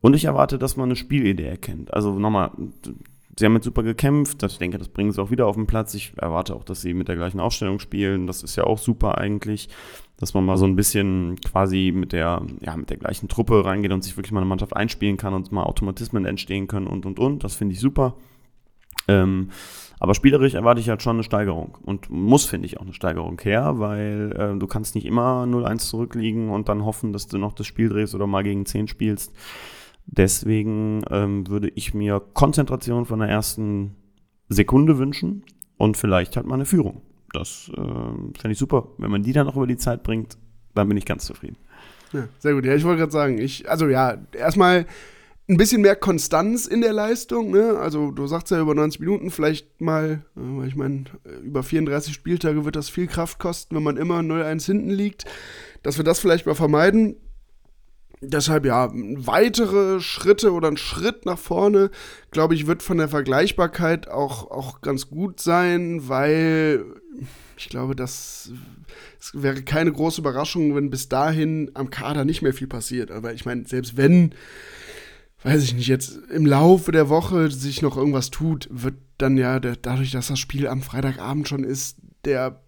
und 0.01 0.15
ich 0.15 0.25
erwarte, 0.25 0.57
dass 0.57 0.75
man 0.75 0.85
eine 0.89 0.95
Spielidee 0.95 1.45
erkennt. 1.45 1.93
Also 1.93 2.17
nochmal, 2.17 2.51
sie 3.39 3.45
haben 3.45 3.55
jetzt 3.55 3.65
super 3.65 3.83
gekämpft. 3.83 4.43
Ich 4.43 4.57
denke, 4.59 4.77
das 4.77 4.89
bringen 4.89 5.11
sie 5.11 5.21
auch 5.21 5.31
wieder 5.31 5.47
auf 5.47 5.55
den 5.55 5.65
Platz. 5.65 5.93
Ich 5.95 6.13
erwarte 6.17 6.55
auch, 6.55 6.63
dass 6.63 6.81
sie 6.81 6.93
mit 6.93 7.07
der 7.07 7.15
gleichen 7.15 7.39
Aufstellung 7.39 7.79
spielen. 7.79 8.27
Das 8.27 8.43
ist 8.43 8.55
ja 8.55 8.65
auch 8.65 8.77
super 8.77 9.17
eigentlich 9.17 9.69
dass 10.19 10.33
man 10.33 10.45
mal 10.45 10.57
so 10.57 10.65
ein 10.65 10.75
bisschen 10.75 11.37
quasi 11.39 11.93
mit 11.95 12.11
der, 12.11 12.41
ja, 12.59 12.75
mit 12.75 12.89
der 12.89 12.97
gleichen 12.97 13.29
Truppe 13.29 13.63
reingeht 13.63 13.93
und 13.93 14.03
sich 14.03 14.17
wirklich 14.17 14.33
mal 14.33 14.41
eine 14.41 14.49
Mannschaft 14.49 14.75
einspielen 14.75 15.15
kann 15.15 15.33
und 15.33 15.53
mal 15.53 15.63
Automatismen 15.63 16.25
entstehen 16.25 16.67
können 16.67 16.87
und 16.87 17.05
und 17.05 17.19
und. 17.19 17.43
Das 17.45 17.55
finde 17.55 17.73
ich 17.73 17.79
super. 17.79 18.15
Ähm, 19.07 19.49
aber 19.97 20.13
spielerisch 20.13 20.55
erwarte 20.55 20.81
ich 20.81 20.89
halt 20.89 21.01
schon 21.01 21.15
eine 21.15 21.23
Steigerung 21.23 21.77
und 21.83 22.09
muss, 22.09 22.45
finde 22.45 22.65
ich, 22.65 22.77
auch 22.79 22.83
eine 22.83 22.93
Steigerung 22.93 23.39
her, 23.41 23.79
weil 23.79 24.33
äh, 24.37 24.59
du 24.59 24.67
kannst 24.67 24.95
nicht 24.95 25.05
immer 25.05 25.43
0-1 25.43 25.77
zurückliegen 25.89 26.49
und 26.49 26.67
dann 26.67 26.83
hoffen, 26.83 27.13
dass 27.13 27.27
du 27.27 27.37
noch 27.37 27.53
das 27.53 27.67
Spiel 27.67 27.87
drehst 27.87 28.13
oder 28.13 28.27
mal 28.27 28.43
gegen 28.43 28.65
10 28.65 28.89
spielst. 28.89 29.33
Deswegen 30.11 31.03
ähm, 31.11 31.47
würde 31.47 31.71
ich 31.75 31.93
mir 31.93 32.19
Konzentration 32.33 33.05
von 33.05 33.19
der 33.19 33.29
ersten 33.29 33.95
Sekunde 34.49 34.97
wünschen 34.97 35.43
und 35.77 35.97
vielleicht 35.97 36.35
halt 36.35 36.47
mal 36.47 36.55
eine 36.55 36.65
Führung. 36.65 37.01
Das 37.31 37.71
äh, 37.75 37.81
fände 37.81 38.51
ich 38.51 38.57
super. 38.57 38.87
Wenn 38.97 39.11
man 39.11 39.21
die 39.21 39.33
dann 39.33 39.45
noch 39.45 39.55
über 39.55 39.67
die 39.67 39.77
Zeit 39.77 40.01
bringt, 40.01 40.37
dann 40.73 40.87
bin 40.87 40.97
ich 40.97 41.05
ganz 41.05 41.25
zufrieden. 41.25 41.57
Ja, 42.11 42.27
sehr 42.39 42.53
gut. 42.53 42.65
Ja, 42.65 42.73
ich 42.73 42.83
wollte 42.83 42.99
gerade 42.99 43.11
sagen, 43.11 43.37
ich, 43.37 43.69
also 43.69 43.87
ja, 43.87 44.17
erstmal 44.33 44.87
ein 45.47 45.57
bisschen 45.57 45.81
mehr 45.81 45.95
Konstanz 45.95 46.65
in 46.65 46.81
der 46.81 46.93
Leistung, 46.93 47.51
ne? 47.51 47.77
Also 47.79 48.11
du 48.11 48.25
sagst 48.25 48.49
ja 48.51 48.59
über 48.59 48.73
90 48.73 48.99
Minuten 49.01 49.29
vielleicht 49.29 49.79
mal, 49.79 50.23
äh, 50.35 50.39
weil 50.41 50.67
ich 50.67 50.75
meine, 50.75 51.05
über 51.43 51.61
34 51.61 52.13
Spieltage 52.13 52.65
wird 52.65 52.75
das 52.75 52.89
viel 52.89 53.07
Kraft 53.07 53.37
kosten, 53.37 53.75
wenn 53.75 53.83
man 53.83 53.97
immer 53.97 54.19
0-1 54.19 54.65
hinten 54.65 54.89
liegt, 54.89 55.25
dass 55.83 55.97
wir 55.97 56.03
das 56.03 56.19
vielleicht 56.19 56.47
mal 56.47 56.55
vermeiden. 56.55 57.15
Deshalb 58.21 58.65
ja, 58.65 58.89
weitere 58.93 60.01
Schritte 60.01 60.51
oder 60.51 60.67
ein 60.67 60.77
Schritt 60.77 61.25
nach 61.25 61.37
vorne, 61.37 61.89
glaube 62.31 62.53
ich, 62.53 62.67
wird 62.67 62.83
von 62.83 62.97
der 62.97 63.07
Vergleichbarkeit 63.07 64.09
auch, 64.09 64.51
auch 64.51 64.81
ganz 64.81 65.09
gut 65.09 65.39
sein, 65.39 66.09
weil 66.09 66.83
ich 67.55 67.69
glaube, 67.69 67.95
das 67.95 68.51
es 69.19 69.31
wäre 69.33 69.61
keine 69.61 69.91
große 69.91 70.21
Überraschung, 70.21 70.75
wenn 70.75 70.89
bis 70.89 71.09
dahin 71.09 71.71
am 71.73 71.89
Kader 71.89 72.25
nicht 72.25 72.41
mehr 72.41 72.53
viel 72.53 72.67
passiert. 72.67 73.11
Aber 73.11 73.33
ich 73.33 73.45
meine, 73.45 73.65
selbst 73.65 73.97
wenn, 73.97 74.33
weiß 75.43 75.63
ich 75.63 75.73
nicht, 75.73 75.87
jetzt 75.87 76.19
im 76.29 76.45
Laufe 76.45 76.91
der 76.91 77.09
Woche 77.09 77.51
sich 77.51 77.81
noch 77.81 77.97
irgendwas 77.97 78.29
tut, 78.29 78.67
wird 78.71 78.95
dann 79.17 79.37
ja 79.37 79.59
der, 79.59 79.75
dadurch, 79.75 80.11
dass 80.11 80.27
das 80.27 80.39
Spiel 80.39 80.67
am 80.67 80.81
Freitagabend 80.81 81.47
schon 81.47 81.63
ist, 81.63 81.97
der 82.23 82.61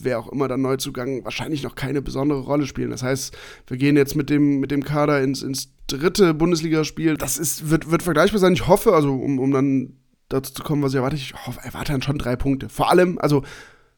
wer 0.00 0.18
auch 0.18 0.28
immer 0.30 0.48
dann 0.48 0.62
Neuzugang 0.62 1.24
wahrscheinlich 1.24 1.62
noch 1.62 1.74
keine 1.74 2.02
besondere 2.02 2.40
Rolle 2.40 2.66
spielen. 2.66 2.90
Das 2.90 3.02
heißt, 3.02 3.36
wir 3.66 3.76
gehen 3.76 3.96
jetzt 3.96 4.14
mit 4.16 4.30
dem, 4.30 4.60
mit 4.60 4.70
dem 4.70 4.84
Kader 4.84 5.22
ins, 5.22 5.42
ins 5.42 5.70
dritte 5.86 6.34
Bundesligaspiel. 6.34 7.16
Das 7.16 7.38
ist, 7.38 7.70
wird, 7.70 7.90
wird 7.90 8.02
vergleichbar 8.02 8.38
sein. 8.40 8.52
Ich 8.52 8.66
hoffe, 8.66 8.92
also 8.94 9.14
um, 9.14 9.38
um 9.38 9.50
dann 9.50 9.94
dazu 10.28 10.52
zu 10.52 10.62
kommen, 10.62 10.82
was 10.82 10.92
ich 10.92 10.96
erwarte, 10.96 11.16
ich 11.16 11.34
hoffe, 11.46 11.60
erwarte 11.62 11.92
dann 11.92 12.02
schon 12.02 12.18
drei 12.18 12.36
Punkte. 12.36 12.68
Vor 12.68 12.90
allem, 12.90 13.18
also 13.18 13.42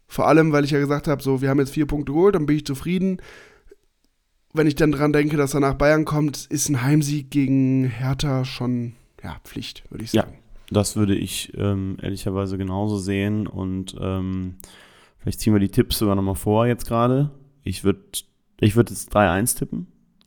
vor 0.07 0.27
allem, 0.29 0.53
weil 0.53 0.65
ich 0.65 0.71
ja 0.73 0.79
gesagt 0.81 1.09
habe, 1.09 1.23
so, 1.23 1.41
wir 1.41 1.49
haben 1.51 1.59
jetzt 1.59 1.73
vier 1.73 1.87
Punkte 1.87 2.13
geholt, 2.13 2.35
dann 2.35 2.47
bin 2.47 2.57
ich 2.57 2.67
zufrieden. 2.67 3.19
Wenn 4.53 4.67
ich 4.67 4.75
dann 4.75 4.91
dran 4.93 5.13
denke, 5.13 5.37
dass 5.37 5.53
danach 5.53 5.75
Bayern 5.75 6.05
kommt, 6.05 6.47
ist 6.47 6.69
ein 6.69 6.83
Heimsieg 6.83 7.31
gegen 7.31 7.85
Hertha 7.85 8.45
schon, 8.45 8.95
ja, 9.23 9.37
Pflicht, 9.45 9.85
würde 9.91 10.03
ich 10.05 10.13
Ja, 10.13 10.23
sagen. 10.23 10.39
das 10.71 10.97
würde 10.97 11.15
ich 11.15 11.53
ähm, 11.57 11.97
ehrlicherweise 12.03 12.59
genauso 12.59 12.99
sehen 12.99 13.47
und 13.47 13.95
ähm, 14.01 14.57
vielleicht 15.21 15.41
ziehen 15.41 15.53
wir 15.53 15.61
die 15.61 15.69
Tipps 15.71 15.99
sogar 15.99 16.15
nochmal 16.17 16.35
vor 16.35 16.67
jetzt 16.67 16.87
gerade. 16.87 17.31
Ich 17.63 17.85
würde 17.85 18.01
ich 18.61 18.77
würd 18.77 18.91
jetzt 18.91 19.15
3-1 19.15 19.57
tippen. 19.59 19.87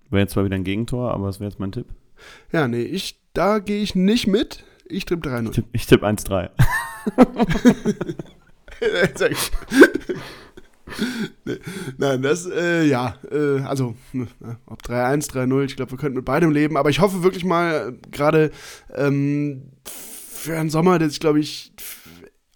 Wäre 0.10 0.22
jetzt 0.22 0.34
zwar 0.34 0.46
wieder 0.46 0.56
ein 0.56 0.64
Gegentor, 0.64 1.12
aber 1.12 1.28
das 1.28 1.39
wäre 1.39 1.50
jetzt 1.50 1.60
mein 1.60 1.72
Tipp. 1.72 1.88
Ja, 2.52 2.68
nee, 2.68 2.82
ich, 2.84 3.20
da 3.34 3.60
gehe 3.60 3.82
ich 3.82 3.96
nicht 3.96 4.28
mit. 4.28 4.64
Ich 4.86 5.06
tippe 5.06 5.28
3-0. 5.30 5.52
Tipp- 5.52 5.66
Ich 5.72 5.86
tippe 5.88 6.06
1-3. 6.08 6.50
Sehr 9.16 9.30
gut. 9.30 9.52
nee, 11.46 11.58
nein, 11.98 12.22
das, 12.22 12.46
äh, 12.46 12.84
ja, 12.86 13.16
äh, 13.32 13.62
also, 13.62 13.96
ne, 14.12 14.28
ob 14.66 14.82
3-1, 14.84 15.32
3-0, 15.32 15.64
ich 15.66 15.76
glaube, 15.76 15.91
wir 15.91 15.98
könnten 15.98 16.18
mit 16.18 16.26
beidem 16.26 16.52
leben, 16.52 16.78
aber 16.78 16.89
ich 16.89 17.00
hoffe 17.00 17.24
wirklich 17.24 17.46
mal, 17.46 17.98
gerade 18.12 18.52
ähm, 18.94 19.64
für 19.86 20.58
einen 20.58 20.70
Sommer, 20.70 21.00
der 21.00 21.10
sich, 21.10 21.20
glaube 21.20 21.39
ich, 21.39 21.72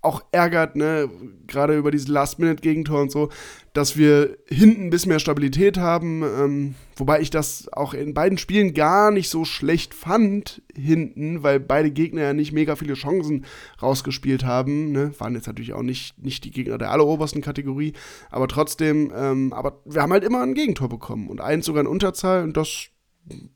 auch 0.08 0.24
ärgert, 0.32 0.76
ne, 0.78 1.10
gerade 1.48 1.78
über 1.78 1.92
diese 1.92 2.12
Last-Minute-Gegentor 2.12 3.02
und 3.02 3.12
so, 3.12 3.30
dass 3.74 3.98
wir 3.98 4.38
hinten 4.48 4.86
ein 4.86 4.90
bisschen 4.90 5.10
mehr 5.10 5.20
Stabilität 5.20 5.78
haben, 5.78 6.24
ähm, 6.24 6.76
wobei 6.96 7.20
ich 7.20 7.30
das 7.30 7.68
auch 7.74 7.94
in 7.94 8.14
beiden 8.14 8.38
Spielen 8.38 8.74
gar 8.74 9.12
nicht 9.12 9.30
so 9.30 9.44
schlecht 9.44 9.94
fand, 9.94 10.62
hinten, 10.74 11.44
weil 11.44 11.60
beide 11.60 11.92
Gegner 11.92 12.22
ja 12.22 12.34
nicht 12.34 12.54
mega 12.54 12.78
viele 12.78 12.94
Chancen 12.94 13.46
rausgespielt 13.82 14.46
haben, 14.46 14.94
ne, 14.94 15.12
waren 15.20 15.36
jetzt 15.36 15.48
natürlich 15.48 15.74
auch 15.74 15.84
nicht, 15.84 16.18
nicht 16.24 16.46
die 16.46 16.52
Gegner 16.52 16.78
der 16.78 16.92
allerobersten 16.92 17.42
Kategorie, 17.42 17.94
aber 18.32 18.48
trotzdem, 18.48 19.12
ähm, 19.14 19.52
aber 19.52 19.82
wir 19.86 20.02
haben 20.02 20.14
halt 20.14 20.24
immer 20.24 20.42
ein 20.42 20.54
Gegentor 20.54 20.88
bekommen 20.88 21.28
und 21.28 21.42
eins 21.42 21.66
sogar 21.66 21.82
in 21.82 21.88
Unterzahl 21.88 22.44
und 22.44 22.56
das 22.56 22.90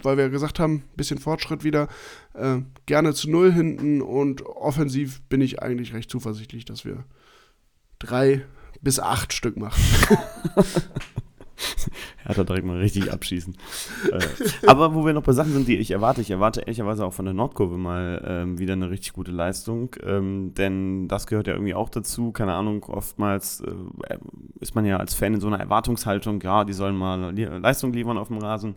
weil 0.04 0.18
wir 0.18 0.30
gesagt 0.30 0.60
haben, 0.60 0.84
bisschen 0.96 1.20
Fortschritt 1.20 1.64
wieder, 1.64 1.88
äh, 2.34 2.60
gerne 2.86 3.14
zu 3.14 3.30
null 3.30 3.52
hinten 3.52 4.02
und 4.02 4.46
offensiv 4.46 5.22
bin 5.24 5.42
ich 5.42 5.62
eigentlich 5.62 5.94
recht 5.94 6.10
zuversichtlich, 6.10 6.66
dass 6.66 6.86
wir 6.86 7.04
drei 8.00 8.44
bis 8.82 9.00
acht 9.00 9.34
Stück 9.34 9.58
machen. 9.58 9.82
er 12.24 12.30
hat 12.30 12.38
da 12.38 12.44
direkt 12.44 12.66
mal 12.66 12.78
richtig 12.78 13.12
abschießen. 13.12 13.56
äh, 14.12 14.20
aber 14.68 14.94
wo 14.94 15.06
wir 15.06 15.14
noch 15.14 15.24
bei 15.24 15.34
Sachen 15.34 15.54
sind, 15.54 15.68
die 15.68 15.78
ich 15.78 15.92
erwarte, 15.92 16.22
ich 16.22 16.32
erwarte 16.32 16.62
ehrlicherweise 16.62 17.06
auch 17.06 17.14
von 17.14 17.26
der 17.26 17.34
Nordkurve 17.34 17.78
mal 17.78 18.24
ähm, 18.26 18.60
wieder 18.60 18.74
eine 18.74 18.90
richtig 18.90 19.14
gute 19.14 19.32
Leistung, 19.32 19.96
ähm, 20.04 20.54
denn 20.56 21.08
das 21.08 21.28
gehört 21.28 21.48
ja 21.48 21.54
irgendwie 21.54 21.76
auch 21.76 21.90
dazu. 21.90 22.32
Keine 22.32 22.54
Ahnung, 22.54 22.84
oftmals 22.86 23.62
äh, 23.62 24.18
ist 24.60 24.76
man 24.76 24.86
ja 24.86 24.98
als 24.98 25.14
Fan 25.14 25.36
in 25.36 25.42
so 25.42 25.48
einer 25.48 25.60
Erwartungshaltung, 25.60 26.42
ja, 26.42 26.64
die 26.64 26.74
sollen 26.74 26.96
mal 26.96 27.34
Leistung 27.36 27.94
liefern 27.94 28.18
auf 28.18 28.28
dem 28.28 28.40
Rasen. 28.40 28.76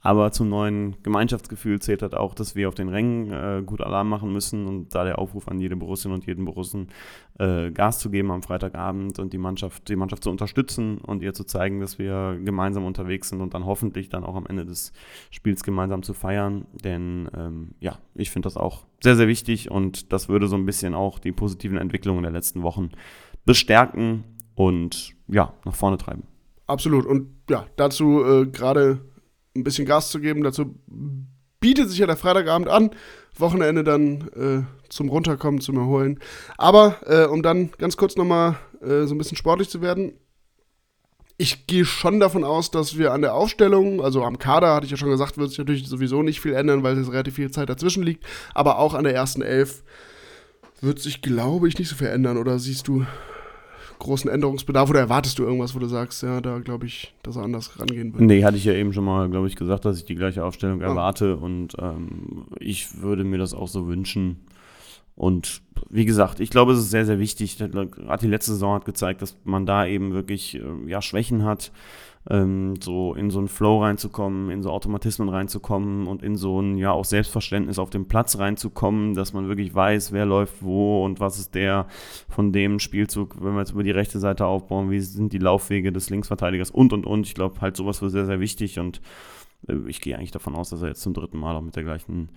Aber 0.00 0.30
zum 0.30 0.48
neuen 0.48 0.94
Gemeinschaftsgefühl 1.02 1.80
zählt 1.80 2.02
halt 2.02 2.14
auch, 2.14 2.34
dass 2.34 2.54
wir 2.54 2.68
auf 2.68 2.74
den 2.74 2.88
Rängen 2.88 3.32
äh, 3.32 3.62
gut 3.64 3.80
Alarm 3.80 4.08
machen 4.08 4.32
müssen 4.32 4.66
und 4.66 4.94
da 4.94 5.04
der 5.04 5.18
Aufruf 5.18 5.48
an 5.48 5.58
jede 5.58 5.74
Borussin 5.74 6.12
und 6.12 6.24
jeden 6.26 6.44
Borussen 6.44 6.88
äh, 7.38 7.72
Gas 7.72 7.98
zu 7.98 8.08
geben 8.08 8.30
am 8.30 8.42
Freitagabend 8.42 9.18
und 9.18 9.32
die 9.32 9.38
Mannschaft, 9.38 9.88
die 9.88 9.96
Mannschaft 9.96 10.22
zu 10.22 10.30
unterstützen 10.30 10.98
und 10.98 11.22
ihr 11.22 11.34
zu 11.34 11.42
zeigen, 11.42 11.80
dass 11.80 11.98
wir 11.98 12.38
gemeinsam 12.44 12.84
unterwegs 12.84 13.30
sind 13.30 13.40
und 13.40 13.54
dann 13.54 13.66
hoffentlich 13.66 14.08
dann 14.08 14.22
auch 14.22 14.36
am 14.36 14.46
Ende 14.46 14.64
des 14.64 14.92
Spiels 15.30 15.64
gemeinsam 15.64 16.04
zu 16.04 16.14
feiern. 16.14 16.66
Denn 16.84 17.28
ähm, 17.36 17.74
ja, 17.80 17.98
ich 18.14 18.30
finde 18.30 18.46
das 18.46 18.56
auch 18.56 18.84
sehr, 19.02 19.16
sehr 19.16 19.26
wichtig 19.26 19.68
und 19.68 20.12
das 20.12 20.28
würde 20.28 20.46
so 20.46 20.56
ein 20.56 20.64
bisschen 20.64 20.94
auch 20.94 21.18
die 21.18 21.32
positiven 21.32 21.76
Entwicklungen 21.76 22.22
der 22.22 22.32
letzten 22.32 22.62
Wochen 22.62 22.90
bestärken 23.44 24.22
und 24.54 25.14
ja, 25.26 25.54
nach 25.64 25.74
vorne 25.74 25.98
treiben. 25.98 26.22
Absolut. 26.66 27.04
Und 27.06 27.30
ja, 27.50 27.66
dazu 27.76 28.22
äh, 28.24 28.46
gerade 28.46 29.00
ein 29.58 29.64
bisschen 29.64 29.86
Gas 29.86 30.10
zu 30.10 30.20
geben. 30.20 30.42
Dazu 30.42 30.74
bietet 31.60 31.90
sich 31.90 31.98
ja 31.98 32.06
der 32.06 32.16
Freitagabend 32.16 32.68
an. 32.68 32.90
Wochenende 33.36 33.84
dann 33.84 34.28
äh, 34.36 34.88
zum 34.88 35.08
Runterkommen, 35.08 35.60
zum 35.60 35.76
Erholen. 35.76 36.18
Aber 36.56 36.96
äh, 37.06 37.26
um 37.26 37.42
dann 37.42 37.70
ganz 37.78 37.96
kurz 37.96 38.16
nochmal 38.16 38.56
äh, 38.80 39.04
so 39.04 39.14
ein 39.14 39.18
bisschen 39.18 39.36
sportlich 39.36 39.68
zu 39.68 39.80
werden. 39.80 40.12
Ich 41.40 41.68
gehe 41.68 41.84
schon 41.84 42.18
davon 42.18 42.42
aus, 42.42 42.72
dass 42.72 42.98
wir 42.98 43.12
an 43.12 43.22
der 43.22 43.34
Aufstellung, 43.34 44.02
also 44.02 44.24
am 44.24 44.40
Kader, 44.40 44.74
hatte 44.74 44.86
ich 44.86 44.90
ja 44.90 44.96
schon 44.96 45.10
gesagt, 45.10 45.38
wird 45.38 45.50
sich 45.50 45.58
natürlich 45.58 45.86
sowieso 45.86 46.22
nicht 46.22 46.40
viel 46.40 46.54
ändern, 46.54 46.82
weil 46.82 46.98
es 46.98 47.12
relativ 47.12 47.36
viel 47.36 47.50
Zeit 47.52 47.68
dazwischen 47.68 48.02
liegt. 48.02 48.24
Aber 48.54 48.78
auch 48.78 48.94
an 48.94 49.04
der 49.04 49.14
ersten 49.14 49.42
Elf 49.42 49.84
wird 50.80 50.98
sich, 50.98 51.22
glaube 51.22 51.68
ich, 51.68 51.78
nicht 51.78 51.88
so 51.88 51.94
viel 51.94 52.08
ändern. 52.08 52.38
Oder 52.38 52.58
siehst 52.58 52.88
du 52.88 53.06
großen 53.98 54.30
Änderungsbedarf 54.30 54.90
oder 54.90 55.00
erwartest 55.00 55.38
du 55.38 55.44
irgendwas, 55.44 55.74
wo 55.74 55.78
du 55.78 55.86
sagst, 55.86 56.22
ja, 56.22 56.40
da 56.40 56.58
glaube 56.58 56.86
ich, 56.86 57.14
dass 57.22 57.36
er 57.36 57.42
anders 57.42 57.78
rangehen 57.78 58.12
wird? 58.12 58.22
Nee, 58.22 58.44
hatte 58.44 58.56
ich 58.56 58.64
ja 58.64 58.72
eben 58.72 58.92
schon 58.92 59.04
mal, 59.04 59.28
glaube 59.28 59.48
ich, 59.48 59.56
gesagt, 59.56 59.84
dass 59.84 59.98
ich 59.98 60.04
die 60.04 60.14
gleiche 60.14 60.44
Aufstellung 60.44 60.82
ah. 60.82 60.86
erwarte 60.86 61.36
und 61.36 61.74
ähm, 61.78 62.46
ich 62.58 63.00
würde 63.00 63.24
mir 63.24 63.38
das 63.38 63.54
auch 63.54 63.68
so 63.68 63.86
wünschen. 63.86 64.36
Und 65.18 65.62
wie 65.90 66.04
gesagt, 66.04 66.38
ich 66.38 66.48
glaube, 66.48 66.72
es 66.72 66.78
ist 66.78 66.90
sehr, 66.90 67.04
sehr 67.04 67.18
wichtig. 67.18 67.58
Gerade 67.58 68.20
die 68.20 68.28
letzte 68.28 68.52
Saison 68.52 68.74
hat 68.74 68.84
gezeigt, 68.84 69.20
dass 69.20 69.36
man 69.44 69.66
da 69.66 69.84
eben 69.84 70.12
wirklich 70.12 70.54
äh, 70.54 70.62
ja, 70.86 71.02
Schwächen 71.02 71.44
hat 71.44 71.72
ähm, 72.30 72.74
so 72.80 73.14
in 73.14 73.30
so 73.30 73.38
einen 73.38 73.48
Flow 73.48 73.82
reinzukommen, 73.82 74.50
in 74.50 74.62
so 74.62 74.70
Automatismen 74.70 75.28
reinzukommen 75.28 76.06
und 76.06 76.22
in 76.22 76.36
so 76.36 76.60
ein 76.60 76.76
ja 76.76 76.92
auch 76.92 77.04
Selbstverständnis 77.04 77.78
auf 77.78 77.90
dem 77.90 78.06
Platz 78.06 78.38
reinzukommen, 78.38 79.14
dass 79.14 79.32
man 79.32 79.48
wirklich 79.48 79.74
weiß, 79.74 80.12
wer 80.12 80.26
läuft 80.26 80.62
wo 80.62 81.04
und 81.04 81.20
was 81.20 81.38
ist 81.38 81.54
der 81.54 81.86
von 82.28 82.52
dem 82.52 82.78
Spielzug, 82.78 83.42
wenn 83.42 83.54
wir 83.54 83.60
jetzt 83.60 83.72
über 83.72 83.82
die 83.82 83.90
rechte 83.90 84.18
Seite 84.18 84.46
aufbauen, 84.46 84.90
wie 84.90 85.00
sind 85.00 85.32
die 85.32 85.38
Laufwege 85.38 85.90
des 85.90 86.10
Linksverteidigers 86.10 86.70
und 86.70 86.92
und 86.92 87.06
und. 87.06 87.26
Ich 87.26 87.34
glaube 87.34 87.60
halt 87.60 87.76
sowas 87.76 88.02
wird 88.02 88.12
sehr, 88.12 88.26
sehr 88.26 88.40
wichtig 88.40 88.78
und 88.78 89.00
äh, 89.66 89.76
ich 89.86 90.00
gehe 90.00 90.16
eigentlich 90.16 90.32
davon 90.32 90.54
aus, 90.54 90.70
dass 90.70 90.82
er 90.82 90.88
jetzt 90.88 91.02
zum 91.02 91.14
dritten 91.14 91.38
Mal 91.38 91.56
auch 91.56 91.62
mit 91.62 91.76
der 91.76 91.84
gleichen 91.84 92.28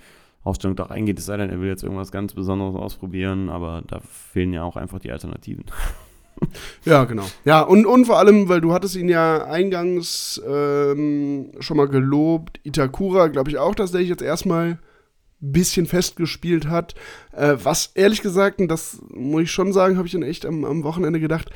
Ausstellung 0.44 0.76
da 0.76 0.84
reingeht, 0.84 1.20
es 1.20 1.26
sei 1.26 1.38
denn, 1.38 1.50
er 1.50 1.62
will 1.62 1.70
jetzt 1.70 1.84
irgendwas 1.84 2.12
ganz 2.12 2.34
Besonderes 2.34 2.76
ausprobieren, 2.76 3.50
aber 3.50 3.84
da 3.88 4.00
fehlen 4.00 4.54
ja 4.54 4.64
auch 4.64 4.76
einfach 4.76 5.00
die 5.00 5.12
Alternativen. 5.12 5.66
Ja, 6.86 7.04
genau. 7.04 7.26
Ja, 7.46 7.62
und, 7.62 7.86
und 7.86 8.06
vor 8.06 8.18
allem, 8.18 8.50
weil 8.50 8.62
du 8.62 8.74
hattest 8.74 8.96
ihn 8.96 9.10
ja 9.10 9.46
eingangs 9.46 10.42
ähm, 10.48 11.52
schon 11.60 11.78
mal 11.78 11.88
gelobt, 11.88 12.60
Itakura, 12.64 13.28
glaube 13.28 13.52
ich 13.52 13.60
auch, 13.60 13.76
dass 13.76 13.92
der 13.92 14.02
jetzt 14.02 14.24
erstmal 14.24 14.80
ein 15.42 15.52
bisschen 15.52 15.86
festgespielt 15.86 16.68
hat. 16.68 16.96
Äh, 17.32 17.58
was 17.62 17.92
ehrlich 17.94 18.22
gesagt, 18.22 18.60
und 18.60 18.70
das 18.70 19.00
muss 19.10 19.44
ich 19.44 19.52
schon 19.52 19.72
sagen, 19.72 19.98
habe 19.98 20.08
ich 20.08 20.14
dann 20.14 20.24
echt 20.24 20.46
am, 20.46 20.66
am 20.66 20.84
Wochenende 20.84 21.20
gedacht, 21.20 21.52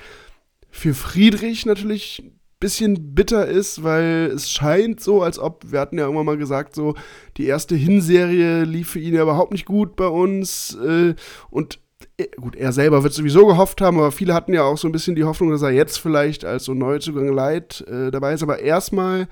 für 0.70 0.94
Friedrich 0.94 1.66
natürlich 1.66 2.24
bisschen 2.66 3.14
bitter 3.14 3.46
ist, 3.46 3.84
weil 3.84 4.32
es 4.34 4.50
scheint 4.50 5.00
so, 5.00 5.22
als 5.22 5.38
ob, 5.38 5.72
wir 5.72 5.80
hatten 5.80 6.00
ja 6.00 6.06
irgendwann 6.06 6.26
mal 6.26 6.38
gesagt, 6.38 6.74
so, 6.74 6.96
die 7.38 7.46
erste 7.46 7.76
Hinserie 7.76 8.64
lief 8.64 8.90
für 8.90 9.00
ihn 9.00 9.14
ja 9.14 9.22
überhaupt 9.22 9.52
nicht 9.52 9.68
gut 9.68 9.96
bei 9.96 10.08
uns 10.08 10.76
äh, 10.84 11.14
und 11.52 11.80
äh, 12.18 12.26
gut, 12.42 12.56
er 12.56 12.72
selber 12.72 13.04
wird 13.04 13.14
sowieso 13.14 13.46
gehofft 13.46 13.82
haben, 13.82 13.98
aber 13.98 14.12
viele 14.12 14.34
hatten 14.34 14.52
ja 14.52 14.64
auch 14.64 14.80
so 14.80 14.88
ein 14.88 14.92
bisschen 14.92 15.16
die 15.16 15.26
Hoffnung, 15.26 15.52
dass 15.52 15.62
er 15.62 15.70
jetzt 15.70 16.00
vielleicht 16.00 16.44
als 16.44 16.66
so 16.66 16.74
Neuzugang 16.74 17.28
Leid 17.28 17.86
äh, 17.88 18.10
dabei 18.10 18.34
ist. 18.34 18.42
Aber 18.42 18.60
erstmal 18.60 19.28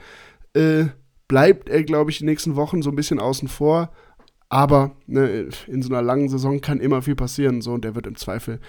äh, 0.54 0.86
bleibt 1.28 1.70
er, 1.70 1.84
glaube 1.84 2.12
ich, 2.12 2.20
die 2.20 2.26
nächsten 2.26 2.56
Wochen 2.56 2.84
so 2.84 2.92
ein 2.92 2.96
bisschen 2.96 3.20
außen 3.20 3.48
vor. 3.48 3.92
Aber 4.50 4.92
ne, 5.08 5.50
in 5.66 5.82
so 5.82 5.90
einer 5.90 6.04
langen 6.04 6.30
Saison 6.30 6.62
kann 6.62 6.80
immer 6.80 7.02
viel 7.02 7.16
passieren. 7.16 7.62
So, 7.62 7.74
und 7.74 7.86
er 7.86 7.96
wird 7.96 8.06
im 8.06 8.16
Zweifel 8.16 8.60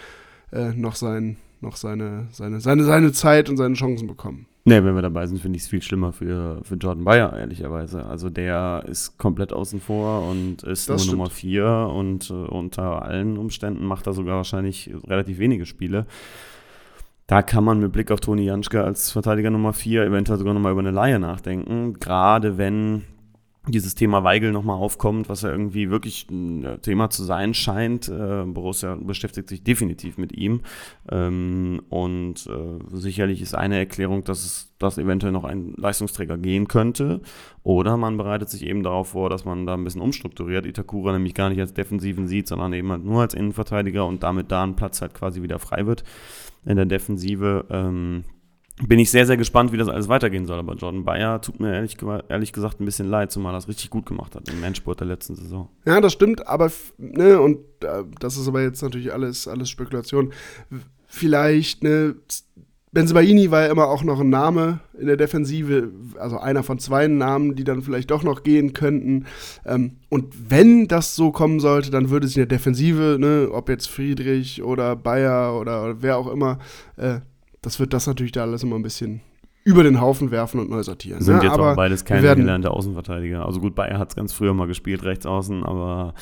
äh, 0.52 0.70
noch, 0.70 0.96
sein, 0.96 1.36
noch 1.60 1.76
seine, 1.76 2.28
seine, 2.32 2.60
seine, 2.60 2.84
seine 2.84 3.12
Zeit 3.12 3.50
und 3.50 3.58
seine 3.58 3.74
Chancen 3.74 4.06
bekommen. 4.06 4.46
Ne, 4.66 4.82
wenn 4.82 4.94
wir 4.94 5.02
dabei 5.02 5.26
sind, 5.26 5.40
finde 5.40 5.58
ich 5.58 5.64
es 5.64 5.68
viel 5.68 5.82
schlimmer 5.82 6.12
für, 6.12 6.62
für 6.64 6.76
Jordan 6.76 7.04
Bayer, 7.04 7.36
ehrlicherweise. 7.36 8.06
Also 8.06 8.30
der 8.30 8.84
ist 8.88 9.18
komplett 9.18 9.52
außen 9.52 9.78
vor 9.78 10.26
und 10.26 10.62
ist 10.62 10.88
das 10.88 10.88
nur 10.88 10.98
stimmt. 11.00 11.18
Nummer 11.18 11.30
vier 11.30 11.66
und 11.94 12.30
äh, 12.30 12.32
unter 12.32 13.02
allen 13.02 13.36
Umständen 13.36 13.84
macht 13.84 14.06
er 14.06 14.14
sogar 14.14 14.36
wahrscheinlich 14.36 14.90
relativ 15.06 15.38
wenige 15.38 15.66
Spiele. 15.66 16.06
Da 17.26 17.42
kann 17.42 17.62
man 17.64 17.78
mit 17.78 17.92
Blick 17.92 18.10
auf 18.10 18.20
Toni 18.20 18.44
Janschke 18.44 18.82
als 18.82 19.10
Verteidiger 19.10 19.50
Nummer 19.50 19.74
vier 19.74 20.02
eventuell 20.04 20.38
sogar 20.38 20.54
nochmal 20.54 20.72
über 20.72 20.80
eine 20.80 20.90
Laie 20.90 21.18
nachdenken. 21.18 21.94
Gerade 22.00 22.56
wenn 22.56 23.04
dieses 23.66 23.94
Thema 23.94 24.24
Weigel 24.24 24.52
nochmal 24.52 24.76
aufkommt, 24.76 25.28
was 25.28 25.42
ja 25.42 25.50
irgendwie 25.50 25.90
wirklich 25.90 26.28
ein 26.30 26.78
Thema 26.82 27.08
zu 27.08 27.24
sein 27.24 27.54
scheint. 27.54 28.08
Äh, 28.08 28.44
Borussia 28.46 28.96
beschäftigt 28.96 29.48
sich 29.48 29.64
definitiv 29.64 30.18
mit 30.18 30.32
ihm. 30.36 30.60
Ähm, 31.10 31.82
und 31.88 32.46
äh, 32.46 32.96
sicherlich 32.96 33.40
ist 33.40 33.54
eine 33.54 33.78
Erklärung, 33.78 34.24
dass 34.24 34.44
es 34.44 34.74
dass 34.78 34.98
eventuell 34.98 35.32
noch 35.32 35.44
ein 35.44 35.72
Leistungsträger 35.76 36.36
gehen 36.36 36.68
könnte. 36.68 37.20
Oder 37.62 37.96
man 37.96 38.16
bereitet 38.16 38.50
sich 38.50 38.66
eben 38.66 38.82
darauf 38.82 39.08
vor, 39.08 39.30
dass 39.30 39.44
man 39.44 39.66
da 39.66 39.74
ein 39.74 39.84
bisschen 39.84 40.02
umstrukturiert. 40.02 40.66
Itakura 40.66 41.12
nämlich 41.12 41.34
gar 41.34 41.48
nicht 41.48 41.60
als 41.60 41.72
Defensiven 41.72 42.28
sieht, 42.28 42.48
sondern 42.48 42.72
eben 42.74 42.90
halt 42.90 43.04
nur 43.04 43.22
als 43.22 43.34
Innenverteidiger 43.34 44.06
und 44.06 44.22
damit 44.22 44.52
da 44.52 44.62
ein 44.62 44.76
Platz 44.76 45.00
halt 45.00 45.14
quasi 45.14 45.42
wieder 45.42 45.58
frei 45.58 45.86
wird 45.86 46.04
in 46.66 46.76
der 46.76 46.86
Defensive. 46.86 47.64
Bin 48.82 48.98
ich 48.98 49.10
sehr, 49.10 49.24
sehr 49.24 49.36
gespannt, 49.36 49.72
wie 49.72 49.76
das 49.76 49.88
alles 49.88 50.08
weitergehen 50.08 50.46
soll. 50.46 50.58
Aber 50.58 50.74
Jordan 50.74 51.04
Bayer 51.04 51.40
tut 51.40 51.60
mir 51.60 51.74
ehrlich, 51.74 51.96
ehrlich 52.28 52.52
gesagt 52.52 52.80
ein 52.80 52.84
bisschen 52.84 53.08
leid, 53.08 53.30
zumal 53.30 53.54
er 53.54 53.58
es 53.58 53.68
richtig 53.68 53.88
gut 53.88 54.04
gemacht 54.04 54.34
hat 54.34 54.48
im 54.48 54.62
Endspurt 54.64 54.98
der 54.98 55.06
letzten 55.06 55.36
Saison. 55.36 55.68
Ja, 55.86 56.00
das 56.00 56.12
stimmt, 56.12 56.46
aber, 56.48 56.72
ne, 56.98 57.40
und 57.40 57.58
äh, 57.84 58.02
das 58.18 58.36
ist 58.36 58.48
aber 58.48 58.62
jetzt 58.62 58.82
natürlich 58.82 59.12
alles, 59.12 59.46
alles 59.46 59.70
Spekulation. 59.70 60.32
Vielleicht, 61.06 61.84
ne, 61.84 62.16
Benzibaini 62.94 63.50
war 63.50 63.62
ja 63.62 63.72
immer 63.72 63.88
auch 63.88 64.04
noch 64.04 64.20
ein 64.20 64.30
Name 64.30 64.78
in 64.98 65.08
der 65.08 65.16
Defensive, 65.16 65.90
also 66.18 66.38
einer 66.38 66.62
von 66.62 66.78
zwei 66.78 67.08
Namen, 67.08 67.56
die 67.56 67.64
dann 67.64 67.82
vielleicht 67.82 68.10
doch 68.10 68.22
noch 68.22 68.44
gehen 68.44 68.72
könnten. 68.72 69.26
Ähm, 69.66 69.96
und 70.10 70.50
wenn 70.50 70.86
das 70.86 71.16
so 71.16 71.32
kommen 71.32 71.58
sollte, 71.58 71.90
dann 71.90 72.10
würde 72.10 72.28
sich 72.28 72.36
in 72.36 72.48
der 72.48 72.56
Defensive, 72.58 73.18
ne, 73.20 73.48
ob 73.52 73.68
jetzt 73.68 73.88
Friedrich 73.88 74.62
oder 74.62 74.94
Bayer 74.94 75.58
oder, 75.60 75.84
oder 75.84 76.02
wer 76.02 76.18
auch 76.18 76.30
immer, 76.30 76.60
äh, 76.96 77.20
das 77.64 77.80
wird 77.80 77.92
das 77.92 78.06
natürlich 78.06 78.32
da 78.32 78.42
alles 78.42 78.62
immer 78.62 78.76
ein 78.76 78.82
bisschen 78.82 79.20
über 79.64 79.82
den 79.82 80.00
Haufen 80.00 80.30
werfen 80.30 80.60
und 80.60 80.68
neu 80.68 80.82
sortieren. 80.82 81.22
Sind 81.22 81.36
ne? 81.38 81.44
jetzt 81.44 81.52
aber 81.52 81.72
auch 81.72 81.76
beides 81.76 82.04
keine 82.04 82.34
gelernte 82.36 82.70
Außenverteidiger. 82.70 83.46
Also 83.46 83.60
gut, 83.60 83.74
Bayer 83.74 83.98
hat 83.98 84.10
es 84.10 84.16
ganz 84.16 84.32
früher 84.34 84.52
mal 84.52 84.66
gespielt, 84.66 85.04
rechts 85.04 85.24
außen, 85.24 85.64
aber 85.64 86.14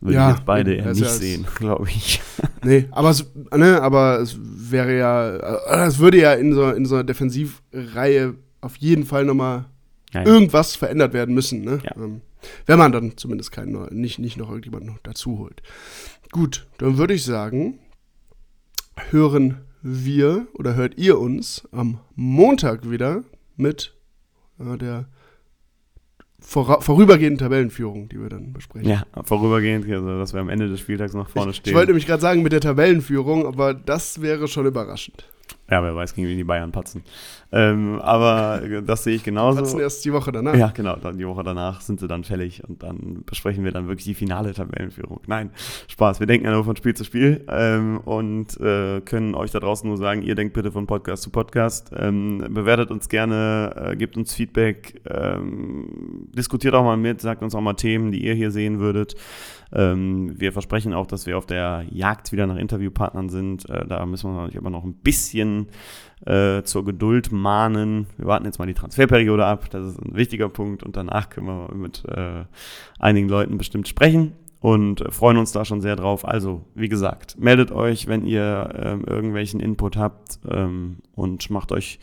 würde 0.00 0.14
Ja, 0.16 0.30
ich 0.30 0.36
jetzt 0.38 0.46
beide 0.46 0.74
eher 0.74 0.88
nicht 0.88 1.00
ja- 1.00 1.08
sehen, 1.08 1.46
glaube 1.54 1.88
ich. 1.88 2.20
Nee, 2.64 2.86
aber 2.90 3.10
es, 3.10 3.30
ne, 3.54 3.80
aber 3.80 4.18
es 4.20 4.36
wäre 4.40 4.96
ja, 4.98 5.36
äh, 5.36 5.86
es 5.86 5.98
würde 6.00 6.18
ja 6.18 6.32
in 6.32 6.52
so, 6.52 6.68
in 6.70 6.84
so 6.84 6.96
einer 6.96 7.04
Defensivreihe 7.04 8.34
auf 8.60 8.76
jeden 8.76 9.04
Fall 9.06 9.24
nochmal 9.24 9.66
Ja, 10.12 10.22
ja. 10.22 10.26
irgendwas 10.26 10.74
verändert 10.74 11.12
werden 11.12 11.34
müssen, 11.34 11.62
ne? 11.62 11.78
Ja. 11.84 11.92
Ähm, 11.96 12.22
wenn 12.66 12.78
man 12.78 12.90
dann 12.90 13.16
zumindest 13.18 13.52
keinen 13.52 13.86
nicht, 13.94 14.18
nicht 14.18 14.36
noch 14.38 14.48
irgendjemanden 14.48 14.98
dazu 15.02 15.38
holt. 15.38 15.62
Gut, 16.32 16.66
dann 16.78 16.96
würde 16.96 17.14
ich 17.14 17.24
sagen, 17.24 17.78
hören 19.10 19.58
wir 19.82 20.46
oder 20.54 20.74
hört 20.74 20.98
ihr 20.98 21.18
uns 21.18 21.66
am 21.72 22.00
Montag 22.14 22.90
wieder 22.90 23.24
mit 23.56 23.94
äh, 24.58 24.76
der 24.76 25.06
vorübergehenden 26.40 27.38
Tabellenführung, 27.38 28.08
die 28.08 28.20
wir 28.20 28.28
dann 28.30 28.52
besprechen. 28.52 28.88
Ja, 28.88 29.04
vorübergehend, 29.24 29.88
also 29.90 30.18
dass 30.18 30.32
wir 30.32 30.40
am 30.40 30.48
Ende 30.48 30.68
des 30.68 30.80
Spieltags 30.80 31.12
noch 31.12 31.28
vorne 31.28 31.50
Ich 31.50 31.58
stehen. 31.58 31.74
wollte 31.74 31.88
nämlich 31.88 32.06
gerade 32.06 32.22
sagen 32.22 32.42
mit 32.42 32.52
der 32.52 32.60
Tabellenführung, 32.60 33.46
aber 33.46 33.74
das 33.74 34.22
wäre 34.22 34.48
schon 34.48 34.66
überraschend. 34.66 35.28
Ja, 35.70 35.82
wer 35.82 35.94
weiß, 35.94 36.14
gegen 36.14 36.28
wen 36.28 36.36
die 36.36 36.44
Bayern 36.44 36.72
patzen. 36.72 37.02
Ähm, 37.52 38.00
aber 38.00 38.62
äh, 38.62 38.82
das 38.82 39.04
sehe 39.04 39.14
ich 39.14 39.22
genauso. 39.22 39.60
Patzen 39.60 39.80
erst 39.80 40.04
die 40.04 40.12
Woche 40.12 40.32
danach. 40.32 40.54
Ja, 40.54 40.68
genau. 40.68 40.96
Dann 40.96 41.18
die 41.18 41.26
Woche 41.26 41.42
danach 41.42 41.80
sind 41.80 42.00
sie 42.00 42.08
dann 42.08 42.24
fällig 42.24 42.62
und 42.68 42.82
dann 42.82 43.22
besprechen 43.24 43.64
wir 43.64 43.72
dann 43.72 43.88
wirklich 43.88 44.04
die 44.04 44.14
finale 44.14 44.52
Tabellenführung. 44.52 45.20
Nein, 45.26 45.50
Spaß. 45.88 46.20
Wir 46.20 46.26
denken 46.26 46.46
ja 46.46 46.52
nur 46.52 46.64
von 46.64 46.76
Spiel 46.76 46.94
zu 46.94 47.04
Spiel 47.04 47.44
ähm, 47.48 47.98
und 47.98 48.58
äh, 48.60 49.00
können 49.00 49.34
euch 49.34 49.50
da 49.50 49.60
draußen 49.60 49.88
nur 49.88 49.96
sagen, 49.96 50.22
ihr 50.22 50.34
denkt 50.34 50.54
bitte 50.54 50.72
von 50.72 50.86
Podcast 50.86 51.22
zu 51.22 51.30
Podcast. 51.30 51.90
Ähm, 51.96 52.44
bewertet 52.50 52.90
uns 52.90 53.08
gerne, 53.08 53.92
äh, 53.92 53.96
gebt 53.96 54.16
uns 54.16 54.34
Feedback, 54.34 55.00
ähm, 55.08 56.28
diskutiert 56.34 56.74
auch 56.74 56.84
mal 56.84 56.96
mit, 56.96 57.20
sagt 57.20 57.42
uns 57.42 57.54
auch 57.54 57.60
mal 57.60 57.74
Themen, 57.74 58.12
die 58.12 58.24
ihr 58.24 58.34
hier 58.34 58.50
sehen 58.50 58.80
würdet. 58.80 59.14
Ähm, 59.72 60.34
wir 60.36 60.52
versprechen 60.52 60.94
auch, 60.94 61.06
dass 61.06 61.26
wir 61.26 61.38
auf 61.38 61.46
der 61.46 61.84
Jagd 61.90 62.32
wieder 62.32 62.46
nach 62.46 62.56
Interviewpartnern 62.56 63.28
sind. 63.28 63.68
Äh, 63.70 63.86
da 63.86 64.04
müssen 64.04 64.34
wir 64.34 64.42
euch 64.42 64.58
aber 64.58 64.70
noch 64.70 64.84
ein 64.84 64.94
bisschen 64.94 65.39
äh, 66.26 66.62
zur 66.62 66.84
Geduld 66.84 67.32
mahnen. 67.32 68.06
Wir 68.16 68.26
warten 68.26 68.44
jetzt 68.44 68.58
mal 68.58 68.66
die 68.66 68.74
Transferperiode 68.74 69.44
ab, 69.44 69.70
das 69.70 69.92
ist 69.92 69.98
ein 69.98 70.14
wichtiger 70.14 70.48
Punkt 70.48 70.82
und 70.82 70.96
danach 70.96 71.30
können 71.30 71.46
wir 71.46 71.74
mit 71.74 72.04
äh, 72.06 72.44
einigen 72.98 73.28
Leuten 73.28 73.58
bestimmt 73.58 73.88
sprechen 73.88 74.32
und 74.60 75.02
freuen 75.08 75.38
uns 75.38 75.52
da 75.52 75.64
schon 75.64 75.80
sehr 75.80 75.96
drauf. 75.96 76.26
Also, 76.28 76.66
wie 76.74 76.88
gesagt, 76.88 77.38
meldet 77.38 77.72
euch, 77.72 78.06
wenn 78.06 78.26
ihr 78.26 78.70
ähm, 78.76 79.04
irgendwelchen 79.06 79.58
Input 79.58 79.96
habt 79.96 80.38
ähm, 80.48 80.98
und 81.14 81.50
macht 81.50 81.72
euch 81.72 81.98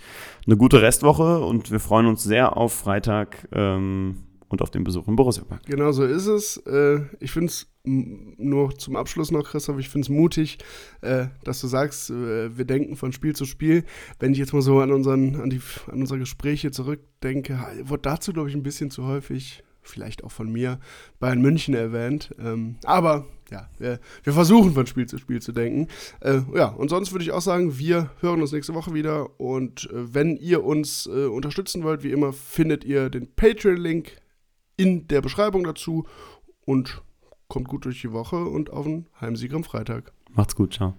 eine 0.45 0.57
gute 0.57 0.81
Restwoche 0.81 1.39
und 1.39 1.71
wir 1.71 1.79
freuen 1.79 2.07
uns 2.07 2.23
sehr 2.23 2.57
auf 2.57 2.73
Freitag 2.73 3.47
ähm, 3.51 4.23
und 4.49 4.61
auf 4.61 4.71
den 4.71 4.83
Besuch 4.83 5.07
im 5.07 5.15
Borussia 5.15 5.43
Park. 5.43 5.61
Genau 5.67 5.91
so 5.91 6.03
ist 6.03 6.25
es. 6.25 6.57
Äh, 6.65 7.01
ich 7.19 7.31
finde 7.31 7.47
es 7.47 7.67
nur 7.87 8.77
zum 8.77 8.95
Abschluss 8.95 9.31
noch, 9.31 9.43
Christoph, 9.43 9.79
ich 9.79 9.89
finde 9.89 10.05
es 10.05 10.09
mutig, 10.09 10.57
äh, 11.01 11.27
dass 11.43 11.61
du 11.61 11.67
sagst, 11.67 12.09
äh, 12.09 12.57
wir 12.57 12.65
denken 12.65 12.95
von 12.95 13.13
Spiel 13.13 13.35
zu 13.35 13.45
Spiel. 13.45 13.83
Wenn 14.19 14.33
ich 14.33 14.39
jetzt 14.39 14.53
mal 14.53 14.61
so 14.61 14.79
an, 14.79 14.91
unseren, 14.91 15.35
an, 15.39 15.49
die, 15.49 15.61
an 15.87 16.01
unsere 16.01 16.19
Gespräche 16.19 16.71
zurückdenke, 16.71 17.59
wurde 17.83 18.01
dazu, 18.03 18.33
glaube 18.33 18.49
ich, 18.49 18.55
ein 18.55 18.63
bisschen 18.63 18.91
zu 18.91 19.05
häufig, 19.05 19.63
vielleicht 19.81 20.23
auch 20.23 20.31
von 20.31 20.51
mir, 20.51 20.79
Bayern 21.19 21.41
München 21.41 21.73
erwähnt. 21.73 22.35
Ähm, 22.39 22.75
aber 22.83 23.25
ja, 23.49 23.69
wir, 23.77 23.99
wir 24.23 24.33
versuchen 24.33 24.73
von 24.73 24.85
Spiel 24.85 25.07
zu 25.07 25.17
Spiel 25.17 25.41
zu 25.41 25.53
denken. 25.53 25.87
Äh, 26.19 26.41
ja, 26.53 26.67
und 26.67 26.89
sonst 26.89 27.13
würde 27.13 27.23
ich 27.23 27.31
auch 27.31 27.41
sagen, 27.41 27.79
wir 27.79 28.11
hören 28.19 28.41
uns 28.41 28.51
nächste 28.51 28.73
Woche 28.73 28.93
wieder. 28.93 29.39
Und 29.39 29.89
äh, 29.91 30.13
wenn 30.13 30.35
ihr 30.35 30.63
uns 30.63 31.07
äh, 31.07 31.25
unterstützen 31.25 31.83
wollt, 31.83 32.03
wie 32.03 32.11
immer, 32.11 32.33
findet 32.33 32.83
ihr 32.83 33.09
den 33.09 33.33
Patreon-Link 33.33 34.17
in 34.75 35.07
der 35.07 35.21
Beschreibung 35.21 35.63
dazu 35.63 36.05
und 36.65 37.01
kommt 37.47 37.67
gut 37.67 37.85
durch 37.85 38.01
die 38.01 38.11
Woche 38.11 38.45
und 38.45 38.71
auf 38.71 38.85
einen 38.85 39.07
Heimsieg 39.19 39.53
am 39.53 39.63
Freitag. 39.63 40.13
Macht's 40.33 40.55
gut, 40.55 40.73
ciao. 40.73 40.95